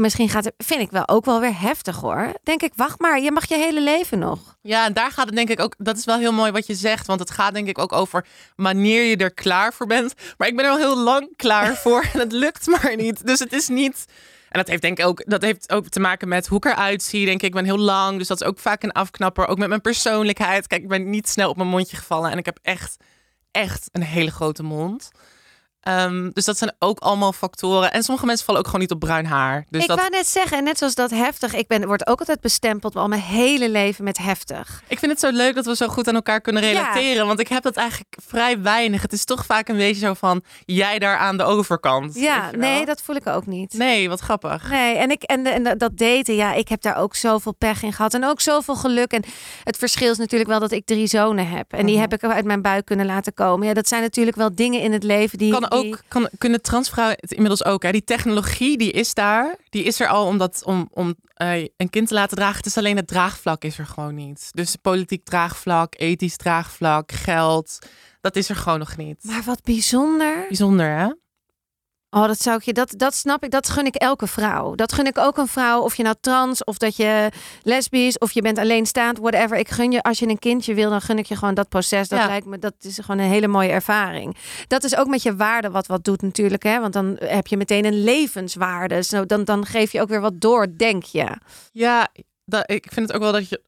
Misschien 0.01 0.29
gaat 0.29 0.45
het, 0.45 0.55
vind 0.59 0.81
ik 0.81 0.91
wel 0.91 1.09
ook 1.09 1.25
wel 1.25 1.41
weer 1.41 1.61
heftig 1.61 1.97
hoor. 2.01 2.33
Denk 2.43 2.62
ik, 2.62 2.73
wacht 2.77 2.99
maar, 3.01 3.21
je 3.21 3.31
mag 3.33 3.49
je 3.49 3.57
hele 3.57 3.81
leven 3.81 4.19
nog. 4.19 4.38
Ja, 4.62 4.85
en 4.87 4.93
daar 4.93 5.11
gaat 5.11 5.27
het 5.27 5.35
denk 5.46 5.59
ik 5.59 5.64
ook. 5.64 5.74
Dat 5.78 5.96
is 5.96 6.05
wel 6.05 6.18
heel 6.18 6.33
mooi 6.33 6.50
wat 6.50 6.66
je 6.66 6.74
zegt. 6.74 7.07
Want 7.07 7.20
het 7.20 7.31
gaat 7.31 7.55
denk 7.55 7.68
ik 7.68 7.78
ook 7.78 7.92
over 7.92 8.26
wanneer 8.57 9.05
je 9.05 9.16
er 9.16 9.35
klaar 9.35 9.72
voor 9.72 9.87
bent. 9.87 10.14
Maar 10.37 10.48
ik 10.48 10.57
ben 10.57 10.64
er 10.64 10.70
al 10.70 10.76
heel 10.76 10.98
lang 10.98 11.37
klaar 11.37 11.76
voor. 11.83 12.09
En 12.12 12.18
het 12.18 12.33
lukt 12.33 12.66
maar 12.66 12.96
niet. 12.96 13.26
Dus 13.26 13.38
het 13.38 13.52
is 13.52 13.68
niet. 13.68 14.05
En 14.48 14.59
dat 14.59 14.68
heeft 14.68 14.83
denk 14.83 14.98
ik 14.98 15.07
ook, 15.07 15.22
dat 15.26 15.42
heeft 15.42 15.72
ook 15.72 15.88
te 15.88 16.00
maken 16.00 16.28
met 16.28 16.46
hoe 16.46 16.59
ik 16.59 16.64
eruit 16.64 17.02
zie. 17.02 17.26
Denk 17.26 17.40
ik, 17.40 17.46
ik 17.46 17.55
ben 17.55 17.64
heel 17.64 17.78
lang. 17.78 18.18
Dus 18.18 18.26
dat 18.26 18.40
is 18.40 18.46
ook 18.46 18.59
vaak 18.59 18.83
een 18.83 18.92
afknapper. 18.92 19.46
Ook 19.46 19.59
met 19.59 19.68
mijn 19.68 19.81
persoonlijkheid. 19.81 20.66
Kijk, 20.66 20.83
ik 20.83 20.88
ben 20.88 21.11
niet 21.11 21.28
snel 21.28 21.50
op 21.50 21.57
mijn 21.57 21.68
mondje 21.68 21.96
gevallen. 21.96 22.31
En 22.31 22.38
ik 22.38 22.44
heb 22.44 22.59
echt, 22.62 22.96
echt 23.50 23.88
een 23.92 24.02
hele 24.02 24.31
grote 24.31 24.62
mond. 24.62 25.11
Ehm, 25.83 26.31
dus 26.33 26.45
dat 26.45 26.59
zijn 26.59 26.73
ook 26.79 26.99
allemaal 26.99 27.33
factoren. 27.33 27.92
En 27.92 28.03
sommige 28.03 28.27
mensen 28.27 28.45
vallen 28.45 28.61
ook 28.61 28.66
gewoon 28.66 28.81
niet 28.83 28.90
op 28.90 28.99
bruin 29.01 29.25
haar. 29.27 29.66
Dus 29.71 29.83
ik 29.83 29.88
dat, 29.88 29.99
wou 29.99 30.11
net 30.11 30.27
zeggen, 30.27 30.64
net 30.64 30.79
zoals 30.79 30.95
dat 30.95 31.11
heftig. 31.11 31.55
Ik 31.55 31.66
ben, 31.66 31.87
word 31.87 32.07
ook 32.07 32.18
altijd 32.18 32.40
bestempeld 32.40 32.97
al 32.97 33.09
mijn 33.09 33.21
hele 33.21 33.71
leven 33.71 34.05
met 34.05 34.18
heftig. 34.18 34.83
Ik 34.88 34.99
vind 34.99 35.11
het 35.12 35.21
zo 35.21 35.31
leuk 35.31 35.55
dat 35.55 35.66
we 35.66 35.77
zo 35.77 35.88
goed 35.88 36.09
aan 36.09 36.14
elkaar 36.14 36.40
kunnen 36.40 36.62
Ja. 36.62 36.68
relateren. 36.68 37.27
Want 37.27 37.40
ik 37.40 37.49
heb 37.49 37.62
dat 37.62 37.77
eigenlijk 37.77 38.16
vrij 38.27 38.61
weinig. 38.61 39.03
Het 39.03 39.12
is 39.12 39.25
toch 39.25 39.45
vaak 39.47 39.68
een 39.68 39.77
beetje 39.77 40.07
zo 40.07 40.14
van 40.14 40.42
jij 40.64 40.99
daar 40.99 41.16
aan 41.16 41.37
de 41.37 41.42
overkant. 41.45 42.14
Ja, 42.14 42.51
nee, 42.57 42.87
dat 42.87 43.03
voel 43.03 43.16
ik 43.16 43.27
ook 43.27 43.47
niet. 43.47 43.73
Nee, 43.73 44.09
wat 44.09 44.21
grappig. 44.21 44.71
Nee, 44.71 44.97
en, 44.97 45.11
ik, 45.11 45.23
en, 45.23 45.42
de- 45.42 45.51
en 45.51 45.79
dat 45.79 45.99
daten, 45.99 46.35
ja, 46.35 46.53
ik 46.55 46.68
heb 46.68 46.83
daar 46.83 46.97
ook 46.97 47.14
zoveel 47.14 47.55
pech 47.55 47.83
in 47.83 47.92
gehad. 47.92 48.14
En 48.14 48.25
ook 48.25 48.40
zoveel 48.40 48.77
geluk. 48.77 49.12
En 49.12 49.23
het 49.64 49.77
verschil 49.77 50.11
is 50.11 50.18
natuurlijk 50.18 50.51
wel 50.51 50.61
dat 50.61 50.73
ik 50.73 50.87
drie 50.87 51.07
zonen 51.07 51.49
heb. 51.49 51.73
En 51.73 51.87
die 51.87 51.92
Mhm. 51.99 52.03
heb 52.11 52.12
ik 52.12 52.31
uit 52.31 52.45
mijn 52.45 52.62
buik 52.62 52.85
kunnen 52.85 53.07
laten 53.07 53.35
komen. 53.35 53.66
Ja, 53.66 53.75
dat 53.75 53.88
zijn 53.88 54.03
natuurlijk 54.03 54.37
wel 54.37 54.55
dingen 54.55 54.81
in 54.81 54.92
het 54.92 55.03
leven 55.03 55.38
die... 55.38 55.71
Ook, 55.73 56.03
kan, 56.09 56.29
kunnen 56.39 56.63
transvrouwen 56.63 57.17
het 57.21 57.33
inmiddels 57.33 57.65
ook. 57.65 57.83
Hè? 57.83 57.93
Die 57.93 58.05
technologie 58.05 58.79
die 58.79 58.91
is 58.91 59.15
daar. 59.15 59.57
Die 59.71 59.85
is 59.85 60.01
er 60.01 60.09
al 60.09 60.27
om, 60.27 60.39
dat, 60.39 60.63
om, 60.65 60.89
om 60.93 61.15
eh, 61.35 61.67
een 61.77 61.91
kind 61.91 62.09
te 62.09 62.15
laten 62.15 62.37
dragen. 62.37 62.57
Het 62.57 62.67
is 62.67 62.77
alleen 62.77 62.97
het 62.97 63.07
draagvlak 63.07 63.65
is 63.65 63.79
er 63.79 63.87
gewoon 63.87 64.15
niet. 64.15 64.49
Dus 64.51 64.77
politiek 64.77 65.25
draagvlak, 65.25 65.95
ethisch 65.97 66.37
draagvlak, 66.37 67.13
geld. 67.13 67.79
Dat 68.21 68.37
is 68.37 68.49
er 68.49 68.57
gewoon 68.57 68.79
nog 68.79 68.97
niet. 68.97 69.25
Maar 69.25 69.43
wat 69.45 69.63
bijzonder. 69.63 70.45
Bijzonder 70.49 70.97
hè? 70.99 71.09
Oh, 72.14 72.27
dat 72.27 72.40
zou 72.40 72.57
ik 72.57 72.62
je, 72.62 72.72
dat, 72.72 72.94
dat 72.96 73.14
snap 73.14 73.44
ik, 73.44 73.51
dat 73.51 73.68
gun 73.68 73.87
ik 73.87 73.94
elke 73.94 74.27
vrouw. 74.27 74.75
Dat 74.75 74.92
gun 74.92 75.07
ik 75.07 75.18
ook 75.18 75.37
een 75.37 75.46
vrouw, 75.46 75.81
of 75.81 75.94
je 75.96 76.03
nou 76.03 76.14
trans, 76.20 76.64
of 76.64 76.77
dat 76.79 76.96
je 76.96 77.29
lesbisch, 77.62 78.18
of 78.18 78.33
je 78.33 78.42
bent 78.42 78.59
alleenstaand, 78.59 79.18
whatever. 79.18 79.57
Ik 79.57 79.68
gun 79.68 79.92
je, 79.92 80.03
als 80.03 80.18
je 80.18 80.29
een 80.29 80.38
kindje 80.38 80.75
wil, 80.75 80.90
dan 80.90 81.01
gun 81.01 81.18
ik 81.18 81.27
je 81.27 81.37
gewoon 81.37 81.55
dat 81.55 81.68
proces. 81.68 82.09
Dat 82.09 82.18
Ja. 82.18 82.27
lijkt 82.27 82.46
me, 82.46 82.59
dat 82.59 82.75
is 82.81 82.98
gewoon 82.98 83.20
een 83.20 83.31
hele 83.31 83.48
mooie 83.48 83.68
ervaring. 83.68 84.37
Dat 84.68 84.85
is 84.85 84.96
ook 84.96 85.07
met 85.07 85.22
je 85.22 85.37
waarde 85.37 85.70
wat 85.70 85.87
wat 85.87 86.05
doet 86.05 86.22
natuurlijk, 86.22 86.62
hè? 86.62 86.81
Want 86.81 86.92
dan 86.92 87.16
heb 87.25 87.46
je 87.46 87.57
meteen 87.57 87.85
een 87.85 88.03
levenswaarde. 88.05 89.03
Zo, 89.03 89.27
dan, 89.27 89.44
dan 89.44 89.66
geef 89.66 89.92
je 89.92 90.01
ook 90.01 90.09
weer 90.09 90.20
wat 90.20 90.40
door, 90.40 90.66
denk 90.77 91.03
je. 91.03 91.37
Ja, 91.72 92.09
dat, 92.44 92.70
ik 92.70 92.87
vind 92.92 93.07
het 93.07 93.16
ook 93.16 93.22
wel 93.22 93.33
dat 93.33 93.48
je 93.48 93.62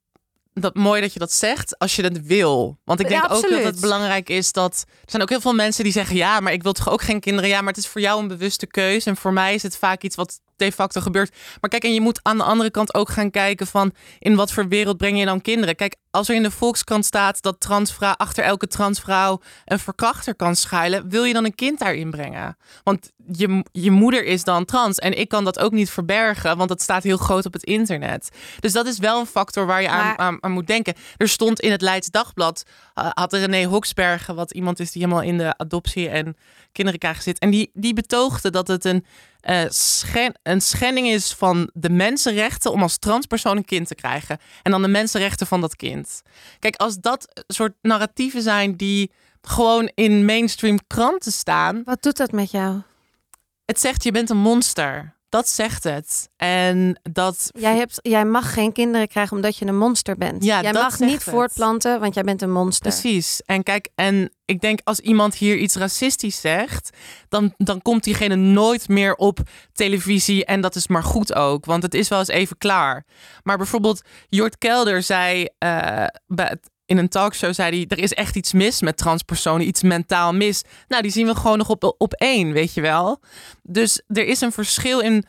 dat 0.55 0.75
mooi 0.75 1.01
dat 1.01 1.13
je 1.13 1.19
dat 1.19 1.33
zegt 1.33 1.79
als 1.79 1.97
je 1.97 2.03
dat 2.03 2.19
wil. 2.23 2.79
Want 2.85 3.01
ik 3.01 3.09
Ja, 3.09 3.21
denk 3.21 3.33
ook 3.33 3.51
dat 3.51 3.65
het 3.65 3.81
belangrijk 3.81 4.29
is 4.29 4.53
dat 4.53 4.85
er 4.89 5.11
zijn 5.11 5.23
ook 5.23 5.29
heel 5.29 5.41
veel 5.41 5.55
mensen 5.55 5.85
die 5.85 5.93
zeggen 5.93 6.17
ja, 6.17 6.41
maar 6.41 6.53
ik 6.53 6.63
wil 6.63 6.73
toch 6.73 6.89
ook 6.91 7.03
geen 7.03 7.21
kinderen. 7.21 7.51
Ja, 7.51 7.59
maar 7.61 7.73
het 7.73 7.77
is 7.83 7.89
voor 7.89 8.01
jou 8.01 8.23
een 8.23 8.29
bewuste 8.29 8.67
keuze 8.67 9.11
en 9.11 9.17
voor 9.17 9.33
mij 9.33 9.55
is 9.55 9.63
het 9.63 9.77
vaak 9.77 10.03
iets 10.03 10.17
wat 10.17 10.41
de 10.57 10.73
facto 10.73 11.01
gebeurt. 11.01 11.35
Maar 11.61 11.71
kijk, 11.71 11.85
en 11.85 11.95
je 11.95 12.01
moet 12.01 12.21
aan 12.23 12.37
de 12.37 12.45
andere 12.45 12.71
kant 12.71 12.95
ook 12.95 13.09
gaan 13.09 13.31
kijken 13.31 13.67
van 13.67 13.93
in 14.19 14.35
wat 14.35 14.53
voor 14.53 14.69
wereld 14.69 14.97
breng 14.97 15.19
je 15.19 15.25
dan 15.25 15.41
kinderen? 15.41 15.77
Kijk, 15.77 15.97
als 16.15 16.29
er 16.29 16.35
in 16.35 16.43
de 16.43 16.51
Volkskrant 16.51 17.05
staat 17.05 17.43
dat 17.43 17.61
transvrouw 17.61 18.13
achter 18.17 18.45
elke 18.45 18.67
transvrouw 18.67 19.41
een 19.65 19.79
verkrachter 19.79 20.35
kan 20.35 20.57
schuilen, 20.57 21.09
wil 21.09 21.25
je 21.25 21.33
dan 21.33 21.45
een 21.45 21.55
kind 21.55 21.79
daarin 21.79 22.11
brengen? 22.11 22.57
Want 22.83 23.11
je, 23.33 23.65
je 23.73 23.91
moeder 23.91 24.25
is 24.25 24.45
dan 24.45 24.65
trans 24.65 24.99
en 24.99 25.19
ik 25.19 25.29
kan 25.29 25.45
dat 25.45 25.59
ook 25.59 25.73
niet 25.73 25.91
verbergen, 25.91 26.57
want 26.57 26.69
dat 26.69 26.83
staat 26.83 27.03
heel 27.03 27.17
groot 27.17 27.47
op 27.47 27.53
het 27.53 27.63
internet. 27.65 28.29
Dus 28.61 28.73
dat 28.73 28.87
is 28.87 28.99
wel 28.99 29.21
een 29.21 29.27
factor 29.27 29.67
waar 29.67 29.83
je 29.83 29.89
aan, 29.89 30.05
Maar- 30.07 30.17
aan, 30.17 30.39
aan 30.41 30.51
moet 30.53 30.67
denken. 30.67 30.95
Er 31.17 31.29
stond 31.29 31.61
in 31.61 31.71
het 31.71 31.81
Leids 31.81 32.11
Dagblad, 32.11 32.63
uh, 32.99 33.09
had 33.11 33.33
René 33.33 33.65
Hoksbergen, 33.65 34.35
wat 34.35 34.53
iemand 34.53 34.81
is 34.81 34.93
die 34.93 35.03
helemaal 35.03 35.25
in 35.25 35.39
de 35.39 35.57
adoptie 35.59 36.09
en 36.09 36.37
kinderen 36.73 37.01
krijgen 37.01 37.23
zit. 37.23 37.39
En 37.39 37.51
die, 37.51 37.71
die 37.75 37.95
betoogde 37.95 38.51
dat 38.51 38.69
het 38.69 38.85
een, 38.85 39.05
eh, 39.41 39.63
schen- 39.69 40.39
een 40.43 40.61
schending 40.61 41.07
is 41.07 41.33
van 41.33 41.71
de 41.73 41.91
mensenrechten 41.91 42.73
om 42.73 42.83
als 42.83 42.99
transpersoon 42.99 43.57
een 43.57 43.65
kind 43.65 43.87
te 43.89 43.95
krijgen. 43.95 44.39
En 44.63 44.71
dan 44.71 44.83
de 44.83 44.89
mensenrechten 44.89 45.47
van 45.47 45.61
dat 45.61 45.77
kind. 45.77 46.04
Kijk, 46.59 46.77
als 46.77 46.97
dat 47.01 47.45
soort 47.47 47.75
narratieven 47.83 48.43
zijn 48.43 48.77
die 48.77 49.11
gewoon 49.43 49.91
in 49.95 50.25
mainstream 50.25 50.79
kranten 50.87 51.33
staan, 51.33 51.83
Wat 51.85 52.03
doet 52.03 52.17
dat 52.17 52.33
met 52.33 52.51
jou? 52.51 52.81
het 53.65 53.81
zegt 53.81 54.03
je 54.05 54.13
bent 54.13 54.31
een 54.31 54.37
monster. 54.37 55.14
Dat 55.35 55.49
zegt 55.49 55.85
het. 55.85 56.29
En 56.37 57.01
dat. 57.03 57.49
Jij, 57.59 57.77
hebt, 57.77 57.99
jij 58.03 58.25
mag 58.25 58.53
geen 58.53 58.73
kinderen 58.73 59.09
krijgen 59.09 59.37
omdat 59.37 59.57
je 59.57 59.67
een 59.67 59.79
monster 59.79 60.17
bent. 60.17 60.45
Ja, 60.45 60.63
jij 60.63 60.73
dat 60.73 60.83
mag 60.83 60.99
niet 60.99 61.13
het. 61.13 61.23
voortplanten, 61.23 62.01
want 62.01 62.15
jij 62.15 62.23
bent 62.23 62.43
een 62.43 62.53
monster. 62.53 62.91
Precies. 62.91 63.43
En 63.47 63.63
kijk, 63.63 63.89
en 63.95 64.35
ik 64.45 64.61
denk 64.61 64.81
als 64.85 65.01
iemand 65.01 65.35
hier 65.35 65.57
iets 65.57 65.75
racistisch 65.77 66.41
zegt, 66.41 66.91
dan, 67.29 67.55
dan 67.57 67.83
komt 67.83 68.05
diegene 68.05 68.35
nooit 68.37 68.89
meer 68.89 69.15
op 69.15 69.39
televisie. 69.73 70.45
En 70.45 70.61
dat 70.61 70.75
is 70.75 70.87
maar 70.89 71.05
goed 71.05 71.35
ook, 71.35 71.65
want 71.65 71.83
het 71.83 71.95
is 71.95 72.09
wel 72.09 72.19
eens 72.19 72.29
even 72.29 72.59
klaar. 72.59 73.05
Maar 73.43 73.57
bijvoorbeeld, 73.57 74.03
Jort 74.29 74.59
Kelder 74.59 75.03
zei 75.03 75.49
bij 76.27 76.47
het- 76.47 76.73
in 76.87 76.99
een 76.99 77.09
talkshow, 77.09 77.55
zei 77.55 77.77
hij, 77.77 77.97
er 77.97 78.03
is 78.03 78.13
echt 78.13 78.37
iets 78.37 78.53
mis 78.53 78.81
met 78.81 78.97
transpersonen, 78.97 79.67
iets 79.67 79.83
mentaal 79.83 80.35
mis. 80.35 80.63
Nou, 80.89 81.03
die 81.03 81.11
zien 81.11 81.27
we 81.27 81.35
gewoon 81.35 81.59
nog 81.59 81.69
op, 81.69 81.95
op 81.99 82.13
één, 82.13 82.53
weet 82.53 82.75
je 82.75 82.81
wel. 82.81 83.21
Dus 83.63 84.03
er 84.07 84.27
is 84.27 84.41
een 84.41 84.53
verschil 84.53 85.01
in 85.01 85.25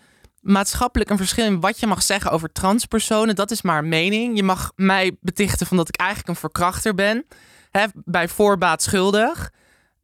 maatschappelijk 0.45 1.09
een 1.09 1.17
verschil 1.17 1.45
in 1.45 1.59
wat 1.59 1.79
je 1.79 1.87
mag 1.87 2.03
zeggen 2.03 2.31
over 2.31 2.51
transpersonen. 2.51 3.35
Dat 3.35 3.51
is 3.51 3.61
maar 3.61 3.85
mening. 3.85 4.35
Je 4.35 4.43
mag 4.43 4.71
mij 4.75 5.17
betichten 5.21 5.67
van 5.67 5.77
dat 5.77 5.87
ik 5.87 5.95
eigenlijk 5.95 6.29
een 6.29 6.35
verkrachter 6.35 6.95
ben. 6.95 7.25
Hè, 7.71 7.85
bij 7.93 8.27
voorbaat 8.27 8.83
schuldig. 8.83 9.51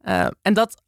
Eh, 0.00 0.26
en 0.42 0.54
dat, 0.54 0.82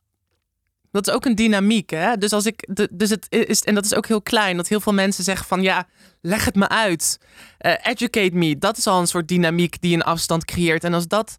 dat 0.94 1.06
is 1.08 1.12
ook 1.14 1.24
een 1.24 1.34
dynamiek. 1.34 1.90
Hè? 1.90 2.16
Dus 2.16 2.32
als 2.32 2.46
ik. 2.46 2.68
dus 2.90 3.10
het 3.10 3.26
is, 3.28 3.60
en 3.62 3.74
dat 3.74 3.84
is 3.84 3.94
ook 3.94 4.06
heel 4.06 4.22
klein. 4.22 4.56
Dat 4.56 4.68
heel 4.68 4.80
veel 4.80 4.92
mensen 4.92 5.24
zeggen 5.24 5.46
van 5.46 5.62
ja, 5.62 5.86
leg 6.20 6.44
het 6.44 6.54
me 6.54 6.68
uit. 6.68 7.18
Eh, 7.58 7.72
educate 7.82 8.34
me. 8.34 8.58
Dat 8.58 8.76
is 8.76 8.86
al 8.86 9.00
een 9.00 9.06
soort 9.06 9.28
dynamiek 9.28 9.80
die 9.80 9.94
een 9.94 10.02
afstand 10.02 10.44
creëert. 10.44 10.84
En 10.84 10.94
als 10.94 11.08
dat. 11.08 11.36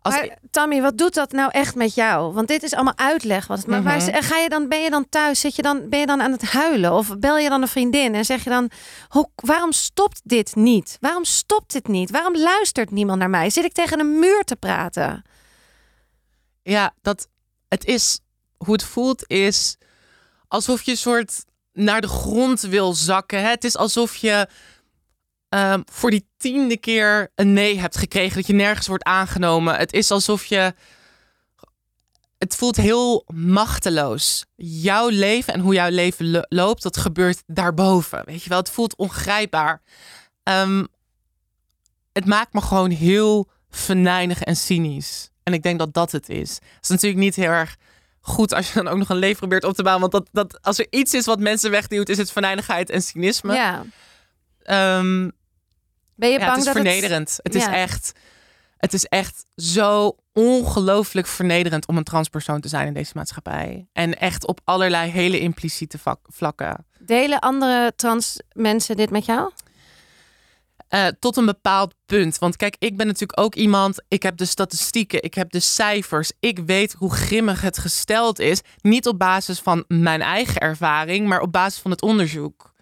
Als, 0.00 0.14
Maar 0.14 0.38
Tammy, 0.50 0.80
wat 0.80 0.98
doet 0.98 1.14
dat 1.14 1.32
nou 1.32 1.50
echt 1.50 1.74
met 1.74 1.94
jou? 1.94 2.32
Want 2.32 2.48
dit 2.48 2.62
is 2.62 2.74
allemaal 2.74 2.96
uitleg. 2.98 3.46
Wat, 3.46 3.66
maar 3.66 3.82
waar, 3.82 3.96
Mhm. 3.96 4.22
ga 4.22 4.36
je 4.38 4.48
dan, 4.48 4.68
ben 4.68 4.82
je 4.82 4.90
dan 4.90 5.08
thuis? 5.08 5.40
Zit 5.40 5.56
je 5.56 5.62
dan, 5.62 5.88
ben 5.88 6.00
je 6.00 6.06
dan 6.06 6.22
aan 6.22 6.32
het 6.32 6.42
huilen? 6.42 6.92
Of 6.92 7.18
bel 7.18 7.38
je 7.38 7.48
dan 7.48 7.62
een 7.62 7.68
vriendin 7.68 8.14
en 8.14 8.24
zeg 8.24 8.44
je 8.44 8.50
dan: 8.50 8.70
hoe, 9.08 9.28
waarom 9.34 9.72
stopt 9.72 10.20
dit 10.24 10.54
niet? 10.54 10.96
Waarom 11.00 11.24
stopt 11.24 11.72
dit 11.72 11.88
niet? 11.88 12.10
Waarom 12.10 12.36
luistert 12.36 12.90
niemand 12.90 13.18
naar 13.18 13.30
mij? 13.30 13.50
Zit 13.50 13.64
ik 13.64 13.72
tegen 13.72 14.00
een 14.00 14.18
muur 14.18 14.42
te 14.44 14.56
praten? 14.56 15.22
Ja, 16.62 16.94
dat 17.02 17.28
het 17.68 17.84
is 17.84 18.20
hoe 18.64 18.74
het 18.74 18.84
voelt 18.84 19.28
is 19.28 19.76
alsof 20.48 20.82
je 20.82 20.96
soort 20.96 21.44
naar 21.72 22.00
de 22.00 22.08
grond 22.08 22.60
wil 22.60 22.94
zakken. 22.94 23.40
Hè? 23.40 23.48
Het 23.48 23.64
is 23.64 23.76
alsof 23.76 24.16
je 24.16 24.48
ehm, 25.48 25.80
voor 25.84 26.10
die 26.10 26.28
tiende 26.36 26.76
keer 26.76 27.30
een 27.34 27.52
nee 27.52 27.78
hebt 27.78 27.96
gekregen, 27.96 28.36
dat 28.36 28.46
je 28.46 28.52
nergens 28.52 28.86
wordt 28.86 29.04
aangenomen. 29.04 29.76
Het 29.76 29.92
is 29.92 30.10
alsof 30.10 30.44
je 30.44 30.74
het 32.38 32.56
voelt 32.56 32.76
heel 32.76 33.24
machteloos. 33.34 34.44
Jouw 34.56 35.08
leven 35.08 35.54
en 35.54 35.60
hoe 35.60 35.74
jouw 35.74 35.90
leven 35.90 36.30
lo- 36.30 36.44
loopt, 36.48 36.82
dat 36.82 36.96
gebeurt 36.96 37.42
daarboven. 37.46 38.22
Weet 38.24 38.42
je 38.42 38.48
wel, 38.48 38.58
het 38.58 38.70
voelt 38.70 38.96
ongrijpbaar. 38.96 39.82
Ehm, 40.42 40.84
het 42.12 42.26
maakt 42.26 42.52
me 42.52 42.60
gewoon 42.60 42.90
heel 42.90 43.48
venijnig 43.70 44.42
en 44.42 44.56
cynisch. 44.56 45.30
En 45.42 45.52
ik 45.52 45.62
denk 45.62 45.78
dat 45.78 45.94
dat 45.94 46.12
het 46.12 46.28
is. 46.28 46.54
Het 46.54 46.82
is 46.82 46.88
natuurlijk 46.88 47.20
niet 47.22 47.34
heel 47.34 47.50
erg 47.50 47.76
goed 48.26 48.54
als 48.54 48.68
je 48.68 48.74
dan 48.74 48.88
ook 48.88 48.98
nog 48.98 49.08
een 49.08 49.16
leven 49.16 49.38
probeert 49.38 49.64
op 49.64 49.74
te 49.74 49.82
bouwen. 49.82 50.10
Want 50.10 50.12
dat, 50.12 50.48
dat, 50.50 50.62
als 50.62 50.78
er 50.78 50.86
iets 50.90 51.14
is 51.14 51.24
wat 51.26 51.38
mensen 51.40 51.70
wegduwt, 51.70 52.08
is 52.08 52.18
het 52.18 52.32
venijnigheid 52.32 52.90
en 52.90 53.02
cynisme. 53.02 53.54
Ja. 53.54 53.84
Ehm, 54.62 55.30
Ben 56.14 56.28
je 56.30 56.38
ja, 56.38 56.44
bang 56.46 56.50
het 56.50 56.58
is 56.58 56.64
dat 56.64 56.74
vernederend. 56.74 57.38
Het, 57.42 57.54
is 57.54 57.64
Ja. 57.64 57.74
echt, 57.74 58.12
het 58.76 58.92
is 58.92 59.04
echt 59.04 59.44
zo 59.56 60.16
ongelooflijk 60.32 61.26
vernederend 61.26 61.86
om 61.86 61.96
een 61.96 62.04
transpersoon 62.04 62.60
te 62.60 62.68
zijn 62.68 62.86
in 62.86 62.94
deze 62.94 63.12
maatschappij. 63.14 63.86
En 63.92 64.18
echt 64.18 64.46
op 64.46 64.60
allerlei 64.64 65.10
hele 65.10 65.38
impliciete 65.38 65.98
vlakken. 66.22 66.86
delen 66.98 67.38
andere 67.40 67.92
trans 67.96 68.40
mensen 68.52 68.96
dit 68.96 69.10
met 69.10 69.24
jou? 69.24 69.50
Uh, 70.90 71.06
tot 71.18 71.36
een 71.36 71.46
bepaald 71.46 71.94
punt. 72.06 72.38
Want 72.38 72.56
kijk, 72.56 72.76
ik 72.78 72.96
ben 72.96 73.06
natuurlijk 73.06 73.40
ook 73.40 73.54
iemand. 73.54 74.02
Ik 74.08 74.22
heb 74.22 74.36
de 74.36 74.44
statistieken, 74.44 75.22
ik 75.22 75.34
heb 75.34 75.50
de 75.50 75.60
cijfers. 75.60 76.32
Ik 76.40 76.58
weet 76.58 76.92
hoe 76.92 77.12
grimmig 77.12 77.60
het 77.60 77.78
gesteld 77.78 78.38
is. 78.38 78.60
Niet 78.80 79.06
op 79.06 79.18
basis 79.18 79.60
van 79.60 79.84
mijn 79.88 80.22
eigen 80.22 80.60
ervaring, 80.60 81.28
maar 81.28 81.40
op 81.40 81.52
basis 81.52 81.80
van 81.80 81.90
het 81.90 82.02
onderzoek. 82.02 82.72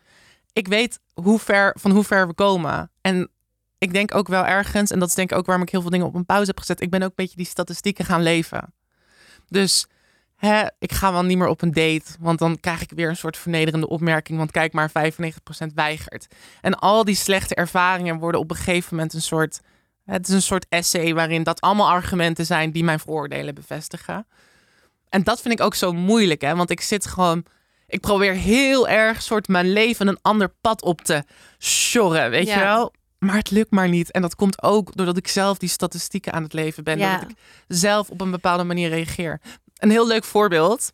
Ik 0.52 0.68
weet 0.68 1.00
hoe 1.14 1.38
ver, 1.38 1.76
van 1.80 1.90
hoe 1.90 2.04
ver 2.04 2.26
we 2.26 2.34
komen. 2.34 2.90
En 3.00 3.30
ik 3.78 3.92
denk 3.92 4.14
ook 4.14 4.28
wel 4.28 4.44
ergens, 4.44 4.90
en 4.90 4.98
dat 4.98 5.08
is 5.08 5.14
denk 5.14 5.30
ik 5.30 5.38
ook 5.38 5.46
waarom 5.46 5.64
ik 5.64 5.70
heel 5.70 5.80
veel 5.80 5.90
dingen 5.90 6.06
op 6.06 6.14
een 6.14 6.26
pauze 6.26 6.46
heb 6.46 6.58
gezet. 6.58 6.80
Ik 6.80 6.90
ben 6.90 7.02
ook 7.02 7.08
een 7.08 7.14
beetje 7.14 7.36
die 7.36 7.46
statistieken 7.46 8.04
gaan 8.04 8.22
leven. 8.22 8.74
Dus 9.48 9.86
hè, 10.46 10.66
ik 10.78 10.92
ga 10.92 11.12
wel 11.12 11.22
niet 11.22 11.38
meer 11.38 11.48
op 11.48 11.62
een 11.62 11.72
date, 11.72 12.12
want 12.20 12.38
dan 12.38 12.60
krijg 12.60 12.82
ik 12.82 12.90
weer 12.90 13.08
een 13.08 13.16
soort 13.16 13.36
vernederende 13.36 13.88
opmerking. 13.88 14.38
Want 14.38 14.50
kijk 14.50 14.72
maar, 14.72 14.90
95% 14.90 14.92
weigert. 15.74 16.26
En 16.60 16.74
al 16.74 17.04
die 17.04 17.14
slechte 17.14 17.54
ervaringen 17.54 18.18
worden 18.18 18.40
op 18.40 18.50
een 18.50 18.56
gegeven 18.56 18.96
moment 18.96 19.14
een 19.14 19.22
soort. 19.22 19.60
Het 20.04 20.28
is 20.28 20.34
een 20.34 20.42
soort 20.42 20.66
essay 20.68 21.14
waarin 21.14 21.42
dat 21.42 21.60
allemaal 21.60 21.88
argumenten 21.88 22.46
zijn 22.46 22.70
die 22.70 22.84
mijn 22.84 23.00
vooroordelen 23.00 23.54
bevestigen. 23.54 24.26
En 25.08 25.22
dat 25.22 25.40
vind 25.40 25.54
ik 25.54 25.64
ook 25.64 25.74
zo 25.74 25.92
moeilijk, 25.92 26.40
hè? 26.40 26.56
Want 26.56 26.70
ik 26.70 26.80
zit 26.80 27.06
gewoon. 27.06 27.44
Ik 27.86 28.00
probeer 28.00 28.32
heel 28.32 28.88
erg 28.88 29.22
soort 29.22 29.48
mijn 29.48 29.72
leven 29.72 30.08
een 30.08 30.18
ander 30.22 30.54
pad 30.60 30.82
op 30.82 31.00
te 31.00 31.22
sjorren, 31.58 32.30
weet 32.30 32.48
je 32.48 32.58
wel? 32.58 32.92
Maar 33.18 33.36
het 33.36 33.50
lukt 33.50 33.70
maar 33.70 33.88
niet. 33.88 34.10
En 34.10 34.22
dat 34.22 34.34
komt 34.34 34.62
ook 34.62 34.96
doordat 34.96 35.16
ik 35.16 35.28
zelf 35.28 35.58
die 35.58 35.68
statistieken 35.68 36.32
aan 36.32 36.42
het 36.42 36.52
leven 36.52 36.84
ben. 36.84 36.98
Ja. 36.98 37.18
Dat 37.18 37.30
ik 37.30 37.36
zelf 37.68 38.10
op 38.10 38.20
een 38.20 38.30
bepaalde 38.30 38.64
manier 38.64 38.88
reageer. 38.88 39.40
Een 39.82 39.90
heel 39.90 40.06
leuk 40.06 40.24
voorbeeld. 40.24 40.92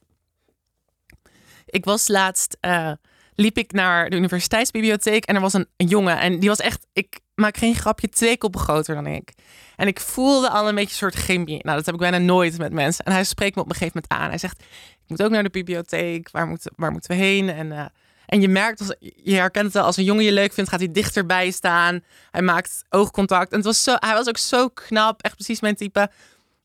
Ik 1.66 1.84
was 1.84 2.08
laatst, 2.08 2.56
uh, 2.60 2.92
liep 3.34 3.58
ik 3.58 3.72
naar 3.72 4.10
de 4.10 4.16
universiteitsbibliotheek 4.16 5.24
en 5.24 5.34
er 5.34 5.40
was 5.40 5.52
een, 5.52 5.66
jongen 5.76 6.18
en 6.18 6.38
die 6.38 6.48
was 6.48 6.58
echt, 6.58 6.86
ik 6.92 7.20
maak 7.34 7.56
geen 7.56 7.74
grapje, 7.74 8.08
twee 8.08 8.38
koppen 8.38 8.60
groter 8.60 8.94
dan 8.94 9.06
ik. 9.06 9.32
En 9.76 9.86
ik 9.86 10.00
voelde 10.00 10.50
al 10.50 10.68
een 10.68 10.74
beetje 10.74 10.90
een 10.90 10.96
soort 10.96 11.14
chemie. 11.14 11.60
Nou, 11.62 11.76
dat 11.76 11.86
heb 11.86 11.94
ik 11.94 12.00
bijna 12.00 12.18
nooit 12.18 12.58
met 12.58 12.72
mensen. 12.72 13.04
En 13.04 13.12
hij 13.12 13.24
spreekt 13.24 13.54
me 13.54 13.62
op 13.62 13.68
een 13.68 13.76
gegeven 13.76 14.00
moment 14.02 14.22
aan. 14.22 14.28
Hij 14.28 14.38
zegt, 14.38 14.60
ik 15.02 15.08
moet 15.08 15.22
ook 15.22 15.30
naar 15.30 15.42
de 15.42 15.50
bibliotheek. 15.50 16.30
Waar, 16.30 16.58
waar 16.76 16.92
moeten 16.92 17.10
we 17.10 17.16
heen? 17.16 17.48
En, 17.48 17.66
uh, 17.66 17.84
en 18.26 18.40
je 18.40 18.48
merkt, 18.48 18.80
als, 18.80 18.94
je 19.00 19.34
herkent 19.34 19.72
het 19.72 19.82
als 19.82 19.96
een 19.96 20.04
jongen 20.04 20.24
je 20.24 20.32
leuk 20.32 20.52
vindt, 20.52 20.70
gaat 20.70 20.80
hij 20.80 20.92
dichterbij 20.92 21.50
staan. 21.50 22.00
Hij 22.30 22.42
maakt 22.42 22.84
oogcontact. 22.88 23.50
En 23.50 23.56
het 23.56 23.66
was 23.66 23.82
zo, 23.82 23.96
hij 23.98 24.14
was 24.14 24.28
ook 24.28 24.38
zo 24.38 24.68
knap, 24.68 25.22
echt 25.22 25.34
precies 25.34 25.60
mijn 25.60 25.76
type. 25.76 26.10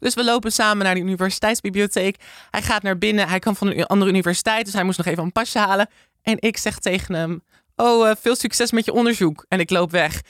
Dus 0.03 0.13
we 0.13 0.23
lopen 0.23 0.51
samen 0.51 0.85
naar 0.85 0.95
de 0.95 1.01
universiteitsbibliotheek. 1.01 2.15
Hij 2.51 2.61
gaat 2.61 2.83
naar 2.83 2.97
binnen. 2.97 3.27
Hij 3.27 3.39
kan 3.39 3.55
van 3.55 3.67
een 3.67 3.85
andere 3.85 4.11
universiteit, 4.11 4.65
dus 4.65 4.73
hij 4.73 4.83
moest 4.83 4.97
nog 4.97 5.07
even 5.07 5.23
een 5.23 5.31
pasje 5.31 5.59
halen. 5.59 5.89
En 6.21 6.37
ik 6.39 6.57
zeg 6.57 6.79
tegen 6.79 7.15
hem: 7.15 7.43
Oh, 7.75 8.07
uh, 8.07 8.13
veel 8.19 8.35
succes 8.35 8.71
met 8.71 8.85
je 8.85 8.93
onderzoek. 8.93 9.45
En 9.47 9.59
ik 9.59 9.69
loop 9.69 9.91
weg. 9.91 10.21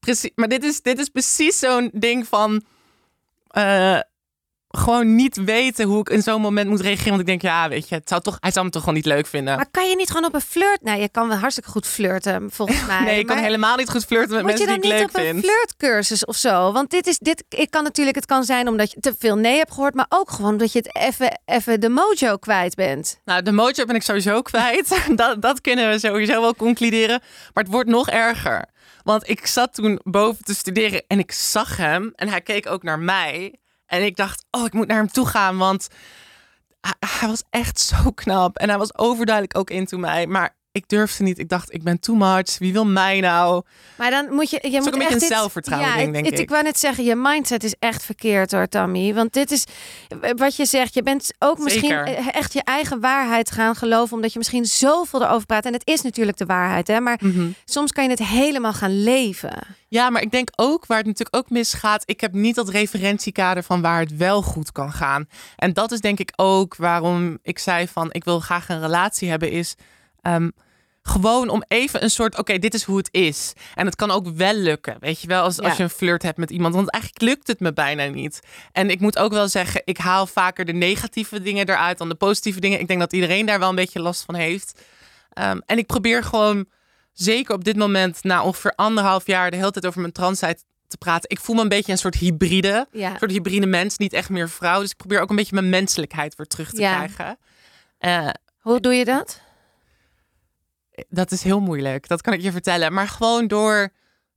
Precies, 0.00 0.30
maar 0.34 0.48
dit 0.48 0.64
is, 0.64 0.82
dit 0.82 0.98
is 0.98 1.08
precies 1.08 1.58
zo'n 1.58 1.90
ding 1.92 2.26
van. 2.26 2.62
Uh, 3.52 3.98
gewoon 4.78 5.14
niet 5.14 5.44
weten 5.44 5.86
hoe 5.86 6.00
ik 6.00 6.08
in 6.08 6.22
zo'n 6.22 6.40
moment 6.40 6.68
moet 6.68 6.80
reageren. 6.80 7.08
Want 7.08 7.20
ik 7.20 7.26
denk, 7.26 7.42
ja, 7.42 7.68
weet 7.68 7.88
je, 7.88 7.94
het 7.94 8.08
zou 8.08 8.20
toch, 8.20 8.36
hij 8.40 8.50
zou 8.50 8.64
me 8.64 8.70
toch 8.70 8.80
gewoon 8.80 8.96
niet 8.96 9.06
leuk 9.06 9.26
vinden. 9.26 9.56
Maar 9.56 9.70
kan 9.70 9.88
je 9.88 9.96
niet 9.96 10.08
gewoon 10.08 10.24
op 10.24 10.34
een 10.34 10.40
flirt? 10.40 10.82
Nou, 10.82 11.00
je 11.00 11.08
kan 11.08 11.28
wel 11.28 11.36
hartstikke 11.36 11.70
goed 11.70 11.86
flirten, 11.86 12.50
volgens 12.50 12.86
mij. 12.86 13.00
nee, 13.04 13.18
ik 13.18 13.26
kan 13.26 13.38
helemaal 13.38 13.76
niet 13.76 13.90
goed 13.90 14.04
flirten 14.04 14.34
met 14.34 14.44
mensen 14.44 14.66
die 14.66 14.76
ik 14.76 14.84
leuk 14.84 14.92
vind. 14.98 15.12
Moet 15.12 15.22
je 15.22 15.26
dan 15.26 15.34
niet 15.34 15.44
op 15.44 15.50
een 15.50 15.50
flirtcursus 15.50 16.24
of 16.24 16.36
zo? 16.36 16.72
Want 16.72 16.90
dit 16.90 17.06
is, 17.06 17.18
dit, 17.18 17.44
ik 17.48 17.70
kan 17.70 17.82
natuurlijk, 17.82 18.16
het 18.16 18.26
kan 18.26 18.44
zijn 18.44 18.68
omdat 18.68 18.90
je 18.90 19.00
te 19.00 19.14
veel 19.18 19.36
nee 19.36 19.56
hebt 19.56 19.72
gehoord, 19.72 19.94
maar 19.94 20.06
ook 20.08 20.30
gewoon 20.30 20.50
omdat 20.50 20.72
je 20.72 20.78
het 20.78 20.96
even, 20.96 21.40
even 21.44 21.80
de 21.80 21.88
mojo 21.88 22.36
kwijt 22.36 22.74
bent. 22.74 23.20
Nou, 23.24 23.42
de 23.42 23.52
mojo 23.52 23.84
ben 23.84 23.94
ik 23.94 24.02
sowieso 24.02 24.42
kwijt. 24.50 25.00
dat, 25.14 25.42
dat 25.42 25.60
kunnen 25.60 25.90
we 25.90 25.98
sowieso 25.98 26.40
wel 26.40 26.54
concluderen. 26.54 27.20
Maar 27.54 27.64
het 27.64 27.72
wordt 27.72 27.88
nog 27.88 28.08
erger. 28.08 28.64
Want 29.02 29.28
ik 29.28 29.46
zat 29.46 29.74
toen 29.74 30.00
boven 30.04 30.44
te 30.44 30.54
studeren 30.54 31.02
en 31.06 31.18
ik 31.18 31.32
zag 31.32 31.76
hem 31.76 32.12
en 32.14 32.28
hij 32.28 32.40
keek 32.40 32.66
ook 32.66 32.82
naar 32.82 32.98
mij. 32.98 33.54
En 33.88 34.04
ik 34.04 34.16
dacht, 34.16 34.44
oh, 34.50 34.64
ik 34.64 34.72
moet 34.72 34.86
naar 34.86 34.96
hem 34.96 35.08
toe 35.08 35.26
gaan, 35.26 35.56
want 35.56 35.88
hij, 36.80 37.28
was 37.28 37.42
echt 37.50 37.78
zo 37.80 38.10
knap. 38.10 38.56
En 38.56 38.68
hij 38.68 38.78
was 38.78 38.98
overduidelijk 38.98 39.58
ook 39.58 39.70
into 39.70 39.98
mij. 39.98 40.26
Maar 40.26 40.56
ik 40.78 40.88
durfde 40.88 41.24
niet. 41.24 41.38
Ik 41.38 41.48
dacht, 41.48 41.74
ik 41.74 41.82
ben 41.82 42.00
too 42.00 42.16
much. 42.16 42.58
Wie 42.58 42.72
wil 42.72 42.86
mij 42.86 43.20
nou? 43.20 43.62
Maar 43.96 44.10
dan 44.10 44.34
moet 44.34 44.50
je. 44.50 44.58
Je 44.62 44.78
moet 44.78 44.86
ook 44.86 44.94
een 44.94 45.00
echt 45.00 45.12
beetje 45.12 45.26
een 45.26 45.36
zelfvertrouwen, 45.36 45.88
ja, 45.88 46.12
denk 46.12 46.26
ik. 46.26 46.38
Ik 46.38 46.50
wou 46.50 46.62
net 46.62 46.78
zeggen, 46.78 47.04
je 47.04 47.16
mindset 47.16 47.64
is 47.64 47.74
echt 47.78 48.04
verkeerd 48.04 48.52
hoor, 48.52 48.68
Tammy. 48.68 49.14
Want 49.14 49.32
dit 49.32 49.50
is 49.50 49.64
wat 50.36 50.56
je 50.56 50.64
zegt. 50.64 50.94
Je 50.94 51.02
bent 51.02 51.30
ook 51.38 51.58
misschien 51.58 52.04
echt 52.32 52.52
je 52.52 52.62
eigen 52.64 53.00
waarheid 53.00 53.50
gaan 53.50 53.74
geloven, 53.74 54.14
omdat 54.14 54.32
je 54.32 54.38
misschien 54.38 54.64
zoveel 54.64 55.22
erover 55.22 55.46
praat. 55.46 55.64
En 55.64 55.72
het 55.72 55.86
is 55.86 56.02
natuurlijk 56.02 56.38
de 56.38 56.46
waarheid, 56.46 56.86
hè? 56.86 57.00
Maar 57.00 57.18
mhm. 57.22 57.48
soms 57.64 57.92
kan 57.92 58.04
je 58.04 58.10
het 58.10 58.24
helemaal 58.24 58.72
gaan 58.72 59.02
leven. 59.02 59.76
Ja, 59.88 60.10
maar 60.10 60.22
ik 60.22 60.30
denk 60.30 60.48
ook 60.56 60.86
waar 60.86 60.98
het 60.98 61.06
natuurlijk 61.06 61.36
ook 61.36 61.50
misgaat. 61.50 62.02
Ik 62.06 62.20
heb 62.20 62.32
niet 62.32 62.54
dat 62.54 62.68
referentiekader 62.68 63.62
van 63.62 63.80
waar 63.80 64.00
het 64.00 64.16
wel 64.16 64.42
goed 64.42 64.72
kan 64.72 64.92
gaan. 64.92 65.28
En 65.56 65.72
dat 65.72 65.92
is 65.92 66.00
denk 66.00 66.18
ik 66.18 66.32
ook 66.36 66.76
waarom 66.76 67.38
ik 67.42 67.58
zei 67.58 67.88
van 67.88 68.08
ik 68.12 68.24
wil 68.24 68.40
graag 68.40 68.68
een 68.68 68.80
relatie 68.80 69.28
hebben. 69.28 69.50
Is 69.50 69.76
Ehm, 70.28 70.48
gewoon 71.08 71.48
om 71.48 71.62
even 71.68 72.02
een 72.02 72.10
soort, 72.10 72.38
oké, 72.38 72.58
dit 72.58 72.74
is 72.74 72.82
hoe 72.82 72.96
het 72.96 73.08
is. 73.10 73.52
En 73.74 73.86
het 73.86 73.96
kan 73.96 74.10
ook 74.10 74.28
wel 74.28 74.54
lukken, 74.54 74.96
weet 75.00 75.20
je 75.20 75.28
wel, 75.28 75.42
als, 75.42 75.60
als 75.60 75.76
je 75.76 75.82
een 75.82 75.90
flirt 75.90 76.22
hebt 76.22 76.38
met 76.38 76.50
iemand. 76.50 76.74
Want 76.74 76.90
eigenlijk 76.90 77.22
lukt 77.22 77.46
het 77.46 77.60
me 77.60 77.72
bijna 77.72 78.04
niet. 78.04 78.40
En 78.72 78.90
ik 78.90 79.00
moet 79.00 79.18
ook 79.18 79.32
wel 79.32 79.48
zeggen, 79.48 79.82
ik 79.84 79.98
haal 79.98 80.26
vaker 80.26 80.64
de 80.64 80.72
negatieve 80.72 81.42
dingen 81.42 81.68
eruit 81.68 81.98
dan 81.98 82.08
de 82.08 82.14
positieve 82.14 82.60
dingen. 82.60 82.80
Ik 82.80 82.88
denk 82.88 83.00
dat 83.00 83.12
iedereen 83.12 83.46
daar 83.46 83.58
wel 83.58 83.68
een 83.68 83.74
beetje 83.74 84.00
last 84.00 84.24
van 84.24 84.34
heeft. 84.34 84.80
Ehm, 85.32 85.60
en 85.66 85.78
ik 85.78 85.86
probeer 85.86 86.24
gewoon, 86.24 86.66
zeker 87.12 87.54
op 87.54 87.64
dit 87.64 87.76
moment, 87.76 88.24
na 88.24 88.42
ongeveer 88.42 88.72
anderhalf 88.74 89.26
jaar, 89.26 89.50
de 89.50 89.56
hele 89.56 89.70
tijd 89.70 89.86
over 89.86 90.00
mijn 90.00 90.12
transheid 90.12 90.64
te 90.88 90.96
praten. 90.96 91.30
Ik 91.30 91.40
voel 91.40 91.56
me 91.56 91.62
een 91.62 91.68
beetje 91.68 91.92
een 91.92 91.98
soort 91.98 92.14
hybride. 92.14 92.86
Ja. 92.92 93.10
Een 93.10 93.18
soort 93.18 93.30
hybride 93.30 93.66
mens, 93.66 93.98
niet 93.98 94.12
echt 94.12 94.28
meer 94.28 94.48
vrouw. 94.48 94.80
Dus 94.80 94.90
ik 94.90 94.96
probeer 94.96 95.20
ook 95.20 95.30
een 95.30 95.36
beetje 95.36 95.54
mijn 95.54 95.68
menselijkheid 95.68 96.36
weer 96.36 96.46
terug 96.46 96.70
te 96.70 96.76
krijgen. 96.76 97.38
Uh, 98.00 98.28
Hoe 98.58 98.80
doe 98.80 98.94
je 98.94 99.04
dat? 99.04 99.40
Dat 101.08 101.32
is 101.32 101.42
heel 101.42 101.60
moeilijk. 101.60 102.08
Dat 102.08 102.20
kan 102.20 102.32
ik 102.32 102.40
je 102.40 102.52
vertellen. 102.52 102.92
Maar 102.92 103.08
gewoon 103.08 103.46
door 103.46 103.88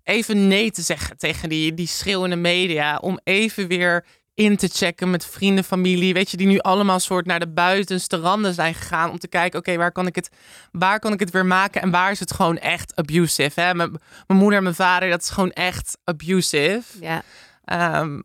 even 0.03 0.47
nee 0.47 0.71
te 0.71 0.81
zeggen 0.81 1.17
tegen 1.17 1.49
die, 1.49 1.73
die 1.73 1.87
schreeuwende 1.87 2.35
media. 2.35 2.97
Om 2.97 3.19
even 3.23 3.67
weer 3.67 4.05
in 4.33 4.57
te 4.57 4.67
checken 4.67 5.09
met 5.09 5.25
vrienden, 5.25 5.63
familie. 5.63 6.13
Weet 6.13 6.31
je, 6.31 6.37
die 6.37 6.47
nu 6.47 6.59
allemaal 6.59 6.99
soort 6.99 7.25
naar 7.25 7.39
de 7.39 7.51
buitenste 7.51 8.17
randen 8.17 8.53
zijn 8.53 8.73
gegaan. 8.73 9.09
Om 9.09 9.19
te 9.19 9.27
kijken, 9.27 9.59
oké, 9.59 9.77
waar 9.77 9.91
kan 9.91 10.07
ik 10.07 10.15
het 10.15 10.29
waar 10.71 10.99
kan 10.99 11.13
ik 11.13 11.19
het 11.19 11.31
weer 11.31 11.45
maken? 11.45 11.81
En 11.81 11.91
waar 11.91 12.11
is 12.11 12.19
het 12.19 12.33
gewoon 12.33 12.57
echt 12.57 12.95
abusive? 12.95 13.61
Hè? 13.61 13.73
Mijn, 13.73 13.91
mijn 14.27 14.39
moeder 14.39 14.57
en 14.57 14.63
mijn 14.63 14.75
vader, 14.75 15.09
dat 15.09 15.21
is 15.21 15.29
gewoon 15.29 15.51
echt 15.51 15.97
abusive. 16.03 16.83
Ja. 16.99 17.23
Um, 18.01 18.23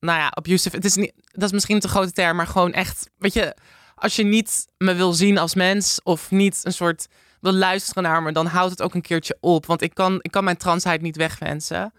nou 0.00 0.18
ja, 0.18 0.30
abusive. 0.30 0.76
Het 0.76 0.84
is 0.84 0.94
niet, 0.94 1.12
dat 1.16 1.42
is 1.42 1.52
misschien 1.52 1.74
een 1.74 1.80
te 1.80 1.88
grote 1.88 2.12
term, 2.12 2.36
maar 2.36 2.46
gewoon 2.46 2.72
echt, 2.72 3.10
weet 3.18 3.32
je, 3.32 3.56
als 3.94 4.16
je 4.16 4.24
niet 4.24 4.66
me 4.78 4.94
wil 4.94 5.12
zien 5.12 5.38
als 5.38 5.54
mens 5.54 6.00
of 6.02 6.30
niet 6.30 6.60
een 6.62 6.72
soort 6.72 7.06
wil 7.44 7.52
luisteren 7.52 8.02
naar 8.02 8.22
me, 8.22 8.32
dan 8.32 8.46
houdt 8.46 8.70
het 8.70 8.82
ook 8.82 8.94
een 8.94 9.02
keertje 9.02 9.36
op. 9.40 9.66
Want 9.66 9.82
ik 9.82 9.94
kan, 9.94 10.18
ik 10.20 10.30
kan 10.30 10.44
mijn 10.44 10.56
transheid 10.56 11.02
niet 11.02 11.16
wegwensen. 11.16 11.92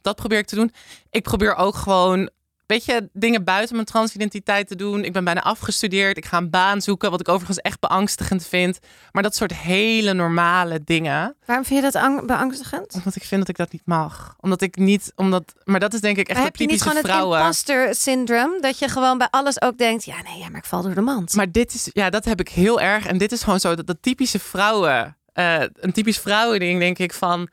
Dat 0.00 0.16
probeer 0.16 0.38
ik 0.38 0.46
te 0.46 0.54
doen. 0.54 0.72
Ik 1.10 1.22
probeer 1.22 1.54
ook 1.54 1.74
gewoon, 1.74 2.30
weet 2.72 2.84
je, 2.84 3.08
dingen 3.12 3.44
buiten 3.44 3.74
mijn 3.74 3.86
transidentiteit 3.86 4.68
te 4.68 4.76
doen. 4.76 5.04
Ik 5.04 5.12
ben 5.12 5.24
bijna 5.24 5.42
afgestudeerd. 5.42 6.16
Ik 6.16 6.24
ga 6.24 6.36
een 6.36 6.50
baan 6.50 6.80
zoeken, 6.80 7.10
wat 7.10 7.20
ik 7.20 7.28
overigens 7.28 7.58
echt 7.58 7.80
beangstigend 7.80 8.46
vind. 8.46 8.78
Maar 9.10 9.22
dat 9.22 9.34
soort 9.34 9.54
hele 9.54 10.12
normale 10.12 10.80
dingen. 10.84 11.36
Waarom 11.44 11.64
vind 11.64 11.84
je 11.84 11.90
dat 11.90 12.26
beangstigend? 12.26 12.94
Omdat 12.94 13.16
ik 13.16 13.24
vind 13.24 13.40
dat 13.40 13.48
ik 13.48 13.56
dat 13.56 13.72
niet 13.72 13.82
mag. 13.84 14.36
Omdat 14.40 14.62
ik 14.62 14.76
niet, 14.76 15.12
omdat, 15.16 15.52
maar 15.64 15.80
dat 15.80 15.94
is 15.94 16.00
denk 16.00 16.16
ik 16.16 16.28
echt 16.28 16.36
maar 16.36 16.46
heb 16.46 16.56
je 16.56 16.66
niet 16.66 16.82
gewoon 16.82 17.02
vrouwen. 17.02 17.36
het 17.36 17.46
imposter 17.46 17.94
syndroom, 17.94 18.60
dat 18.60 18.78
je 18.78 18.88
gewoon 18.88 19.18
bij 19.18 19.28
alles 19.30 19.62
ook 19.62 19.78
denkt, 19.78 20.04
ja 20.04 20.22
nee, 20.22 20.38
ja, 20.38 20.48
maar 20.48 20.58
ik 20.58 20.64
val 20.64 20.82
door 20.82 20.94
de 20.94 21.00
mand. 21.00 21.34
Maar 21.34 21.52
dit 21.52 21.74
is, 21.74 21.90
ja, 21.92 22.10
dat 22.10 22.24
heb 22.24 22.40
ik 22.40 22.48
heel 22.48 22.80
erg. 22.80 23.06
En 23.06 23.18
dit 23.18 23.32
is 23.32 23.42
gewoon 23.42 23.60
zo 23.60 23.74
dat 23.74 23.86
dat 23.86 23.96
typische 24.00 24.38
vrouwen, 24.38 25.16
uh, 25.34 25.62
een 25.74 25.92
typisch 25.92 26.18
vrouwending, 26.18 26.80
denk 26.80 26.98
ik 26.98 27.12
van. 27.12 27.48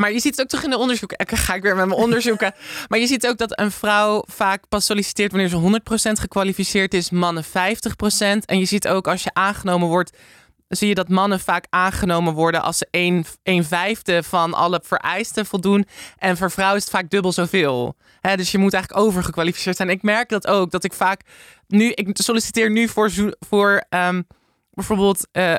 Maar 0.00 0.12
je 0.12 0.20
ziet 0.20 0.30
het 0.30 0.40
ook 0.40 0.48
toch 0.48 0.62
in 0.62 0.70
de 0.70 0.78
onderzoeken. 0.78 1.18
Ik 1.18 1.34
ga 1.34 1.54
ik 1.54 1.62
weer 1.62 1.76
met 1.76 1.86
mijn 1.86 2.00
onderzoeken. 2.00 2.54
maar 2.88 2.98
je 2.98 3.06
ziet 3.06 3.26
ook 3.26 3.38
dat 3.38 3.58
een 3.58 3.70
vrouw 3.70 4.24
vaak 4.26 4.68
pas 4.68 4.84
solliciteert 4.84 5.32
wanneer 5.32 5.48
ze 5.48 5.80
100% 6.10 6.20
gekwalificeerd 6.20 6.94
is, 6.94 7.10
mannen 7.10 7.44
50%. 7.44 7.48
En 8.44 8.58
je 8.58 8.64
ziet 8.64 8.88
ook 8.88 9.08
als 9.08 9.22
je 9.22 9.30
aangenomen 9.32 9.88
wordt 9.88 10.16
zie 10.68 10.88
je 10.88 10.94
dat 10.94 11.08
mannen 11.08 11.40
vaak 11.40 11.66
aangenomen 11.70 12.34
worden 12.34 12.62
als 12.62 12.78
ze 12.78 12.86
een, 12.90 13.24
een 13.42 13.64
vijfde 13.64 14.22
van 14.22 14.54
alle 14.54 14.80
vereisten 14.84 15.46
voldoen. 15.46 15.86
En 16.18 16.36
voor 16.36 16.50
vrouwen 16.50 16.78
is 16.78 16.84
het 16.84 16.92
vaak 16.92 17.10
dubbel 17.10 17.32
zoveel. 17.32 17.96
He, 18.20 18.36
dus 18.36 18.50
je 18.50 18.58
moet 18.58 18.72
eigenlijk 18.74 19.04
overgekwalificeerd 19.04 19.76
zijn. 19.76 19.88
Ik 19.88 20.02
merk 20.02 20.28
dat 20.28 20.46
ook, 20.46 20.70
dat 20.70 20.84
ik 20.84 20.92
vaak 20.92 21.20
nu, 21.66 21.90
ik 21.90 22.08
solliciteer 22.12 22.70
nu 22.70 22.88
voor, 22.88 23.10
voor 23.48 23.84
um, 23.88 24.26
bijvoorbeeld 24.70 25.28
uh, 25.32 25.54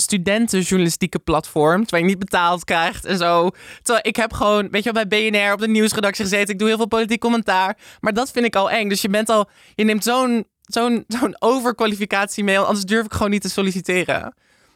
studentenjournalistieke 0.00 1.18
platform, 1.18 1.84
waar 1.88 2.00
je 2.00 2.06
niet 2.06 2.18
betaald 2.18 2.64
krijgt 2.64 3.04
en 3.04 3.18
zo. 3.18 3.50
Terwijl 3.82 4.06
ik 4.06 4.16
heb 4.16 4.32
gewoon, 4.32 4.68
weet 4.70 4.84
je 4.84 4.92
wel, 4.92 5.04
bij 5.06 5.30
BNR 5.30 5.52
op 5.52 5.60
de 5.60 5.68
nieuwsredactie 5.68 6.24
gezeten. 6.24 6.52
Ik 6.52 6.58
doe 6.58 6.68
heel 6.68 6.76
veel 6.76 6.86
politiek 6.86 7.20
commentaar. 7.20 7.76
Maar 8.00 8.12
dat 8.12 8.30
vind 8.30 8.46
ik 8.46 8.56
al 8.56 8.70
eng. 8.70 8.88
Dus 8.88 9.02
je 9.02 9.08
bent 9.08 9.28
al, 9.28 9.48
je 9.74 9.84
neemt 9.84 10.04
zo'n 10.04 10.46
zo'n 10.62 11.04
zo'n 11.08 11.36
overkwalificatie 11.38 12.44
mail. 12.44 12.64
Anders 12.64 12.84
durf 12.84 13.04
ik 13.04 13.12
gewoon 13.12 13.30
niet 13.30 13.42
te 13.42 13.50
solliciteren. 13.50 14.34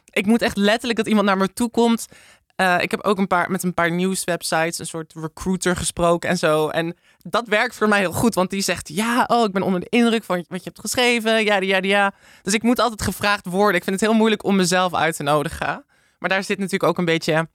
Ik 0.09 0.25
moet 0.25 0.41
echt 0.41 0.57
letterlijk 0.57 0.97
dat 0.97 1.07
iemand 1.07 1.25
naar 1.25 1.37
me 1.37 1.53
toe 1.53 1.69
komt. 1.69 2.07
Eh, 2.55 2.77
ik 2.79 2.91
heb 2.91 3.01
ook 3.01 3.17
een 3.17 3.27
paar, 3.27 3.51
met 3.51 3.63
een 3.63 3.73
paar 3.73 3.91
nieuwswebsites 3.91 4.79
een 4.79 4.85
soort 4.85 5.13
recruiter 5.15 5.75
gesproken 5.75 6.29
en 6.29 6.37
zo. 6.37 6.67
En 6.67 6.95
dat 7.23 7.47
werkt 7.47 7.75
voor 7.75 7.87
mij 7.87 7.99
heel 7.99 8.11
goed, 8.11 8.35
want 8.35 8.49
die 8.49 8.61
zegt: 8.61 8.87
Ja, 8.87 9.23
oh, 9.27 9.43
ik 9.43 9.51
ben 9.51 9.61
onder 9.61 9.79
de 9.79 9.87
indruk 9.89 10.23
van 10.23 10.45
wat 10.47 10.63
je 10.63 10.69
hebt 10.69 10.79
geschreven. 10.79 11.43
Ja, 11.43 11.57
ja, 11.57 11.77
ja. 11.81 12.13
Dus 12.41 12.53
ik 12.53 12.63
moet 12.63 12.79
altijd 12.79 13.01
gevraagd 13.01 13.45
worden. 13.45 13.75
Ik 13.75 13.83
vind 13.83 13.99
het 13.99 14.09
heel 14.09 14.17
moeilijk 14.17 14.43
om 14.43 14.55
mezelf 14.55 14.93
uit 14.93 15.15
te 15.15 15.23
nodigen. 15.23 15.85
Maar 16.19 16.29
daar 16.29 16.43
zit 16.43 16.57
natuurlijk 16.57 16.83
ook 16.83 16.97
een 16.97 17.05
beetje, 17.05 17.33
een 17.33 17.47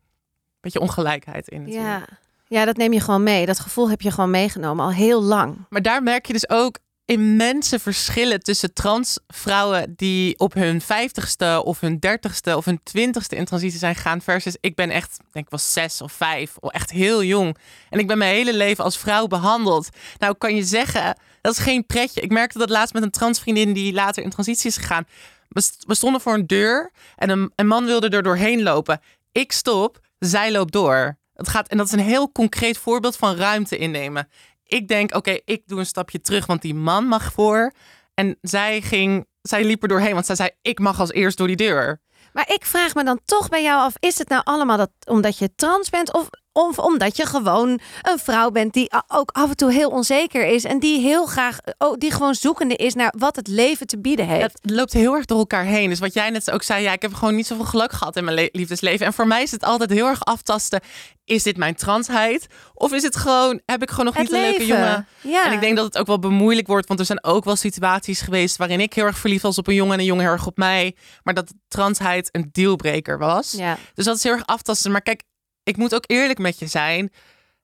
beetje 0.60 0.80
ongelijkheid 0.80 1.48
in. 1.48 1.62
Natuurlijk. 1.62 1.86
Ja. 1.86 2.06
ja, 2.46 2.64
dat 2.64 2.76
neem 2.76 2.92
je 2.92 3.00
gewoon 3.00 3.22
mee. 3.22 3.46
Dat 3.46 3.58
gevoel 3.58 3.90
heb 3.90 4.00
je 4.00 4.10
gewoon 4.10 4.30
meegenomen 4.30 4.84
al 4.84 4.92
heel 4.92 5.22
lang. 5.22 5.56
Maar 5.68 5.82
daar 5.82 6.02
merk 6.02 6.26
je 6.26 6.32
dus 6.32 6.48
ook 6.48 6.78
immense 7.08 7.78
verschillen 7.78 8.40
tussen 8.40 8.72
transvrouwen 8.72 9.94
die 9.96 10.38
op 10.38 10.54
hun 10.54 10.80
vijftigste 10.80 11.62
of 11.64 11.80
hun 11.80 11.98
dertigste 11.98 12.56
of 12.56 12.64
hun 12.64 12.80
twintigste 12.82 13.36
in 13.36 13.44
transitie 13.44 13.78
zijn 13.78 13.94
gegaan 13.94 14.20
versus 14.22 14.56
ik 14.60 14.74
ben 14.74 14.90
echt, 14.90 15.20
denk 15.32 15.44
ik 15.44 15.50
was 15.50 15.72
zes 15.72 16.00
of 16.00 16.12
vijf, 16.12 16.56
of 16.60 16.72
echt 16.72 16.90
heel 16.90 17.22
jong. 17.22 17.56
En 17.90 17.98
ik 17.98 18.06
ben 18.06 18.18
mijn 18.18 18.34
hele 18.34 18.54
leven 18.54 18.84
als 18.84 18.98
vrouw 18.98 19.26
behandeld. 19.26 19.88
Nou 20.18 20.34
kan 20.38 20.54
je 20.54 20.64
zeggen, 20.64 21.18
dat 21.40 21.52
is 21.52 21.58
geen 21.58 21.86
pretje. 21.86 22.20
Ik 22.20 22.30
merkte 22.30 22.58
dat 22.58 22.70
laatst 22.70 22.94
met 22.94 23.02
een 23.02 23.10
transvriendin 23.10 23.72
die 23.72 23.92
later 23.92 24.22
in 24.22 24.30
transitie 24.30 24.70
is 24.70 24.76
gegaan. 24.76 25.06
We 25.86 25.94
stonden 25.94 26.20
voor 26.20 26.34
een 26.34 26.46
deur 26.46 26.90
en 27.16 27.30
een, 27.30 27.52
een 27.54 27.66
man 27.66 27.84
wilde 27.84 28.08
er 28.08 28.22
doorheen 28.22 28.62
lopen. 28.62 29.00
Ik 29.32 29.52
stop, 29.52 30.00
zij 30.18 30.52
loopt 30.52 30.72
door. 30.72 31.18
Het 31.34 31.48
gaat, 31.48 31.68
en 31.68 31.76
dat 31.76 31.86
is 31.86 31.92
een 31.92 31.98
heel 31.98 32.32
concreet 32.32 32.78
voorbeeld 32.78 33.16
van 33.16 33.36
ruimte 33.36 33.76
innemen 33.76 34.28
ik 34.68 34.88
denk, 34.88 35.14
oké, 35.14 35.38
ik 35.44 35.62
doe 35.66 35.78
een 35.78 35.86
stapje 35.86 36.20
terug, 36.20 36.46
want 36.46 36.62
die 36.62 36.74
man 36.74 37.04
mag 37.04 37.32
voor. 37.32 37.72
En 38.14 38.38
zij 38.40 38.80
ging, 38.80 39.26
zij 39.42 39.64
liep 39.64 39.82
er 39.82 39.88
doorheen, 39.88 40.14
want 40.14 40.26
zij 40.26 40.34
zei, 40.34 40.50
ik 40.62 40.78
mag 40.78 41.00
als 41.00 41.12
eerst 41.12 41.38
door 41.38 41.46
die 41.46 41.56
deur. 41.56 42.00
Maar 42.32 42.52
ik 42.52 42.64
vraag 42.64 42.94
me 42.94 43.04
dan 43.04 43.20
toch 43.24 43.48
bij 43.48 43.62
jou 43.62 43.80
af, 43.80 43.94
is 43.98 44.18
het 44.18 44.28
nou 44.28 44.42
allemaal 44.44 44.76
dat 44.76 44.90
omdat 45.04 45.38
je 45.38 45.54
trans 45.54 45.90
bent 45.90 46.12
of 46.12 46.28
of 46.52 46.78
omdat 46.78 47.16
je 47.16 47.26
gewoon 47.26 47.80
een 48.02 48.18
vrouw 48.18 48.50
bent 48.50 48.72
die 48.72 48.90
ook 49.06 49.30
af 49.30 49.48
en 49.48 49.56
toe 49.56 49.72
heel 49.72 49.90
onzeker 49.90 50.46
is. 50.46 50.64
En 50.64 50.78
die 50.78 51.00
heel 51.00 51.26
graag, 51.26 51.58
oh, 51.78 51.94
die 51.98 52.10
gewoon 52.10 52.34
zoekende 52.34 52.76
is 52.76 52.94
naar 52.94 53.14
wat 53.18 53.36
het 53.36 53.48
leven 53.48 53.86
te 53.86 54.00
bieden 54.00 54.26
heeft. 54.26 54.58
Het 54.62 54.70
loopt 54.70 54.92
heel 54.92 55.14
erg 55.14 55.24
door 55.24 55.38
elkaar 55.38 55.64
heen. 55.64 55.88
Dus 55.88 55.98
wat 55.98 56.14
jij 56.14 56.30
net 56.30 56.50
ook 56.50 56.62
zei, 56.62 56.82
ja, 56.82 56.92
ik 56.92 57.02
heb 57.02 57.14
gewoon 57.14 57.34
niet 57.34 57.46
zoveel 57.46 57.64
geluk 57.64 57.92
gehad 57.92 58.16
in 58.16 58.24
mijn 58.24 58.48
liefdesleven. 58.52 59.06
En 59.06 59.12
voor 59.12 59.26
mij 59.26 59.42
is 59.42 59.50
het 59.50 59.64
altijd 59.64 59.90
heel 59.90 60.06
erg 60.06 60.24
aftasten. 60.24 60.80
Is 61.24 61.42
dit 61.42 61.56
mijn 61.56 61.74
transheid? 61.74 62.46
Of 62.74 62.92
is 62.92 63.02
het 63.02 63.16
gewoon, 63.16 63.60
heb 63.64 63.82
ik 63.82 63.90
gewoon 63.90 64.04
nog 64.04 64.18
niet 64.18 64.32
een 64.32 64.40
leuke 64.40 64.66
jongen? 64.66 65.06
Ja. 65.20 65.46
En 65.46 65.52
ik 65.52 65.60
denk 65.60 65.76
dat 65.76 65.84
het 65.84 65.98
ook 65.98 66.06
wel 66.06 66.18
bemoeilijk 66.18 66.66
wordt. 66.66 66.88
Want 66.88 67.00
er 67.00 67.06
zijn 67.06 67.24
ook 67.24 67.44
wel 67.44 67.56
situaties 67.56 68.20
geweest 68.20 68.56
waarin 68.56 68.80
ik 68.80 68.92
heel 68.92 69.04
erg 69.04 69.18
verliefd 69.18 69.42
was 69.42 69.58
op 69.58 69.66
een 69.66 69.74
jongen 69.74 69.92
en 69.92 69.98
een 69.98 70.04
jongen 70.04 70.24
heel 70.24 70.32
erg 70.32 70.46
op 70.46 70.56
mij. 70.56 70.96
Maar 71.22 71.34
dat 71.34 71.52
transheid 71.68 72.28
een 72.32 72.48
dealbreaker 72.52 73.18
was. 73.18 73.52
Ja. 73.52 73.78
Dus 73.94 74.04
dat 74.04 74.16
is 74.16 74.22
heel 74.22 74.32
erg 74.32 74.46
aftasten. 74.46 74.90
Maar 74.90 75.02
kijk, 75.02 75.22
ik 75.68 75.76
moet 75.76 75.94
ook 75.94 76.04
eerlijk 76.06 76.38
met 76.38 76.58
je 76.58 76.66
zijn. 76.66 77.12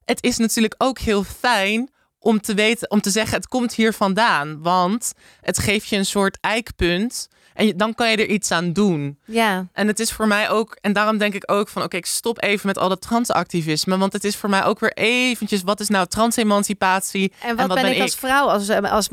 Het 0.03 0.23
is 0.23 0.37
natuurlijk 0.37 0.75
ook 0.77 0.99
heel 0.99 1.23
fijn 1.23 1.89
om 2.19 2.41
te 2.41 2.53
weten, 2.53 2.91
om 2.91 3.01
te 3.01 3.09
zeggen, 3.09 3.37
het 3.37 3.47
komt 3.47 3.73
hier 3.73 3.93
vandaan. 3.93 4.61
Want 4.61 5.13
het 5.41 5.57
geeft 5.57 5.87
je 5.87 5.95
een 5.95 6.05
soort 6.05 6.37
eikpunt 6.41 7.27
en 7.55 7.77
dan 7.77 7.93
kan 7.93 8.11
je 8.11 8.17
er 8.17 8.27
iets 8.27 8.51
aan 8.51 8.73
doen. 8.73 9.19
Ja. 9.25 9.67
En 9.73 9.87
het 9.87 9.99
is 9.99 10.11
voor 10.11 10.27
mij 10.27 10.49
ook, 10.49 10.77
en 10.81 10.93
daarom 10.93 11.17
denk 11.17 11.33
ik 11.33 11.51
ook 11.51 11.69
van, 11.69 11.83
oké, 11.83 11.97
ik 11.97 12.05
stop 12.05 12.43
even 12.43 12.67
met 12.67 12.77
al 12.77 12.89
dat 12.89 13.01
transactivisme. 13.01 13.97
Want 13.97 14.13
het 14.13 14.23
is 14.23 14.35
voor 14.35 14.49
mij 14.49 14.63
ook 14.63 14.79
weer 14.79 14.93
eventjes, 14.93 15.63
wat 15.63 15.79
is 15.79 15.87
nou 15.87 16.07
transemancipatie? 16.07 17.33
En 17.41 17.55
wat, 17.55 17.73
ben, 17.73 17.95
ik 17.95 18.01
als 18.01 18.15
vrouw 18.15 18.47
als, 18.47 18.67
eh, 18.67 18.91
als 18.91 19.09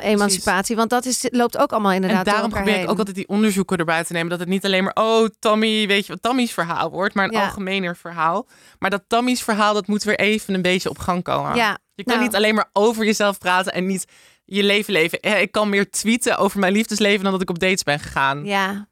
emancipatie? 0.00 0.76
Want 0.76 0.90
dat 0.90 1.04
is, 1.04 1.28
loopt 1.30 1.56
ook 1.56 1.72
allemaal 1.72 1.92
inderdaad 1.92 2.26
En 2.26 2.32
daarom 2.32 2.50
probeer 2.50 2.80
ik 2.80 2.90
ook 2.90 2.98
altijd 2.98 3.16
die 3.16 3.28
onderzoeken 3.28 3.76
erbij 3.76 4.04
te 4.04 4.12
nemen. 4.12 4.30
Dat 4.30 4.40
het 4.40 4.48
niet 4.48 4.64
alleen 4.64 4.84
maar, 4.84 4.96
oh, 4.96 5.26
Tommy, 5.38 5.86
weet 5.86 6.06
je 6.06 6.12
wat 6.12 6.22
Tammy's 6.22 6.52
verhaal 6.52 6.90
wordt, 6.90 7.14
maar 7.14 7.24
een 7.24 7.36
algemener 7.36 7.96
verhaal. 7.96 8.46
Maar 8.78 8.90
dat 8.90 9.02
Tammy's 9.06 9.42
verhaal, 9.42 9.74
dat 9.74 9.86
moet 9.86 10.02
weer 10.02 10.18
even 10.18 10.54
een 10.54 10.62
beetje 10.62 10.88
op 10.88 10.98
gang 10.98 11.22
komen. 11.22 11.54
Ja. 11.54 11.78
Je 11.94 12.06
kan 12.06 12.14
nou. 12.14 12.26
niet 12.26 12.36
alleen 12.36 12.54
maar 12.54 12.70
over 12.72 13.04
jezelf 13.04 13.38
praten 13.38 13.72
en 13.72 13.86
niet 13.86 14.04
je 14.50 14.62
leven 14.62 14.92
leven. 14.92 15.22
Ik 15.22 15.52
kan 15.52 15.68
meer 15.68 15.90
tweeten 15.90 16.38
over 16.38 16.60
mijn 16.60 16.72
liefdesleven 16.72 17.22
dan 17.22 17.32
dat 17.32 17.42
ik 17.42 17.50
op 17.50 17.58
dates 17.58 17.82
ben 17.82 17.98
gegaan. 17.98 18.44
Ja. 18.44 18.88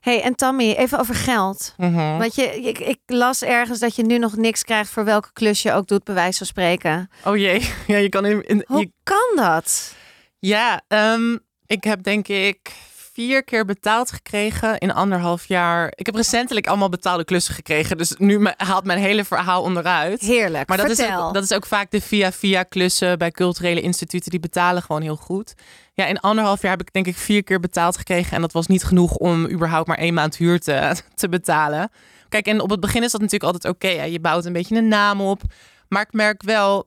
Hey, 0.00 0.22
en 0.22 0.34
Tammy, 0.34 0.72
even 0.72 0.98
over 0.98 1.14
geld. 1.14 1.74
Mhm. 1.76 2.18
Want 2.18 2.34
je, 2.34 2.60
ik, 2.60 2.78
ik, 2.78 2.98
las 3.06 3.42
ergens 3.42 3.78
dat 3.78 3.96
je 3.96 4.02
nu 4.02 4.18
nog 4.18 4.36
niks 4.36 4.64
krijgt 4.64 4.90
voor 4.90 5.04
welke 5.04 5.32
klus 5.32 5.62
je 5.62 5.72
ook 5.72 5.86
doet, 5.86 6.04
bij 6.04 6.14
wijze 6.14 6.38
van 6.38 6.46
spreken. 6.46 7.10
Oh 7.24 7.36
jee, 7.36 7.70
ja, 7.86 7.96
je 7.96 8.08
kan 8.08 8.24
in. 8.24 8.42
in 8.46 8.64
Hoe 8.66 8.92
kan 9.02 9.32
dat? 9.36 9.94
Ja, 10.38 10.82
um, 10.88 11.38
ik 11.66 11.84
heb 11.84 12.02
denk 12.02 12.28
ik 12.28 12.72
vier 13.12 13.44
keer 13.44 13.64
betaald 13.64 14.12
gekregen 14.12 14.78
in 14.78 14.92
anderhalf 14.92 15.44
jaar. 15.44 15.92
Ik 15.94 16.06
heb 16.06 16.14
recentelijk 16.14 16.66
allemaal 16.66 16.88
betaalde 16.88 17.24
klussen 17.24 17.54
gekregen. 17.54 17.96
Dus 17.96 18.14
nu 18.18 18.48
haalt 18.56 18.84
mijn 18.84 18.98
hele 18.98 19.24
verhaal 19.24 19.62
onderuit. 19.62 20.20
Heerlijk. 20.20 20.68
Maar 20.68 20.76
dat 20.76 20.90
is, 20.90 21.02
ook, 21.02 21.34
dat 21.34 21.42
is 21.42 21.52
ook 21.52 21.66
vaak 21.66 21.90
de 21.90 22.00
via-via 22.00 22.62
klussen 22.62 23.18
bij 23.18 23.30
culturele 23.30 23.80
instituten. 23.80 24.30
Die 24.30 24.40
betalen 24.40 24.82
gewoon 24.82 25.02
heel 25.02 25.16
goed. 25.16 25.54
Ja, 25.94 26.06
in 26.06 26.20
anderhalf 26.20 26.62
jaar 26.62 26.70
heb 26.70 26.80
ik 26.80 26.92
denk 26.92 27.06
ik 27.06 27.16
vier 27.16 27.44
keer 27.44 27.60
betaald 27.60 27.96
gekregen. 27.96 28.36
En 28.36 28.40
dat 28.40 28.52
was 28.52 28.66
niet 28.66 28.84
genoeg 28.84 29.14
om 29.14 29.50
überhaupt 29.50 29.88
maar 29.88 29.98
één 29.98 30.14
maand 30.14 30.36
huur 30.36 30.60
te, 30.60 30.96
te 31.14 31.28
betalen. 31.28 31.90
Kijk, 32.28 32.46
en 32.46 32.60
op 32.60 32.70
het 32.70 32.80
begin 32.80 33.02
is 33.02 33.12
dat 33.12 33.20
natuurlijk 33.20 33.52
altijd 33.52 33.74
oké. 33.74 33.92
Okay, 33.92 34.10
je 34.10 34.20
bouwt 34.20 34.44
een 34.44 34.52
beetje 34.52 34.76
een 34.76 34.88
naam 34.88 35.20
op. 35.20 35.42
Maar 35.88 36.02
ik 36.02 36.12
merk 36.12 36.42
wel, 36.42 36.86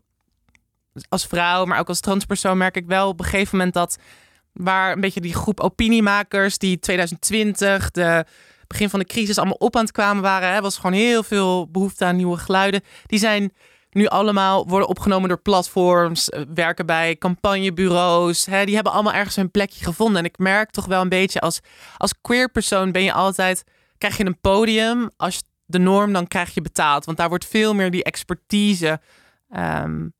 als 1.10 1.26
vrouw, 1.26 1.66
maar 1.66 1.80
ook 1.80 1.88
als 1.88 2.00
transpersoon, 2.00 2.58
merk 2.58 2.76
ik 2.76 2.88
wel 2.88 3.08
op 3.08 3.20
een 3.20 3.26
gegeven 3.26 3.58
moment 3.58 3.74
dat 3.74 3.98
waar 4.56 4.92
een 4.92 5.02
beetje 5.02 5.22
die 5.22 5.34
groep 5.34 5.60
opiniemakers 5.60 6.58
die 6.58 6.80
2020, 6.80 7.92
de 7.92 8.26
begin 8.68 8.90
van 8.90 9.00
de 9.00 9.06
crisis, 9.06 9.38
allemaal 9.38 9.56
op 9.58 9.76
aan 9.76 9.82
het 9.82 9.92
kwamen 9.92 10.24
waren. 10.24 10.62
Was 10.62 10.76
gewoon 10.76 10.94
heel 10.94 11.24
veel 11.24 11.68
behoefte 11.72 12.06
aan 12.06 12.16
nieuwe 12.16 12.38
geluiden. 12.38 12.82
Die 13.06 13.20
zijn 13.20 13.54
nu 13.90 14.08
allemaal 14.08 14.68
worden 14.68 14.88
opgenomen 14.88 15.30
door 15.30 15.42
platforms, 15.42 16.30
eh, 16.30 16.42
werken 16.54 16.86
bij 16.86 17.16
campagnebureaus. 17.16 18.46
Hè, 18.46 18.66
die 18.66 18.76
hebben 18.76 18.94
allemaal 18.94 19.14
ergens 19.14 19.36
hun 19.36 19.52
plekje 19.52 19.86
gevonden. 19.86 20.18
En 20.18 20.26
ik 20.26 20.38
merk 20.38 20.72
toch 20.72 20.86
wel 20.86 21.02
een 21.02 21.10
beetje 21.10 21.40
als, 21.40 21.60
als 21.98 22.14
queer 22.22 22.52
persoon 22.52 22.92
ben 22.92 23.04
je 23.04 23.14
altijd, 23.14 23.64
krijg 23.98 24.18
je 24.18 24.26
een 24.26 24.40
podium. 24.40 25.10
Als 25.18 25.44
de 25.66 25.80
norm, 25.80 26.14
dan 26.14 26.28
krijg 26.28 26.54
je 26.54 26.62
betaald. 26.62 27.06
Want 27.06 27.18
daar 27.18 27.30
wordt 27.30 27.46
veel 27.46 27.74
meer 27.74 27.92
die 27.92 28.04
expertise, 28.04 29.00
um, 29.58 30.14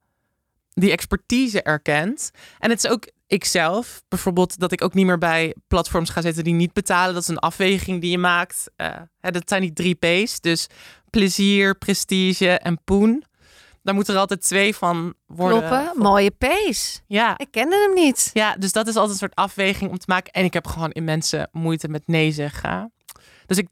die 0.72 0.90
expertise 0.90 1.62
erkend. 1.62 2.30
En 2.58 2.70
het 2.70 2.84
is 2.84 2.90
ook 2.90 3.08
ikzelf, 3.26 4.02
bijvoorbeeld 4.08 4.58
dat 4.58 4.72
ik 4.72 4.82
ook 4.82 4.94
niet 4.94 5.06
meer 5.06 5.18
bij 5.18 5.54
platforms 5.68 6.10
ga 6.10 6.20
zitten 6.20 6.44
die 6.44 6.54
niet 6.54 6.72
betalen. 6.72 7.14
Dat 7.14 7.22
is 7.22 7.28
een 7.28 7.38
afweging 7.38 8.00
die 8.00 8.10
je 8.10 8.18
maakt. 8.18 8.70
Uh, 8.76 8.88
hè, 9.20 9.30
dat 9.30 9.48
zijn 9.48 9.60
die 9.60 9.72
drie 9.72 9.94
P's. 9.94 10.40
Dus 10.40 10.66
plezier, 11.10 11.74
prestige 11.74 12.50
en 12.50 12.84
poen. 12.84 13.24
Daar 13.82 13.94
moeten 13.94 14.14
er 14.14 14.20
altijd 14.20 14.42
twee 14.42 14.74
van 14.76 15.14
worden. 15.26 15.58
Kloppen, 15.58 16.02
mooie 16.02 16.30
P's. 16.30 17.02
Ja. 17.06 17.38
Ik 17.38 17.50
kende 17.50 17.76
hem 17.76 18.04
niet. 18.04 18.30
Ja, 18.32 18.56
dus 18.56 18.72
dat 18.72 18.86
is 18.86 18.94
altijd 18.94 19.12
een 19.12 19.18
soort 19.18 19.34
afweging 19.34 19.90
om 19.90 19.98
te 19.98 20.06
maken. 20.08 20.32
En 20.32 20.44
ik 20.44 20.52
heb 20.52 20.66
gewoon 20.66 20.90
immense 20.90 21.48
moeite 21.52 21.88
met 21.88 22.06
nee 22.06 22.32
zeggen. 22.32 22.92
Dus 23.46 23.58
ik, 23.58 23.68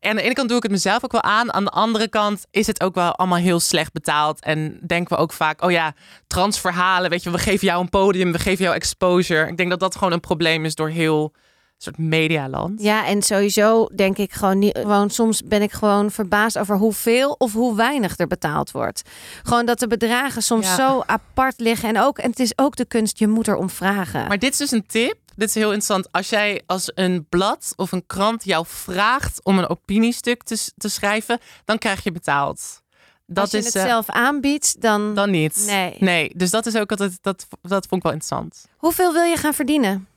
en 0.00 0.10
aan 0.10 0.16
de 0.16 0.22
ene 0.22 0.34
kant 0.34 0.48
doe 0.48 0.56
ik 0.56 0.62
het 0.62 0.72
mezelf 0.72 1.04
ook 1.04 1.12
wel 1.12 1.22
aan. 1.22 1.52
Aan 1.52 1.64
de 1.64 1.70
andere 1.70 2.08
kant 2.08 2.46
is 2.50 2.66
het 2.66 2.82
ook 2.82 2.94
wel 2.94 3.14
allemaal 3.14 3.38
heel 3.38 3.60
slecht 3.60 3.92
betaald. 3.92 4.40
En 4.40 4.78
denken 4.86 5.16
we 5.16 5.22
ook 5.22 5.32
vaak, 5.32 5.62
oh 5.62 5.70
ja, 5.70 5.94
transverhalen. 6.26 7.10
Weet 7.10 7.22
je, 7.22 7.30
we 7.30 7.38
geven 7.38 7.66
jou 7.66 7.80
een 7.80 7.88
podium, 7.88 8.32
we 8.32 8.38
geven 8.38 8.64
jou 8.64 8.76
exposure. 8.76 9.48
Ik 9.48 9.56
denk 9.56 9.70
dat 9.70 9.80
dat 9.80 9.96
gewoon 9.96 10.12
een 10.12 10.20
probleem 10.20 10.64
is 10.64 10.74
door 10.74 10.88
heel 10.88 11.32
soort 11.78 11.98
medialand. 11.98 12.82
Ja, 12.82 13.06
en 13.06 13.22
sowieso 13.22 13.88
denk 13.94 14.18
ik 14.18 14.32
gewoon 14.32 14.58
niet. 14.58 14.78
Gewoon 14.78 15.10
soms 15.10 15.42
ben 15.42 15.62
ik 15.62 15.72
gewoon 15.72 16.10
verbaasd 16.10 16.58
over 16.58 16.76
hoeveel 16.76 17.34
of 17.38 17.52
hoe 17.52 17.76
weinig 17.76 18.18
er 18.18 18.26
betaald 18.26 18.70
wordt. 18.70 19.02
Gewoon 19.42 19.66
dat 19.66 19.78
de 19.78 19.86
bedragen 19.86 20.42
soms 20.42 20.74
zo 20.74 21.02
apart 21.06 21.60
liggen. 21.60 21.88
En 21.88 22.00
ook, 22.00 22.18
en 22.18 22.30
het 22.30 22.40
is 22.40 22.52
ook 22.58 22.76
de 22.76 22.84
kunst, 22.84 23.18
je 23.18 23.28
moet 23.28 23.48
erom 23.48 23.70
vragen. 23.70 24.28
Maar 24.28 24.38
dit 24.38 24.52
is 24.52 24.58
dus 24.58 24.70
een 24.70 24.86
tip 24.86 25.16
dit 25.36 25.48
is 25.48 25.54
heel 25.54 25.72
interessant. 25.72 26.12
Als 26.12 26.28
jij 26.28 26.62
als 26.66 26.90
een 26.94 27.26
blad 27.28 27.72
of 27.76 27.92
een 27.92 28.06
krant 28.06 28.44
jou 28.44 28.64
vraagt 28.68 29.44
om 29.44 29.58
een 29.58 29.68
opiniestuk 29.68 30.42
te, 30.42 30.70
te 30.76 30.88
schrijven, 30.88 31.38
dan 31.64 31.78
krijg 31.78 32.04
je 32.04 32.12
betaald. 32.12 32.84
Dat 33.26 33.38
als 33.38 33.50
je 33.50 33.58
is, 33.58 33.64
het 33.64 33.74
uh, 33.74 33.82
zelf 33.82 34.10
aanbiedt, 34.10 34.80
dan... 34.80 35.14
Dan 35.14 35.30
niet. 35.30 35.64
Nee. 35.66 35.96
nee. 35.98 36.30
Dus 36.36 36.50
dat 36.50 36.66
is 36.66 36.76
ook 36.76 36.90
altijd, 36.90 37.18
dat, 37.20 37.46
dat 37.62 37.86
vond 37.86 37.94
ik 37.94 38.02
wel 38.02 38.12
interessant. 38.12 38.66
Hoeveel 38.76 39.12
wil 39.12 39.22
je 39.22 39.36
gaan 39.36 39.54
verdienen? 39.54 40.08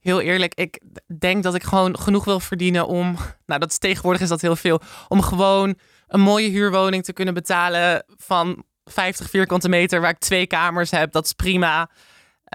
Heel 0.00 0.20
eerlijk, 0.20 0.54
ik 0.54 0.80
denk 1.18 1.42
dat 1.42 1.54
ik 1.54 1.62
gewoon 1.62 1.98
genoeg 1.98 2.24
wil 2.24 2.40
verdienen 2.40 2.86
om... 2.86 3.16
Nou, 3.46 3.60
dat 3.60 3.70
is 3.70 3.78
tegenwoordig 3.78 4.22
is 4.22 4.28
dat 4.28 4.40
heel 4.40 4.56
veel. 4.56 4.80
Om 5.08 5.22
gewoon 5.22 5.74
een 6.08 6.20
mooie 6.20 6.48
huurwoning 6.48 7.04
te 7.04 7.12
kunnen 7.12 7.34
betalen 7.34 8.04
van 8.16 8.64
50 8.84 9.30
vierkante 9.30 9.68
meter... 9.68 10.00
waar 10.00 10.10
ik 10.10 10.18
twee 10.18 10.46
kamers 10.46 10.90
heb. 10.90 11.12
Dat 11.12 11.24
is 11.24 11.32
prima. 11.32 11.90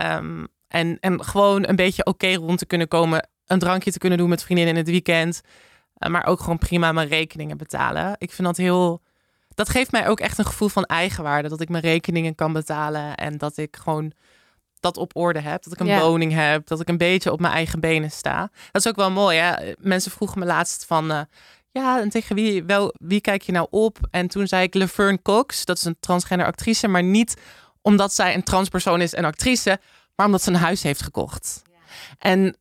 Um, 0.02 0.48
en, 0.70 0.98
en 1.00 1.24
gewoon 1.24 1.68
een 1.68 1.76
beetje 1.76 2.06
oké 2.06 2.34
rond 2.34 2.60
te 2.60 2.66
kunnen 2.66 2.88
komen. 2.88 3.30
Een 3.46 3.60
drankje 3.60 3.92
te 3.92 3.98
kunnen 3.98 4.18
doen 4.18 4.30
met 4.30 4.44
vriendinnen 4.44 4.74
in 4.74 4.80
het 4.80 4.90
weekend. 4.90 5.42
Eh, 5.94 6.10
maar 6.10 6.26
ook 6.26 6.40
gewoon 6.40 6.58
prima 6.58 6.92
mijn 6.92 7.08
rekeningen 7.08 7.58
betalen. 7.58 8.16
Ik 8.18 8.32
vind 8.32 8.48
dat 8.48 8.58
heel. 8.58 9.02
Dat 9.56 9.70
geeft 9.70 9.92
mij 9.92 10.08
ook 10.08 10.20
echt 10.20 10.38
een 10.38 10.46
gevoel 10.46 10.70
van 10.70 10.84
eigenwaarde. 10.84 11.50
Dat 11.50 11.62
ik 11.62 11.70
mijn 11.70 11.84
rekeningen 11.84 12.36
kan 12.36 12.54
betalen. 12.54 13.16
En 13.16 13.38
dat 13.38 13.58
ik 13.58 13.78
gewoon 13.82 14.12
dat 14.80 14.98
op 14.98 15.16
orde 15.16 15.40
heb. 15.40 15.64
Dat 15.64 15.74
ik 15.74 15.80
een 15.80 16.00
woning 16.00 16.34
heb. 16.34 16.68
Dat 16.68 16.80
ik 16.80 16.88
een 16.88 16.98
beetje 16.98 17.32
op 17.32 17.40
mijn 17.40 17.54
eigen 17.54 17.80
benen 17.80 18.12
sta. 18.12 18.50
Dat 18.72 18.86
is 18.86 18.88
ook 18.88 18.96
wel 18.96 19.12
mooi. 19.12 19.38
Hè? 19.38 19.74
Mensen 19.80 20.12
vroegen 20.12 20.40
me 20.40 20.46
laatst 20.46 20.86
van. 20.86 21.12
Uh, 21.12 21.22
ja, 21.72 22.02
en 22.02 22.10
tegen 22.10 22.36
wie, 22.36 22.64
wel, 22.64 22.94
wie 22.98 23.22
kijk 23.22 23.42
je 23.42 23.52
nou 23.52 23.68
op? 23.70 23.98
En 24.12 24.28
toen 24.28 24.48
zei 24.48 24.64
ik 24.64 24.74
Laverne 24.74 25.22
Cox, 25.22 25.66
dat 25.66 25.78
is 25.78 25.84
een 25.84 25.98
transgender 26.00 26.48
actrice, 26.48 26.88
maar 26.88 27.04
niet 27.04 27.38
omdat 27.82 28.14
zij 28.14 28.34
een 28.34 28.44
transpersoon 28.44 29.02
is 29.02 29.14
en 29.14 29.26
actrice, 29.26 29.80
maar 30.20 30.28
omdat 30.28 30.44
ze 30.44 30.50
een 30.50 30.56
huis 30.56 30.84
heeft 30.84 31.02
gekocht. 31.02 31.62
En 32.18 32.58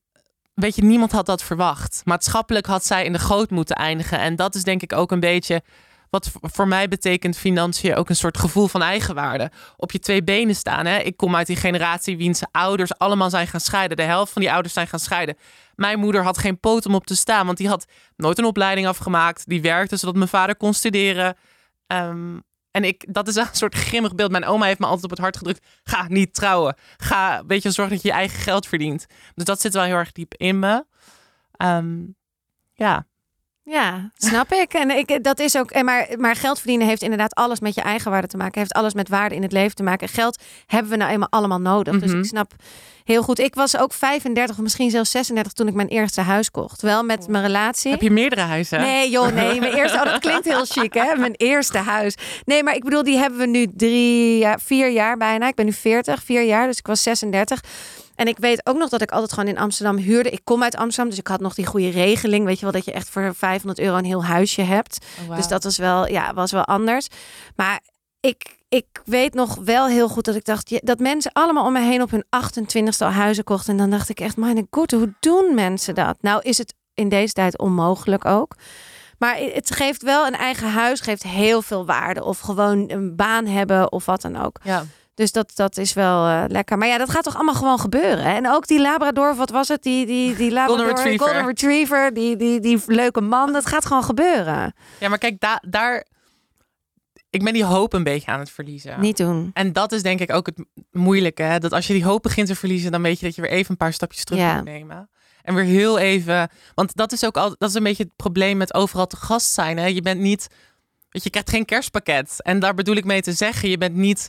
weet 0.55 0.75
je, 0.75 0.85
niemand 0.85 1.13
had 1.13 1.27
dat 1.27 1.43
verwacht. 1.43 2.03
Maatschappelijk 2.05 2.67
had 2.67 2.85
zij 2.85 3.05
in 3.05 3.13
de 3.13 3.19
goot 3.19 3.51
moeten 3.51 3.77
eindigen. 3.77 4.19
En 4.19 4.37
dat 4.37 4.55
is 4.55 4.65
denk 4.65 4.83
ik 4.83 4.93
ook 4.93 5.13
een 5.13 5.21
beetje 5.21 5.63
wat 6.11 6.31
voor 6.41 6.69
mij 6.69 6.89
betekent 6.89 7.37
financiën 7.37 7.95
ook 7.95 8.09
een 8.09 8.17
soort 8.17 8.39
gevoel 8.39 8.69
van 8.69 8.83
eigenwaarde. 8.83 9.51
Op 9.77 9.93
je 9.93 9.99
twee 9.99 10.25
benen 10.25 10.55
staan. 10.55 10.87
Hè? 10.87 10.99
Ik 10.99 11.17
kom 11.17 11.37
uit 11.37 11.47
die 11.47 11.57
generatie 11.57 12.17
wiens 12.17 12.43
ouders 12.51 12.99
allemaal 12.99 13.31
zijn 13.31 13.47
gaan 13.47 13.61
scheiden. 13.61 13.97
De 13.97 14.03
helft 14.03 14.33
van 14.33 14.43
die 14.43 14.53
ouders 14.53 14.75
zijn 14.75 14.87
gaan 14.87 14.99
scheiden. 14.99 15.37
Mijn 15.75 15.99
moeder 15.99 16.23
had 16.23 16.39
geen 16.39 16.61
poot 16.61 16.87
om 16.87 16.95
op 16.95 17.07
te 17.07 17.17
staan, 17.17 17.47
want 17.47 17.59
die 17.59 17.69
had 17.69 17.87
nooit 18.17 18.39
een 18.39 18.45
opleiding 18.45 18.87
afgemaakt. 18.87 19.49
Die 19.49 19.63
werkte 19.63 19.97
zodat 19.97 20.17
mijn 20.17 20.29
vader 20.29 20.57
kon 20.57 20.75
studeren. 20.75 21.37
Ehm, 21.87 22.37
en 22.71 22.85
ik, 22.85 23.15
dat 23.15 23.29
is 23.29 23.37
een 23.37 23.47
soort 23.63 23.75
grimmig 23.75 24.15
beeld. 24.15 24.31
Mijn 24.31 24.45
oma 24.45 24.67
heeft 24.67 24.79
me 24.79 24.87
altijd 24.87 25.05
op 25.05 25.11
het 25.11 25.19
hart 25.19 25.37
gedrukt. 25.37 25.67
Ga 25.85 26.09
niet 26.09 26.35
trouwen. 26.35 26.77
Ga, 26.97 27.47
weet 27.47 27.63
je, 27.63 27.71
zorg 27.71 27.89
dat 27.89 28.03
je 28.03 28.09
je 28.09 28.15
eigen 28.15 28.39
geld 28.39 28.67
verdient. 28.67 29.07
Dus 29.35 29.45
dat 29.45 29.61
zit 29.61 29.73
wel 29.73 29.83
heel 29.83 29.95
erg 29.95 30.13
diep 30.13 30.35
in 30.35 30.59
me. 30.59 30.85
Ehm, 31.53 31.97
ja, 32.73 33.07
ja, 33.69 34.11
snap 34.17 34.53
ik. 34.53 34.73
En 34.75 34.91
ik, 34.91 35.25
dat 35.25 35.39
is 35.41 35.57
ook. 35.57 35.71
En 35.71 35.85
maar, 35.85 36.07
maar 36.17 36.37
geld 36.37 36.59
verdienen 36.59 36.87
heeft 36.87 37.03
inderdaad 37.03 37.35
alles 37.35 37.61
met 37.61 37.75
je 37.75 37.81
eigen 37.81 38.11
waarde 38.11 38.27
te 38.27 38.37
maken. 38.37 38.59
Heeft 38.61 38.73
alles 38.73 38.95
met 38.95 39.09
waarde 39.09 39.35
in 39.35 39.43
het 39.43 39.53
leven 39.53 39.75
te 39.77 39.83
maken. 39.83 40.09
Geld 40.09 40.43
hebben 40.67 40.91
we 40.91 40.97
nou 40.97 41.11
eenmaal 41.11 41.29
allemaal 41.31 41.61
nodig. 41.61 41.99
Dus 41.99 42.11
Mhm. 42.11 42.19
ik 42.19 42.25
snap 42.25 42.53
heel 43.05 43.23
goed. 43.23 43.39
Ik 43.39 43.55
was 43.55 43.79
ook 43.79 43.93
35 43.93 44.57
of 44.57 44.63
misschien 44.63 44.91
zelfs 44.91 45.11
36 45.11 45.53
toen 45.53 45.69
ik 45.69 45.75
mijn 45.75 45.89
eerste 45.89 46.21
huis 46.21 46.51
kocht. 46.51 46.83
Wel 46.83 47.03
met 47.05 47.29
mijn 47.29 47.45
relatie. 47.45 47.91
heb 47.91 48.01
je 48.01 48.11
meerdere 48.11 48.41
huizen? 48.41 48.81
Nee, 48.81 49.11
joh, 49.11 49.33
nee. 49.33 49.59
Mijn 49.61 49.73
eerste, 49.75 49.99
oh, 49.99 50.05
dat 50.05 50.19
klinkt 50.21 50.45
heel 50.45 50.65
chic, 50.65 50.95
hè? 50.95 51.15
Mijn 51.17 51.35
eerste 51.37 51.79
huis. 51.79 52.15
Nee, 52.45 52.63
maar 52.63 52.75
ik 52.75 52.85
bedoel, 52.85 53.03
die 53.03 53.17
hebben 53.17 53.39
we 53.39 53.47
nu 53.47 53.67
drie, 53.77 54.47
vier 54.65 54.91
jaar 54.91 55.17
bijna. 55.17 55.49
Ik 55.49 55.55
ben 55.55 55.65
nu 55.65 55.73
40, 55.73 56.23
vier 56.23 56.43
jaar, 56.43 56.67
dus 56.67 56.79
ik 56.79 56.87
was 56.87 57.03
36. 57.03 57.61
En 58.19 58.27
ik 58.27 58.39
weet 58.39 58.67
ook 58.67 58.77
nog 58.77 58.89
dat 58.89 59.03
ik 59.03 59.11
altijd 59.11 59.33
gewoon 59.33 59.49
in 59.49 59.59
Amsterdam 59.59 59.97
huurde. 59.97 60.31
Ik 60.31 60.41
kom 60.45 60.63
uit 60.63 60.77
Amsterdam, 60.77 61.11
dus 61.11 61.19
ik 61.19 61.27
had 61.27 61.41
nog 61.41 61.55
die 61.55 61.67
goede 61.67 61.89
regeling. 61.89 62.45
Weet 62.45 62.59
je 62.59 62.63
wel, 62.63 62.73
dat 62.73 62.85
je 62.85 62.93
echt 62.93 63.09
voor 63.09 63.35
500 63.35 63.79
euro 63.79 63.97
een 63.97 64.05
heel 64.05 64.25
huisje 64.25 64.63
hebt. 64.63 65.07
Oh. 65.29 65.37
Dus 65.37 65.49
dat 65.49 65.65
was 65.65 65.77
wel, 65.77 66.09
ja, 66.09 66.35
was 66.35 66.53
wel 66.53 66.65
anders. 66.65 67.07
Maar 67.57 67.81
ik, 68.21 68.57
ik 68.69 68.87
weet 69.05 69.35
nog 69.35 69.55
wel 69.65 69.87
heel 69.87 70.09
goed 70.09 70.25
dat 70.25 70.35
ik 70.35 70.45
dacht... 70.45 70.87
dat 70.87 70.99
mensen 70.99 71.33
allemaal 71.33 71.67
om 71.67 71.73
me 71.73 71.81
heen 71.81 72.03
op 72.03 72.11
hun 72.11 72.25
28ste 72.25 72.99
al 72.99 73.11
huizen 73.11 73.45
kochten. 73.45 73.73
En 73.73 73.79
dan 73.79 73.91
dacht 73.91 74.09
ik 74.09 74.21
echt, 74.21 74.37
mijn 74.37 74.67
god, 74.71 74.91
hoe 74.91 75.15
doen 75.21 75.55
mensen 75.55 75.95
dat? 75.95 76.17
Nou 76.21 76.41
is 76.43 76.59
het 76.59 76.75
in 76.95 77.09
deze 77.09 77.33
tijd 77.33 77.59
onmogelijk 77.59 78.25
ook. 78.25 78.55
Maar 79.19 79.37
het 79.37 79.71
geeft 79.71 80.03
wel 80.03 80.27
een 80.27 80.37
eigen 80.37 80.71
huis, 80.71 81.01
geeft 81.01 81.23
heel 81.23 81.63
veel 81.63 81.87
waarde. 81.87 82.25
Of 82.25 82.39
gewoon 82.39 82.91
een 82.91 83.17
baan 83.17 83.47
hebben 83.47 83.93
of 83.93 84.05
wat 84.05 84.21
dan 84.21 84.37
ook. 84.37 84.59
Ja. 84.63 84.85
Dus 85.19 85.33
dat, 85.33 85.51
dat 85.55 85.77
is 85.77 85.93
wel 85.93 86.27
eh, 86.27 86.45
lekker. 86.49 86.79
Maar 86.79 86.89
ja, 86.89 86.99
dat 86.99 87.11
gaat 87.11 87.23
toch 87.25 87.35
allemaal 87.35 87.55
gewoon 87.55 87.79
gebeuren. 87.81 88.25
hè? 88.25 88.35
En 88.35 88.49
ook 88.51 88.67
die 88.67 88.81
Labrador, 88.81 89.35
wat 89.35 89.51
was 89.51 89.69
het? 89.69 89.83
Die, 89.83 90.07
die, 90.07 90.37
die 90.37 90.51
Labrador, 90.51 90.87
Retriever. 90.87 91.27
Golden 91.27 91.47
Retriever, 91.47 92.15
die, 92.15 92.37
die, 92.37 92.61
die 92.61 92.83
leuke 92.87 93.21
man. 93.21 93.53
Dat 93.53 93.67
gaat 93.67 93.87
gewoon 93.87 94.05
gebeuren. 94.05 94.75
ja, 95.01 95.09
maar 95.09 95.19
kijk, 95.19 95.41
da- 95.41 95.63
daar... 95.69 96.05
Ik 97.31 97.45
ben 97.45 97.53
die 97.53 97.65
hoop 97.65 97.93
een 97.93 98.03
beetje 98.03 98.31
aan 98.31 98.39
het 98.39 98.51
verliezen. 98.51 99.01
Niet 99.01 99.17
doen. 99.17 99.51
En 99.55 99.73
dat 99.73 99.93
is 99.93 100.03
denk 100.03 100.21
ik 100.21 100.33
ook 100.33 100.47
het 100.47 100.65
moeilijke. 100.91 101.43
Hè? 101.43 101.59
Dat 101.59 101.73
als 101.73 101.87
je 101.87 101.93
die 101.93 102.05
hoop 102.05 102.23
begint 102.23 102.47
te 102.47 102.55
verliezen, 102.55 102.93
dan 102.93 103.03
weet 103.03 103.21
je 103.21 103.27
dat 103.27 103.35
je 103.35 103.43
weer 103.43 103.51
even 103.51 103.71
een 103.71 103.77
paar 103.77 103.93
stapjes 103.93 104.25
terug 104.25 104.41
Ja. 104.43 104.55
moet 104.55 104.65
nemen. 104.65 105.11
En 105.43 105.55
weer 105.55 105.65
heel 105.65 105.99
even. 105.99 106.49
Want 106.75 106.97
dat 106.97 107.13
is 107.13 107.25
ook 107.25 107.37
al, 107.37 107.55
dat 107.59 107.69
is 107.69 107.75
een 107.75 107.83
beetje 107.83 108.03
het 108.03 108.17
probleem 108.17 108.57
met 108.57 108.75
overal 108.75 109.07
te 109.07 109.17
gast 109.17 109.53
zijn. 109.53 109.79
Hè? 109.79 109.87
Je 109.87 110.03
bent 110.03 110.21
niet. 110.21 110.47
Weet 111.09 111.09
je, 111.11 111.21
je 111.23 111.31
krijgt 111.31 111.51
geen 111.51 111.65
kerstpakket. 111.65 112.43
En 112.43 112.59
daar 112.59 112.75
bedoel 112.75 112.97
ik 112.97 113.05
mee 113.05 113.21
te 113.23 113.33
zeggen. 113.33 113.69
Je 113.69 113.79
bent 113.79 113.95
niet. 113.95 114.29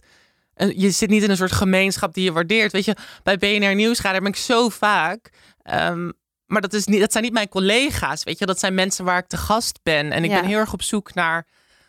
Je 0.67 0.91
zit 0.91 1.09
niet 1.09 1.23
in 1.23 1.29
een 1.29 1.37
soort 1.37 1.51
gemeenschap 1.51 2.13
die 2.13 2.23
je 2.23 2.31
waardeert. 2.31 2.71
Weet 2.71 2.85
je, 2.85 2.95
bij 3.23 3.37
BNR 3.37 3.75
Nieuwsradio 3.75 4.19
ben 4.19 4.29
ik 4.29 4.35
zo 4.35 4.69
vaak. 4.69 5.29
ehm, 5.61 6.11
maar 6.45 6.61
dat, 6.61 6.73
is 6.73 6.85
niet, 6.85 6.99
dat 6.99 7.11
zijn 7.11 7.23
niet 7.23 7.33
mijn 7.33 7.49
collega's. 7.49 8.23
Weet 8.23 8.39
je, 8.39 8.45
dat 8.45 8.59
zijn 8.59 8.73
mensen 8.73 9.05
waar 9.05 9.17
ik 9.17 9.27
te 9.27 9.37
gast 9.37 9.79
ben. 9.83 10.11
En 10.11 10.23
ik 10.23 10.29
Ja. 10.29 10.39
ben 10.39 10.49
heel 10.49 10.57
erg 10.57 10.73
op 10.73 10.81
zoek 10.81 11.13
naar 11.13 11.47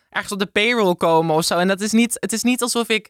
ergens 0.09 0.31
op 0.33 0.39
de 0.39 0.45
payroll 0.45 0.95
komen 0.95 1.35
of 1.35 1.45
zo. 1.45 1.57
En 1.57 1.67
dat 1.67 1.81
is 1.81 1.91
niet, 1.91 2.17
het 2.19 2.33
is 2.33 2.43
niet 2.43 2.61
alsof 2.61 2.87
ik. 2.89 3.09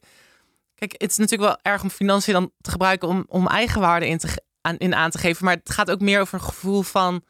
Kijk, 0.75 0.91
het 0.97 1.11
is 1.11 1.17
natuurlijk 1.17 1.49
wel 1.49 1.73
erg 1.73 1.83
om 1.83 1.89
financiën 1.89 2.33
dan 2.33 2.51
te 2.61 2.71
gebruiken 2.71 3.07
om, 3.07 3.25
om 3.27 3.47
eigenwaarde 3.47 4.07
in, 4.07 4.17
te, 4.17 4.27
aan, 4.61 4.77
in 4.77 4.95
aan 4.95 5.09
te 5.09 5.17
geven. 5.17 5.45
Maar 5.45 5.55
het 5.55 5.71
gaat 5.71 5.91
ook 5.91 5.99
meer 6.01 6.21
over 6.21 6.33
een 6.33 6.45
gevoel 6.45 6.81
van 6.81 7.23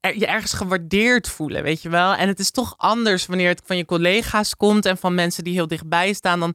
je 0.00 0.26
ergens 0.26 0.52
gewaardeerd 0.52 1.28
voelen, 1.28 1.62
weet 1.62 1.82
je 1.82 1.88
wel. 1.88 2.14
En 2.14 2.28
het 2.28 2.38
is 2.38 2.50
toch 2.50 2.74
anders 2.76 3.26
wanneer 3.26 3.48
het 3.48 3.62
van 3.64 3.76
je 3.76 3.84
collega's 3.84 4.56
komt 4.56 4.86
en 4.86 4.96
van 4.96 5.14
mensen 5.14 5.44
die 5.44 5.52
heel 5.52 5.66
dichtbij 5.66 6.12
staan 6.12 6.40
dan, 6.40 6.54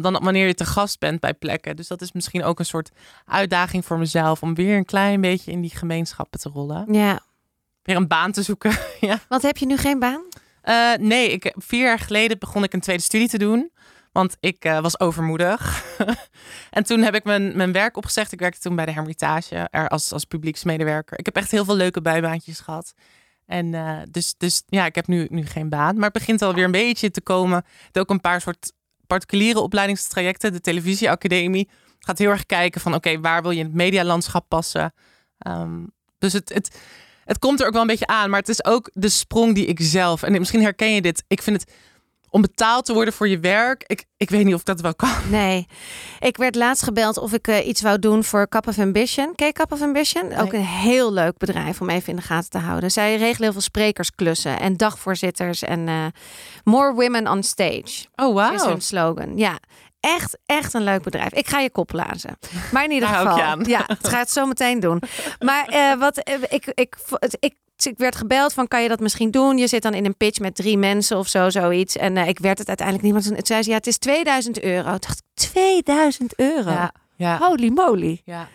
dan 0.00 0.20
wanneer 0.22 0.46
je 0.46 0.54
te 0.54 0.64
gast 0.64 0.98
bent 0.98 1.20
bij 1.20 1.34
plekken. 1.34 1.76
Dus 1.76 1.88
dat 1.88 2.00
is 2.00 2.12
misschien 2.12 2.44
ook 2.44 2.58
een 2.58 2.64
soort 2.64 2.90
uitdaging 3.24 3.84
voor 3.84 3.98
mezelf 3.98 4.42
om 4.42 4.54
weer 4.54 4.76
een 4.76 4.84
klein 4.84 5.20
beetje 5.20 5.50
in 5.50 5.60
die 5.60 5.76
gemeenschappen 5.76 6.40
te 6.40 6.48
rollen. 6.48 6.92
Ja. 6.92 7.20
Weer 7.82 7.96
een 7.96 8.08
baan 8.08 8.32
te 8.32 8.42
zoeken. 8.42 8.72
ja. 9.00 9.20
Want 9.28 9.42
heb 9.42 9.56
je 9.56 9.66
nu 9.66 9.76
geen 9.76 9.98
baan? 9.98 10.24
Eh, 10.62 10.92
nee, 10.98 11.30
ik, 11.30 11.52
vier 11.56 11.82
jaar 11.82 11.98
geleden 11.98 12.38
begon 12.38 12.62
ik 12.62 12.72
een 12.72 12.80
tweede 12.80 13.02
studie 13.02 13.28
te 13.28 13.38
doen. 13.38 13.70
Want 14.14 14.36
ik 14.40 14.64
eh, 14.64 14.80
was 14.80 15.00
overmoedig. 15.00 15.84
en 16.70 16.84
toen 16.84 17.00
heb 17.02 17.14
ik 17.14 17.24
mijn, 17.24 17.56
mijn 17.56 17.72
werk 17.72 17.96
opgezegd. 17.96 18.32
Ik 18.32 18.38
werkte 18.38 18.60
toen 18.60 18.76
bij 18.76 18.86
de 18.86 18.92
Hermitage 18.92 19.68
er 19.70 19.88
als, 19.88 20.12
als 20.12 20.24
publieksmedewerker. 20.24 21.18
Ik 21.18 21.24
heb 21.24 21.36
echt 21.36 21.50
heel 21.50 21.64
veel 21.64 21.76
leuke 21.76 22.00
bijbaantjes 22.00 22.60
gehad. 22.60 22.94
En 23.46 23.74
eh, 23.74 23.98
dus, 24.10 24.34
dus 24.38 24.62
ja, 24.66 24.86
ik 24.86 24.94
heb 24.94 25.06
nu, 25.06 25.26
nu 25.30 25.46
geen 25.46 25.68
baan. 25.68 25.94
Maar 25.94 26.04
het 26.04 26.12
begint 26.12 26.42
alweer 26.42 26.64
een 26.64 26.70
beetje 26.70 27.10
te 27.10 27.20
komen. 27.20 27.64
Heb 27.84 27.96
ook 27.96 28.10
een 28.10 28.20
paar 28.20 28.40
soort 28.40 28.72
particuliere 29.06 29.60
opleidingstrajecten. 29.60 30.52
De 30.52 30.60
televisieacademie 30.60 31.68
gaat 31.98 32.18
heel 32.18 32.30
erg 32.30 32.46
kijken 32.46 32.80
van... 32.80 32.94
oké, 32.94 33.20
waar 33.20 33.42
wil 33.42 33.50
je 33.50 33.58
in 33.58 33.66
het 33.66 33.74
medialandschap 33.74 34.48
passen? 34.48 34.94
Ehm, 35.38 35.84
dus 36.18 36.32
het, 36.32 36.54
het, 36.54 36.80
het 37.24 37.38
komt 37.38 37.60
er 37.60 37.66
ook 37.66 37.72
wel 37.72 37.82
een 37.82 37.86
beetje 37.86 38.06
aan. 38.06 38.30
Maar 38.30 38.40
het 38.40 38.48
is 38.48 38.64
ook 38.64 38.90
de 38.92 39.08
sprong 39.08 39.54
die 39.54 39.66
ik 39.66 39.78
zelf... 39.82 40.22
en 40.22 40.32
misschien 40.32 40.62
herken 40.62 40.94
je 40.94 41.02
dit. 41.02 41.24
Ik 41.26 41.42
vind 41.42 41.60
het 41.60 41.72
om 42.34 42.40
betaald 42.40 42.84
te 42.84 42.92
worden 42.92 43.14
voor 43.14 43.28
je 43.28 43.38
werk. 43.38 43.84
Ik, 43.86 44.04
ik 44.16 44.30
weet 44.30 44.44
niet 44.44 44.54
of 44.54 44.60
ik 44.60 44.66
dat 44.66 44.80
wel 44.80 44.94
kan. 44.94 45.10
Nee. 45.30 45.66
Ik 46.18 46.36
werd 46.36 46.54
laatst 46.54 46.82
gebeld 46.82 47.18
of 47.18 47.32
ik 47.32 47.48
eh, 47.48 47.66
iets 47.66 47.82
wou 47.82 47.98
doen 47.98 48.24
voor 48.24 48.48
Cup 48.48 48.68
of 48.68 48.78
Ambition. 48.78 49.34
Ken 49.34 49.46
je 49.46 49.52
Cup 49.52 49.72
of 49.72 49.82
Ambition? 49.82 50.36
Ook 50.36 50.52
een 50.52 50.64
heel 50.64 51.12
leuk 51.12 51.38
bedrijf 51.38 51.80
om 51.80 51.90
even 51.90 52.08
in 52.08 52.16
de 52.16 52.22
gaten 52.22 52.50
te 52.50 52.58
houden. 52.58 52.90
Zij 52.90 53.16
regelen 53.16 53.42
heel 53.42 53.52
veel 53.52 53.60
sprekersklussen 53.60 54.60
en 54.60 54.76
dagvoorzitters 54.76 55.62
en 55.62 55.88
eh, 55.88 56.06
more 56.64 56.94
women 56.94 57.28
on 57.28 57.42
stage. 57.42 58.06
Oh, 58.14 58.52
is 58.54 58.62
hun 58.62 58.80
slogan. 58.80 59.36
Ja, 59.36 59.58
echt, 60.00 60.38
echt 60.46 60.74
een 60.74 60.84
leuk 60.84 61.02
bedrijf. 61.02 61.32
Ik 61.32 61.48
ga 61.48 61.60
je 61.60 61.70
kop 61.70 61.92
lazen. 61.92 62.38
Maar 62.72 62.84
in 62.84 62.90
ieder 62.90 63.08
Daar 63.08 63.16
hou 63.16 63.28
ik 63.28 63.34
geval, 63.34 63.58
je 63.58 63.58
aan. 63.58 63.86
ja, 63.86 63.94
het 63.96 64.08
gaat 64.08 64.20
het 64.20 64.30
zo 64.30 64.46
meteen 64.46 64.80
doen. 64.80 65.02
Maar 65.38 65.66
eh, 65.66 65.98
wat 65.98 66.18
ik, 66.18 66.46
ik, 66.48 66.66
ik, 66.74 66.96
ik, 67.38 67.54
ik 67.82 67.98
werd 67.98 68.16
gebeld 68.16 68.52
van, 68.52 68.68
kan 68.68 68.82
je 68.82 68.88
dat 68.88 69.00
misschien 69.00 69.30
doen? 69.30 69.58
Je 69.58 69.66
zit 69.66 69.82
dan 69.82 69.94
in 69.94 70.04
een 70.04 70.16
pitch 70.16 70.38
met 70.38 70.54
drie 70.54 70.78
mensen 70.78 71.18
of 71.18 71.28
zo, 71.28 71.50
zoiets. 71.50 71.96
En 71.96 72.16
eh, 72.16 72.28
ik 72.28 72.38
werd 72.38 72.58
het 72.58 72.68
uiteindelijk 72.68 73.06
niet. 73.06 73.14
Maar 73.14 73.22
toen 73.22 73.46
zei 73.46 73.62
ze, 73.62 73.70
ja, 73.70 73.76
het 73.76 73.86
is 73.86 73.98
2000 73.98 74.62
euro. 74.62 74.94
Ik 74.94 75.02
dacht, 75.02 75.22
2000 75.34 76.38
euro? 76.38 76.70
Ja, 76.70 76.92
ja, 77.16 77.38
Holy 77.38 77.68
moly. 77.68 78.22
ja. 78.24 78.48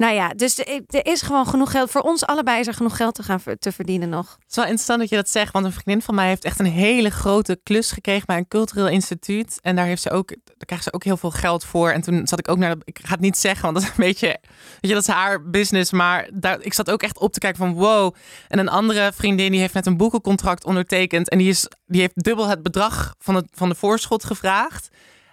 Nou 0.00 0.14
ja, 0.14 0.28
dus 0.28 0.58
er 0.58 1.06
is 1.06 1.22
gewoon 1.22 1.46
genoeg 1.46 1.70
geld. 1.70 1.90
Voor 1.90 2.00
ons 2.00 2.26
allebei 2.26 2.60
is 2.60 2.66
er 2.66 2.74
genoeg 2.74 2.96
geld 2.96 3.14
te 3.14 3.22
gaan 3.22 3.40
te 3.58 3.72
verdienen 3.72 4.08
nog. 4.08 4.36
Het 4.38 4.50
is 4.50 4.56
wel 4.56 4.64
interessant 4.64 5.00
dat 5.00 5.08
je 5.08 5.16
dat 5.16 5.28
zegt, 5.28 5.52
want 5.52 5.64
een 5.64 5.72
vriendin 5.72 6.02
van 6.02 6.14
mij 6.14 6.28
heeft 6.28 6.44
echt 6.44 6.58
een 6.58 6.66
hele 6.66 7.10
grote 7.10 7.60
klus 7.62 7.92
gekregen 7.92 8.26
bij 8.26 8.36
een 8.36 8.48
cultureel 8.48 8.88
instituut. 8.88 9.58
En 9.62 9.76
daar 9.76 9.84
heeft 9.84 10.02
ze 10.02 10.10
ook, 10.10 10.28
daar 10.28 10.66
krijgt 10.66 10.84
ze 10.84 10.92
ook 10.92 11.04
heel 11.04 11.16
veel 11.16 11.30
geld 11.30 11.64
voor. 11.64 11.90
En 11.90 12.00
toen 12.00 12.26
zat 12.26 12.38
ik 12.38 12.48
ook 12.48 12.58
naar, 12.58 12.76
ik 12.84 12.98
ga 13.02 13.12
het 13.12 13.20
niet 13.20 13.38
zeggen, 13.38 13.62
want 13.62 13.74
dat 13.74 13.82
is 13.84 13.88
een 13.88 14.04
beetje, 14.04 14.26
weet 14.26 14.78
je, 14.80 14.94
dat 14.94 15.08
is 15.08 15.14
haar 15.14 15.50
business. 15.50 15.92
Maar 15.92 16.28
daar, 16.32 16.60
ik 16.60 16.72
zat 16.72 16.90
ook 16.90 17.02
echt 17.02 17.18
op 17.18 17.32
te 17.32 17.38
kijken 17.38 17.58
van 17.58 17.74
wow. 17.74 18.14
En 18.48 18.58
een 18.58 18.68
andere 18.68 19.12
vriendin 19.14 19.50
die 19.50 19.60
heeft 19.60 19.74
net 19.74 19.86
een 19.86 19.96
boekencontract 19.96 20.64
ondertekend 20.64 21.28
en 21.28 21.38
die, 21.38 21.48
is, 21.48 21.68
die 21.86 22.00
heeft 22.00 22.22
dubbel 22.24 22.46
het 22.46 22.62
bedrag 22.62 23.14
van, 23.18 23.34
het, 23.34 23.46
van 23.52 23.68
de 23.68 23.74
voorschot 23.74 24.24
gevraagd. 24.24 24.88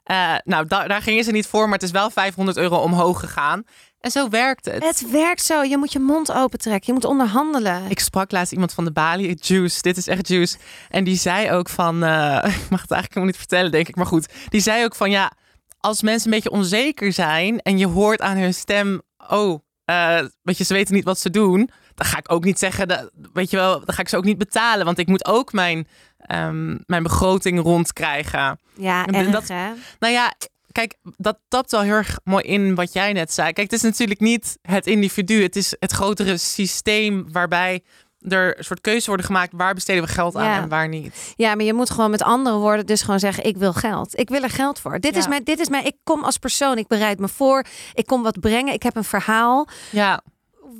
Eh, 0.08 0.34
nou, 0.44 0.68
da- 0.68 0.88
daar 0.88 1.02
gingen 1.02 1.24
ze 1.24 1.32
niet 1.32 1.48
voor, 1.48 1.64
maar 1.64 1.74
het 1.74 1.84
is 1.84 1.92
wel 1.92 2.10
500 2.10 2.58
euro 2.58 2.76
omhoog 2.78 3.20
gegaan. 3.20 3.64
En 4.08 4.14
zo 4.14 4.30
werkt 4.30 4.66
het. 4.66 4.84
Het 4.84 5.12
werkt 5.12 5.42
zo. 5.44 5.64
Je 5.64 5.78
moet 5.78 5.92
je 5.92 6.00
mond 6.00 6.32
open 6.32 6.60
trekken. 6.60 6.84
Je 6.86 6.94
moet 6.94 7.06
onderhandelen. 7.06 7.84
Ik 7.90 8.00
sprak 8.00 8.32
laatst 8.32 8.52
iemand 8.52 8.74
van 8.74 8.86
de 8.86 8.92
Bali, 8.92 9.38
Juice, 9.40 9.82
dit 9.82 9.98
is 9.98 10.08
echt 10.08 10.28
Juice. 10.28 10.58
En 10.90 11.04
die 11.04 11.16
zei 11.16 11.52
ook 11.52 11.70
van, 11.70 12.04
eh, 12.04 12.36
ik 12.64 12.70
mag 12.70 12.82
het 12.82 12.92
eigenlijk 12.92 13.08
helemaal 13.08 13.26
niet 13.26 13.38
vertellen, 13.38 13.72
denk 13.72 13.88
ik, 13.88 13.96
maar 13.96 14.06
goed. 14.06 14.28
Die 14.50 14.62
zei 14.62 14.84
ook 14.84 14.96
van, 14.96 15.12
ja, 15.12 15.32
als 15.80 16.02
mensen 16.02 16.28
een 16.28 16.36
beetje 16.36 16.58
onzeker 16.58 17.14
zijn 17.14 17.60
en 17.62 17.78
je 17.78 17.88
hoort 17.88 18.22
aan 18.22 18.38
hun 18.38 18.54
stem, 18.54 19.02
oh, 19.28 19.60
eh, 19.86 20.20
weet 20.42 20.58
je, 20.58 20.64
ze 20.64 20.74
weten 20.74 20.94
niet 20.94 21.04
wat 21.04 21.20
ze 21.20 21.30
doen, 21.30 21.70
dan 21.96 22.06
ga 22.06 22.18
ik 22.18 22.32
ook 22.32 22.44
niet 22.44 22.60
zeggen, 22.60 22.88
dat, 22.88 23.10
weet 23.34 23.50
je 23.50 23.58
wel, 23.58 23.86
dan 23.86 23.96
ga 23.96 24.02
ik 24.02 24.10
ze 24.10 24.18
ook 24.18 24.24
niet 24.24 24.38
betalen, 24.38 24.86
want 24.86 24.98
ik 24.98 25.08
moet 25.08 25.26
ook 25.26 25.54
mijn, 25.54 25.88
ehm, 26.18 26.78
mijn 26.86 27.04
begroting 27.04 27.62
rondkrijgen. 27.62 28.60
Ja, 28.78 29.06
En 29.06 29.32
dat- 29.32 29.48
hè? 29.48 29.70
Nou 30.00 30.14
ja, 30.14 30.34
kijk, 30.78 30.96
dat 31.18 31.38
tapt 31.48 31.72
wel 31.72 31.82
heel 31.82 31.94
erg 31.94 32.20
mooi 32.24 32.44
in 32.44 32.76
wat 32.76 32.94
jij 32.94 33.14
net 33.14 33.34
zei. 33.34 33.54
Kijk, 33.54 33.72
het 33.72 33.80
is 33.80 33.90
natuurlijk 33.90 34.20
niet 34.20 34.58
het 34.62 34.88
individu, 34.88 35.42
het 35.44 35.56
is 35.56 35.76
het 35.80 35.92
grotere 35.92 36.38
systeem 36.38 37.32
waarbij 37.32 37.84
er 38.20 38.58
een 38.58 38.64
soort 38.64 38.82
keuze 38.82 39.08
worden 39.08 39.26
gemaakt. 39.26 39.52
Waar 39.56 39.74
besteden 39.74 40.04
we 40.04 40.10
geld 40.10 40.36
aan 40.36 40.44
Ja. 40.44 40.62
en 40.62 40.70
waar 40.70 40.88
niet? 40.88 41.34
Ja, 41.36 41.56
maar 41.56 41.66
je 41.66 41.74
moet 41.74 41.90
gewoon 41.90 42.12
met 42.12 42.22
andere 42.22 42.56
woorden 42.56 42.86
dus 42.86 43.02
gewoon 43.02 43.20
zeggen: 43.20 43.44
ik 43.44 43.58
wil 43.58 43.74
geld. 43.74 44.20
Ik 44.20 44.30
wil 44.30 44.42
er 44.42 44.50
geld 44.50 44.80
voor. 44.80 45.00
Dit 45.00 45.16
is 45.16 45.28
mijn, 45.28 45.44
dit 45.44 45.60
is 45.60 45.70
mijn. 45.70 45.86
Ik 45.86 45.96
kom 46.04 46.24
als 46.24 46.38
persoon. 46.38 46.78
Ik 46.78 46.88
bereid 46.88 47.20
me 47.20 47.28
voor. 47.28 47.66
Ik 47.94 48.06
kom 48.06 48.24
wat 48.24 48.40
brengen. 48.40 48.74
Ik 48.74 48.84
heb 48.84 48.96
een 48.96 49.04
verhaal. 49.04 49.68
Ja, 49.92 50.22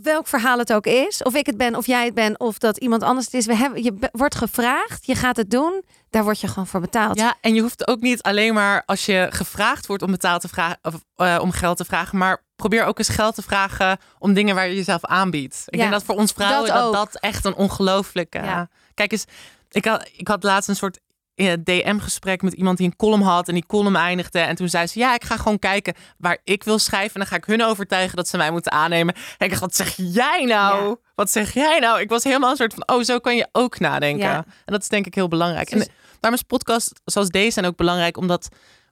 Welk 0.02 0.28
verhaal 0.28 0.58
het 0.58 0.74
ook 0.74 0.86
is, 0.86 1.24
of 1.24 1.36
ik 1.36 1.46
het 1.46 1.58
ben, 1.58 1.76
of 1.76 1.86
jij 1.86 2.06
het 2.06 2.14
bent, 2.14 2.40
of 2.40 2.58
dat 2.58 2.78
iemand 2.78 3.04
anders 3.04 3.26
het 3.26 3.36
is. 3.36 3.46
We 3.46 3.56
hebben, 3.56 3.84
je 3.84 4.10
wordt 4.12 4.36
gevraagd, 4.36 5.06
je 5.06 5.16
gaat 5.16 5.38
het 5.38 5.50
doen, 5.50 5.84
daar 6.10 6.24
word 6.24 6.40
je 6.40 6.48
gewoon 6.48 6.68
voor 6.68 6.80
betaald. 6.80 7.18
ja, 7.18 7.36
en 7.42 7.56
je 7.56 7.62
hoeft 7.62 7.88
ook 7.88 8.00
niet 8.00 8.22
alleen 8.22 8.54
maar 8.54 8.84
als 8.86 9.06
je 9.06 9.28
gevraagd 9.30 9.86
wordt 9.88 10.04
om 10.04 10.12
betaald 10.12 10.42
te 10.42 10.48
vragen 10.48 10.78
of 10.82 10.94
eh, 11.16 11.38
om 11.42 11.52
geld 11.52 11.78
te 11.78 11.86
vragen, 11.86 12.18
maar 12.18 12.44
probeer 12.56 12.84
ook 12.86 12.98
eens 13.00 13.10
geld 13.10 13.36
te 13.36 13.42
vragen 13.42 13.98
om 14.20 14.34
dingen 14.34 14.56
waar 14.56 14.68
je 14.68 14.76
jezelf 14.76 15.06
aanbiedt. 15.06 15.64
Ik 15.66 15.74
Ja, 15.76 15.80
denk 15.80 15.92
dat 15.92 16.04
voor 16.04 16.16
ons 16.16 16.32
vrouwen 16.32 16.68
dat 16.74 16.94
dat 16.94 16.94
dat, 16.94 17.22
echt 17.22 17.46
een 17.46 17.56
ongelooflijke. 17.56 18.38
Ja. 18.38 18.70
Kijk 18.94 19.12
eens, 19.12 19.26
ik 19.72 19.86
had, 19.86 20.10
ik 20.16 20.28
had 20.28 20.44
laatst 20.44 20.70
een 20.70 20.76
soort 20.76 21.00
eh, 21.38 21.54
DM-gesprek 21.64 22.42
met 22.42 22.54
iemand 22.54 22.78
die 22.78 22.88
een 22.88 22.96
column 22.96 23.22
had 23.22 23.48
en 23.48 23.54
die 23.54 23.66
column 23.68 23.96
eindigde. 23.96 24.40
En 24.40 24.56
toen 24.56 24.70
zei 24.70 24.88
ze: 24.88 25.00
Ja, 25.00 25.14
ik 25.14 25.24
ga 25.24 25.38
gewoon 25.38 25.60
kijken 25.60 25.94
waar 26.18 26.38
ik 26.44 26.64
wil 26.64 26.80
schrijven. 26.80 27.14
En 27.14 27.20
dan 27.20 27.30
ga 27.30 27.36
ik 27.36 27.46
hun 27.46 27.64
overtuigen 27.64 28.16
dat 28.16 28.28
ze 28.28 28.38
mij 28.38 28.52
moeten 28.52 28.72
aannemen. 28.72 29.14
En 29.16 29.46
ik 29.46 29.50
dacht: 29.50 29.62
Wat 29.62 29.76
zeg 29.76 29.94
jij 29.98 30.44
nou? 30.46 30.88
Ja. 30.90 30.96
Wat 31.16 31.32
zeg 31.32 31.54
jij 31.54 31.80
nou? 31.80 32.00
Ik 32.00 32.10
was 32.10 32.24
helemaal 32.24 32.50
een 32.52 32.56
soort 32.58 32.74
van: 32.74 32.96
Oh, 32.96 33.04
zo 33.04 33.20
kan 33.20 33.36
je 33.36 33.48
ook 33.52 33.80
nadenken. 33.80 34.28
Ja. 34.28 34.36
En 34.36 34.74
dat 34.74 34.82
is 34.82 34.88
denk 34.90 35.06
ik 35.06 35.16
heel 35.16 35.28
belangrijk. 35.28 35.70
Dus- 35.70 35.82
En 35.88 35.94
daarom 36.20 36.40
is 36.40 36.46
podcast 36.48 37.02
zoals 37.06 37.30
deze 37.30 37.52
zijn 37.52 37.66
ook 37.66 37.76
belangrijk, 37.78 38.18
omdat 38.18 38.50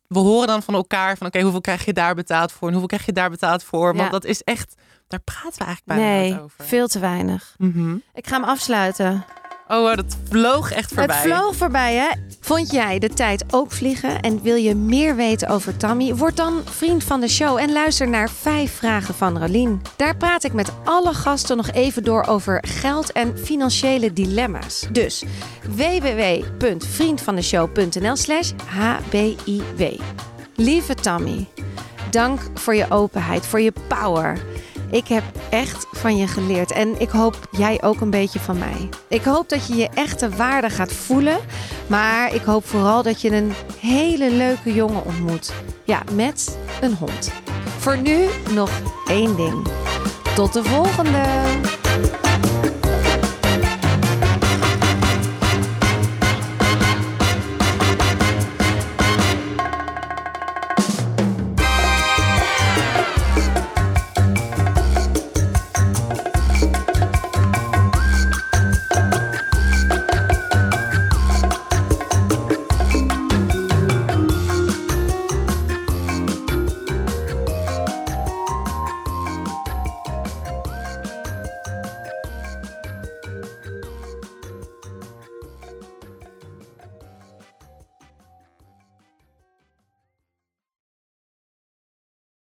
we 0.07 0.19
horen 0.19 0.47
dan 0.47 0.63
van 0.63 0.73
elkaar 0.73 1.17
van: 1.17 1.27
Oké, 1.27 1.41
hoeveel 1.41 1.61
krijg 1.61 1.85
je 1.85 1.93
daar 1.93 2.15
betaald 2.15 2.51
voor? 2.51 2.61
En 2.67 2.69
hoeveel 2.71 2.87
krijg 2.89 3.05
je 3.05 3.11
daar 3.13 3.29
betaald 3.29 3.63
voor? 3.63 3.85
Want 3.85 3.99
Ja. 4.05 4.09
dat 4.09 4.25
is 4.25 4.41
echt, 4.41 4.75
daar 5.07 5.19
praten 5.19 5.57
we 5.59 5.65
eigenlijk 5.65 5.85
bijna 5.85 6.03
nee, 6.05 6.41
over. 6.41 6.65
veel 6.65 6.87
te 6.87 6.99
weinig. 6.99 7.55
Mhm. 7.57 7.95
Ik 8.13 8.27
ga 8.27 8.35
hem 8.39 8.49
afsluiten. 8.49 9.25
Oh, 9.67 9.95
dat 9.95 10.17
vloog 10.29 10.71
echt 10.71 10.93
voorbij. 10.93 11.15
Het 11.15 11.25
vloog 11.25 11.55
voorbij, 11.55 11.95
hè? 11.95 12.09
Vond 12.39 12.71
jij 12.71 12.99
de 12.99 13.09
tijd 13.09 13.53
ook 13.53 13.71
vliegen 13.71 14.21
en 14.21 14.41
wil 14.41 14.55
je 14.55 14.75
meer 14.75 15.15
weten 15.15 15.47
over 15.47 15.77
Tammy? 15.77 16.15
Word 16.15 16.37
dan 16.37 16.61
vriend 16.65 17.03
van 17.03 17.19
de 17.19 17.27
show 17.27 17.57
en 17.57 17.71
luister 17.71 18.09
naar 18.09 18.29
vijf 18.29 18.75
vragen 18.75 19.13
van 19.13 19.39
Rolien. 19.39 19.81
Daar 19.95 20.17
praat 20.17 20.43
ik 20.43 20.53
met 20.53 20.71
alle 20.83 21.13
gasten 21.13 21.57
nog 21.57 21.71
even 21.71 22.03
door 22.03 22.25
over 22.25 22.63
geld 22.67 23.11
en 23.11 23.37
financiële 23.37 24.13
dilemma's. 24.13 24.87
Dus 24.91 25.23
www.vriendvandeshow.nl 25.69 28.15
slash 28.15 28.51
hbiw. 28.65 29.99
Lieve 30.55 30.95
Tammy, 30.95 31.47
dank 32.09 32.39
voor 32.53 32.75
je 32.75 32.85
openheid, 32.89 33.45
voor 33.45 33.61
je 33.61 33.73
power. 33.87 34.39
Ik 34.95 35.07
heb 35.07 35.23
echt 35.49 35.87
van 35.91 36.17
je 36.17 36.27
geleerd 36.27 36.71
en 36.71 36.99
ik 36.99 37.09
hoop 37.09 37.47
jij 37.51 37.83
ook 37.83 38.01
een 38.01 38.09
beetje 38.09 38.39
van 38.39 38.57
mij. 38.57 38.89
Ik 39.07 39.23
hoop 39.23 39.49
dat 39.49 39.67
je 39.67 39.75
je 39.75 39.89
echte 39.93 40.29
waarde 40.29 40.69
gaat 40.69 40.93
voelen, 40.93 41.37
maar 41.87 42.33
ik 42.33 42.41
hoop 42.41 42.65
vooral 42.65 43.03
dat 43.03 43.21
je 43.21 43.31
een 43.31 43.53
hele 43.79 44.31
leuke 44.31 44.73
jongen 44.73 45.05
ontmoet. 45.05 45.53
Ja, 45.83 46.03
met 46.13 46.57
een 46.81 46.93
hond. 46.93 47.31
Voor 47.77 47.97
nu 47.97 48.25
nog 48.53 48.69
één 49.07 49.35
ding. 49.35 49.67
Tot 50.35 50.53
de 50.53 50.63
volgende! 50.63 51.23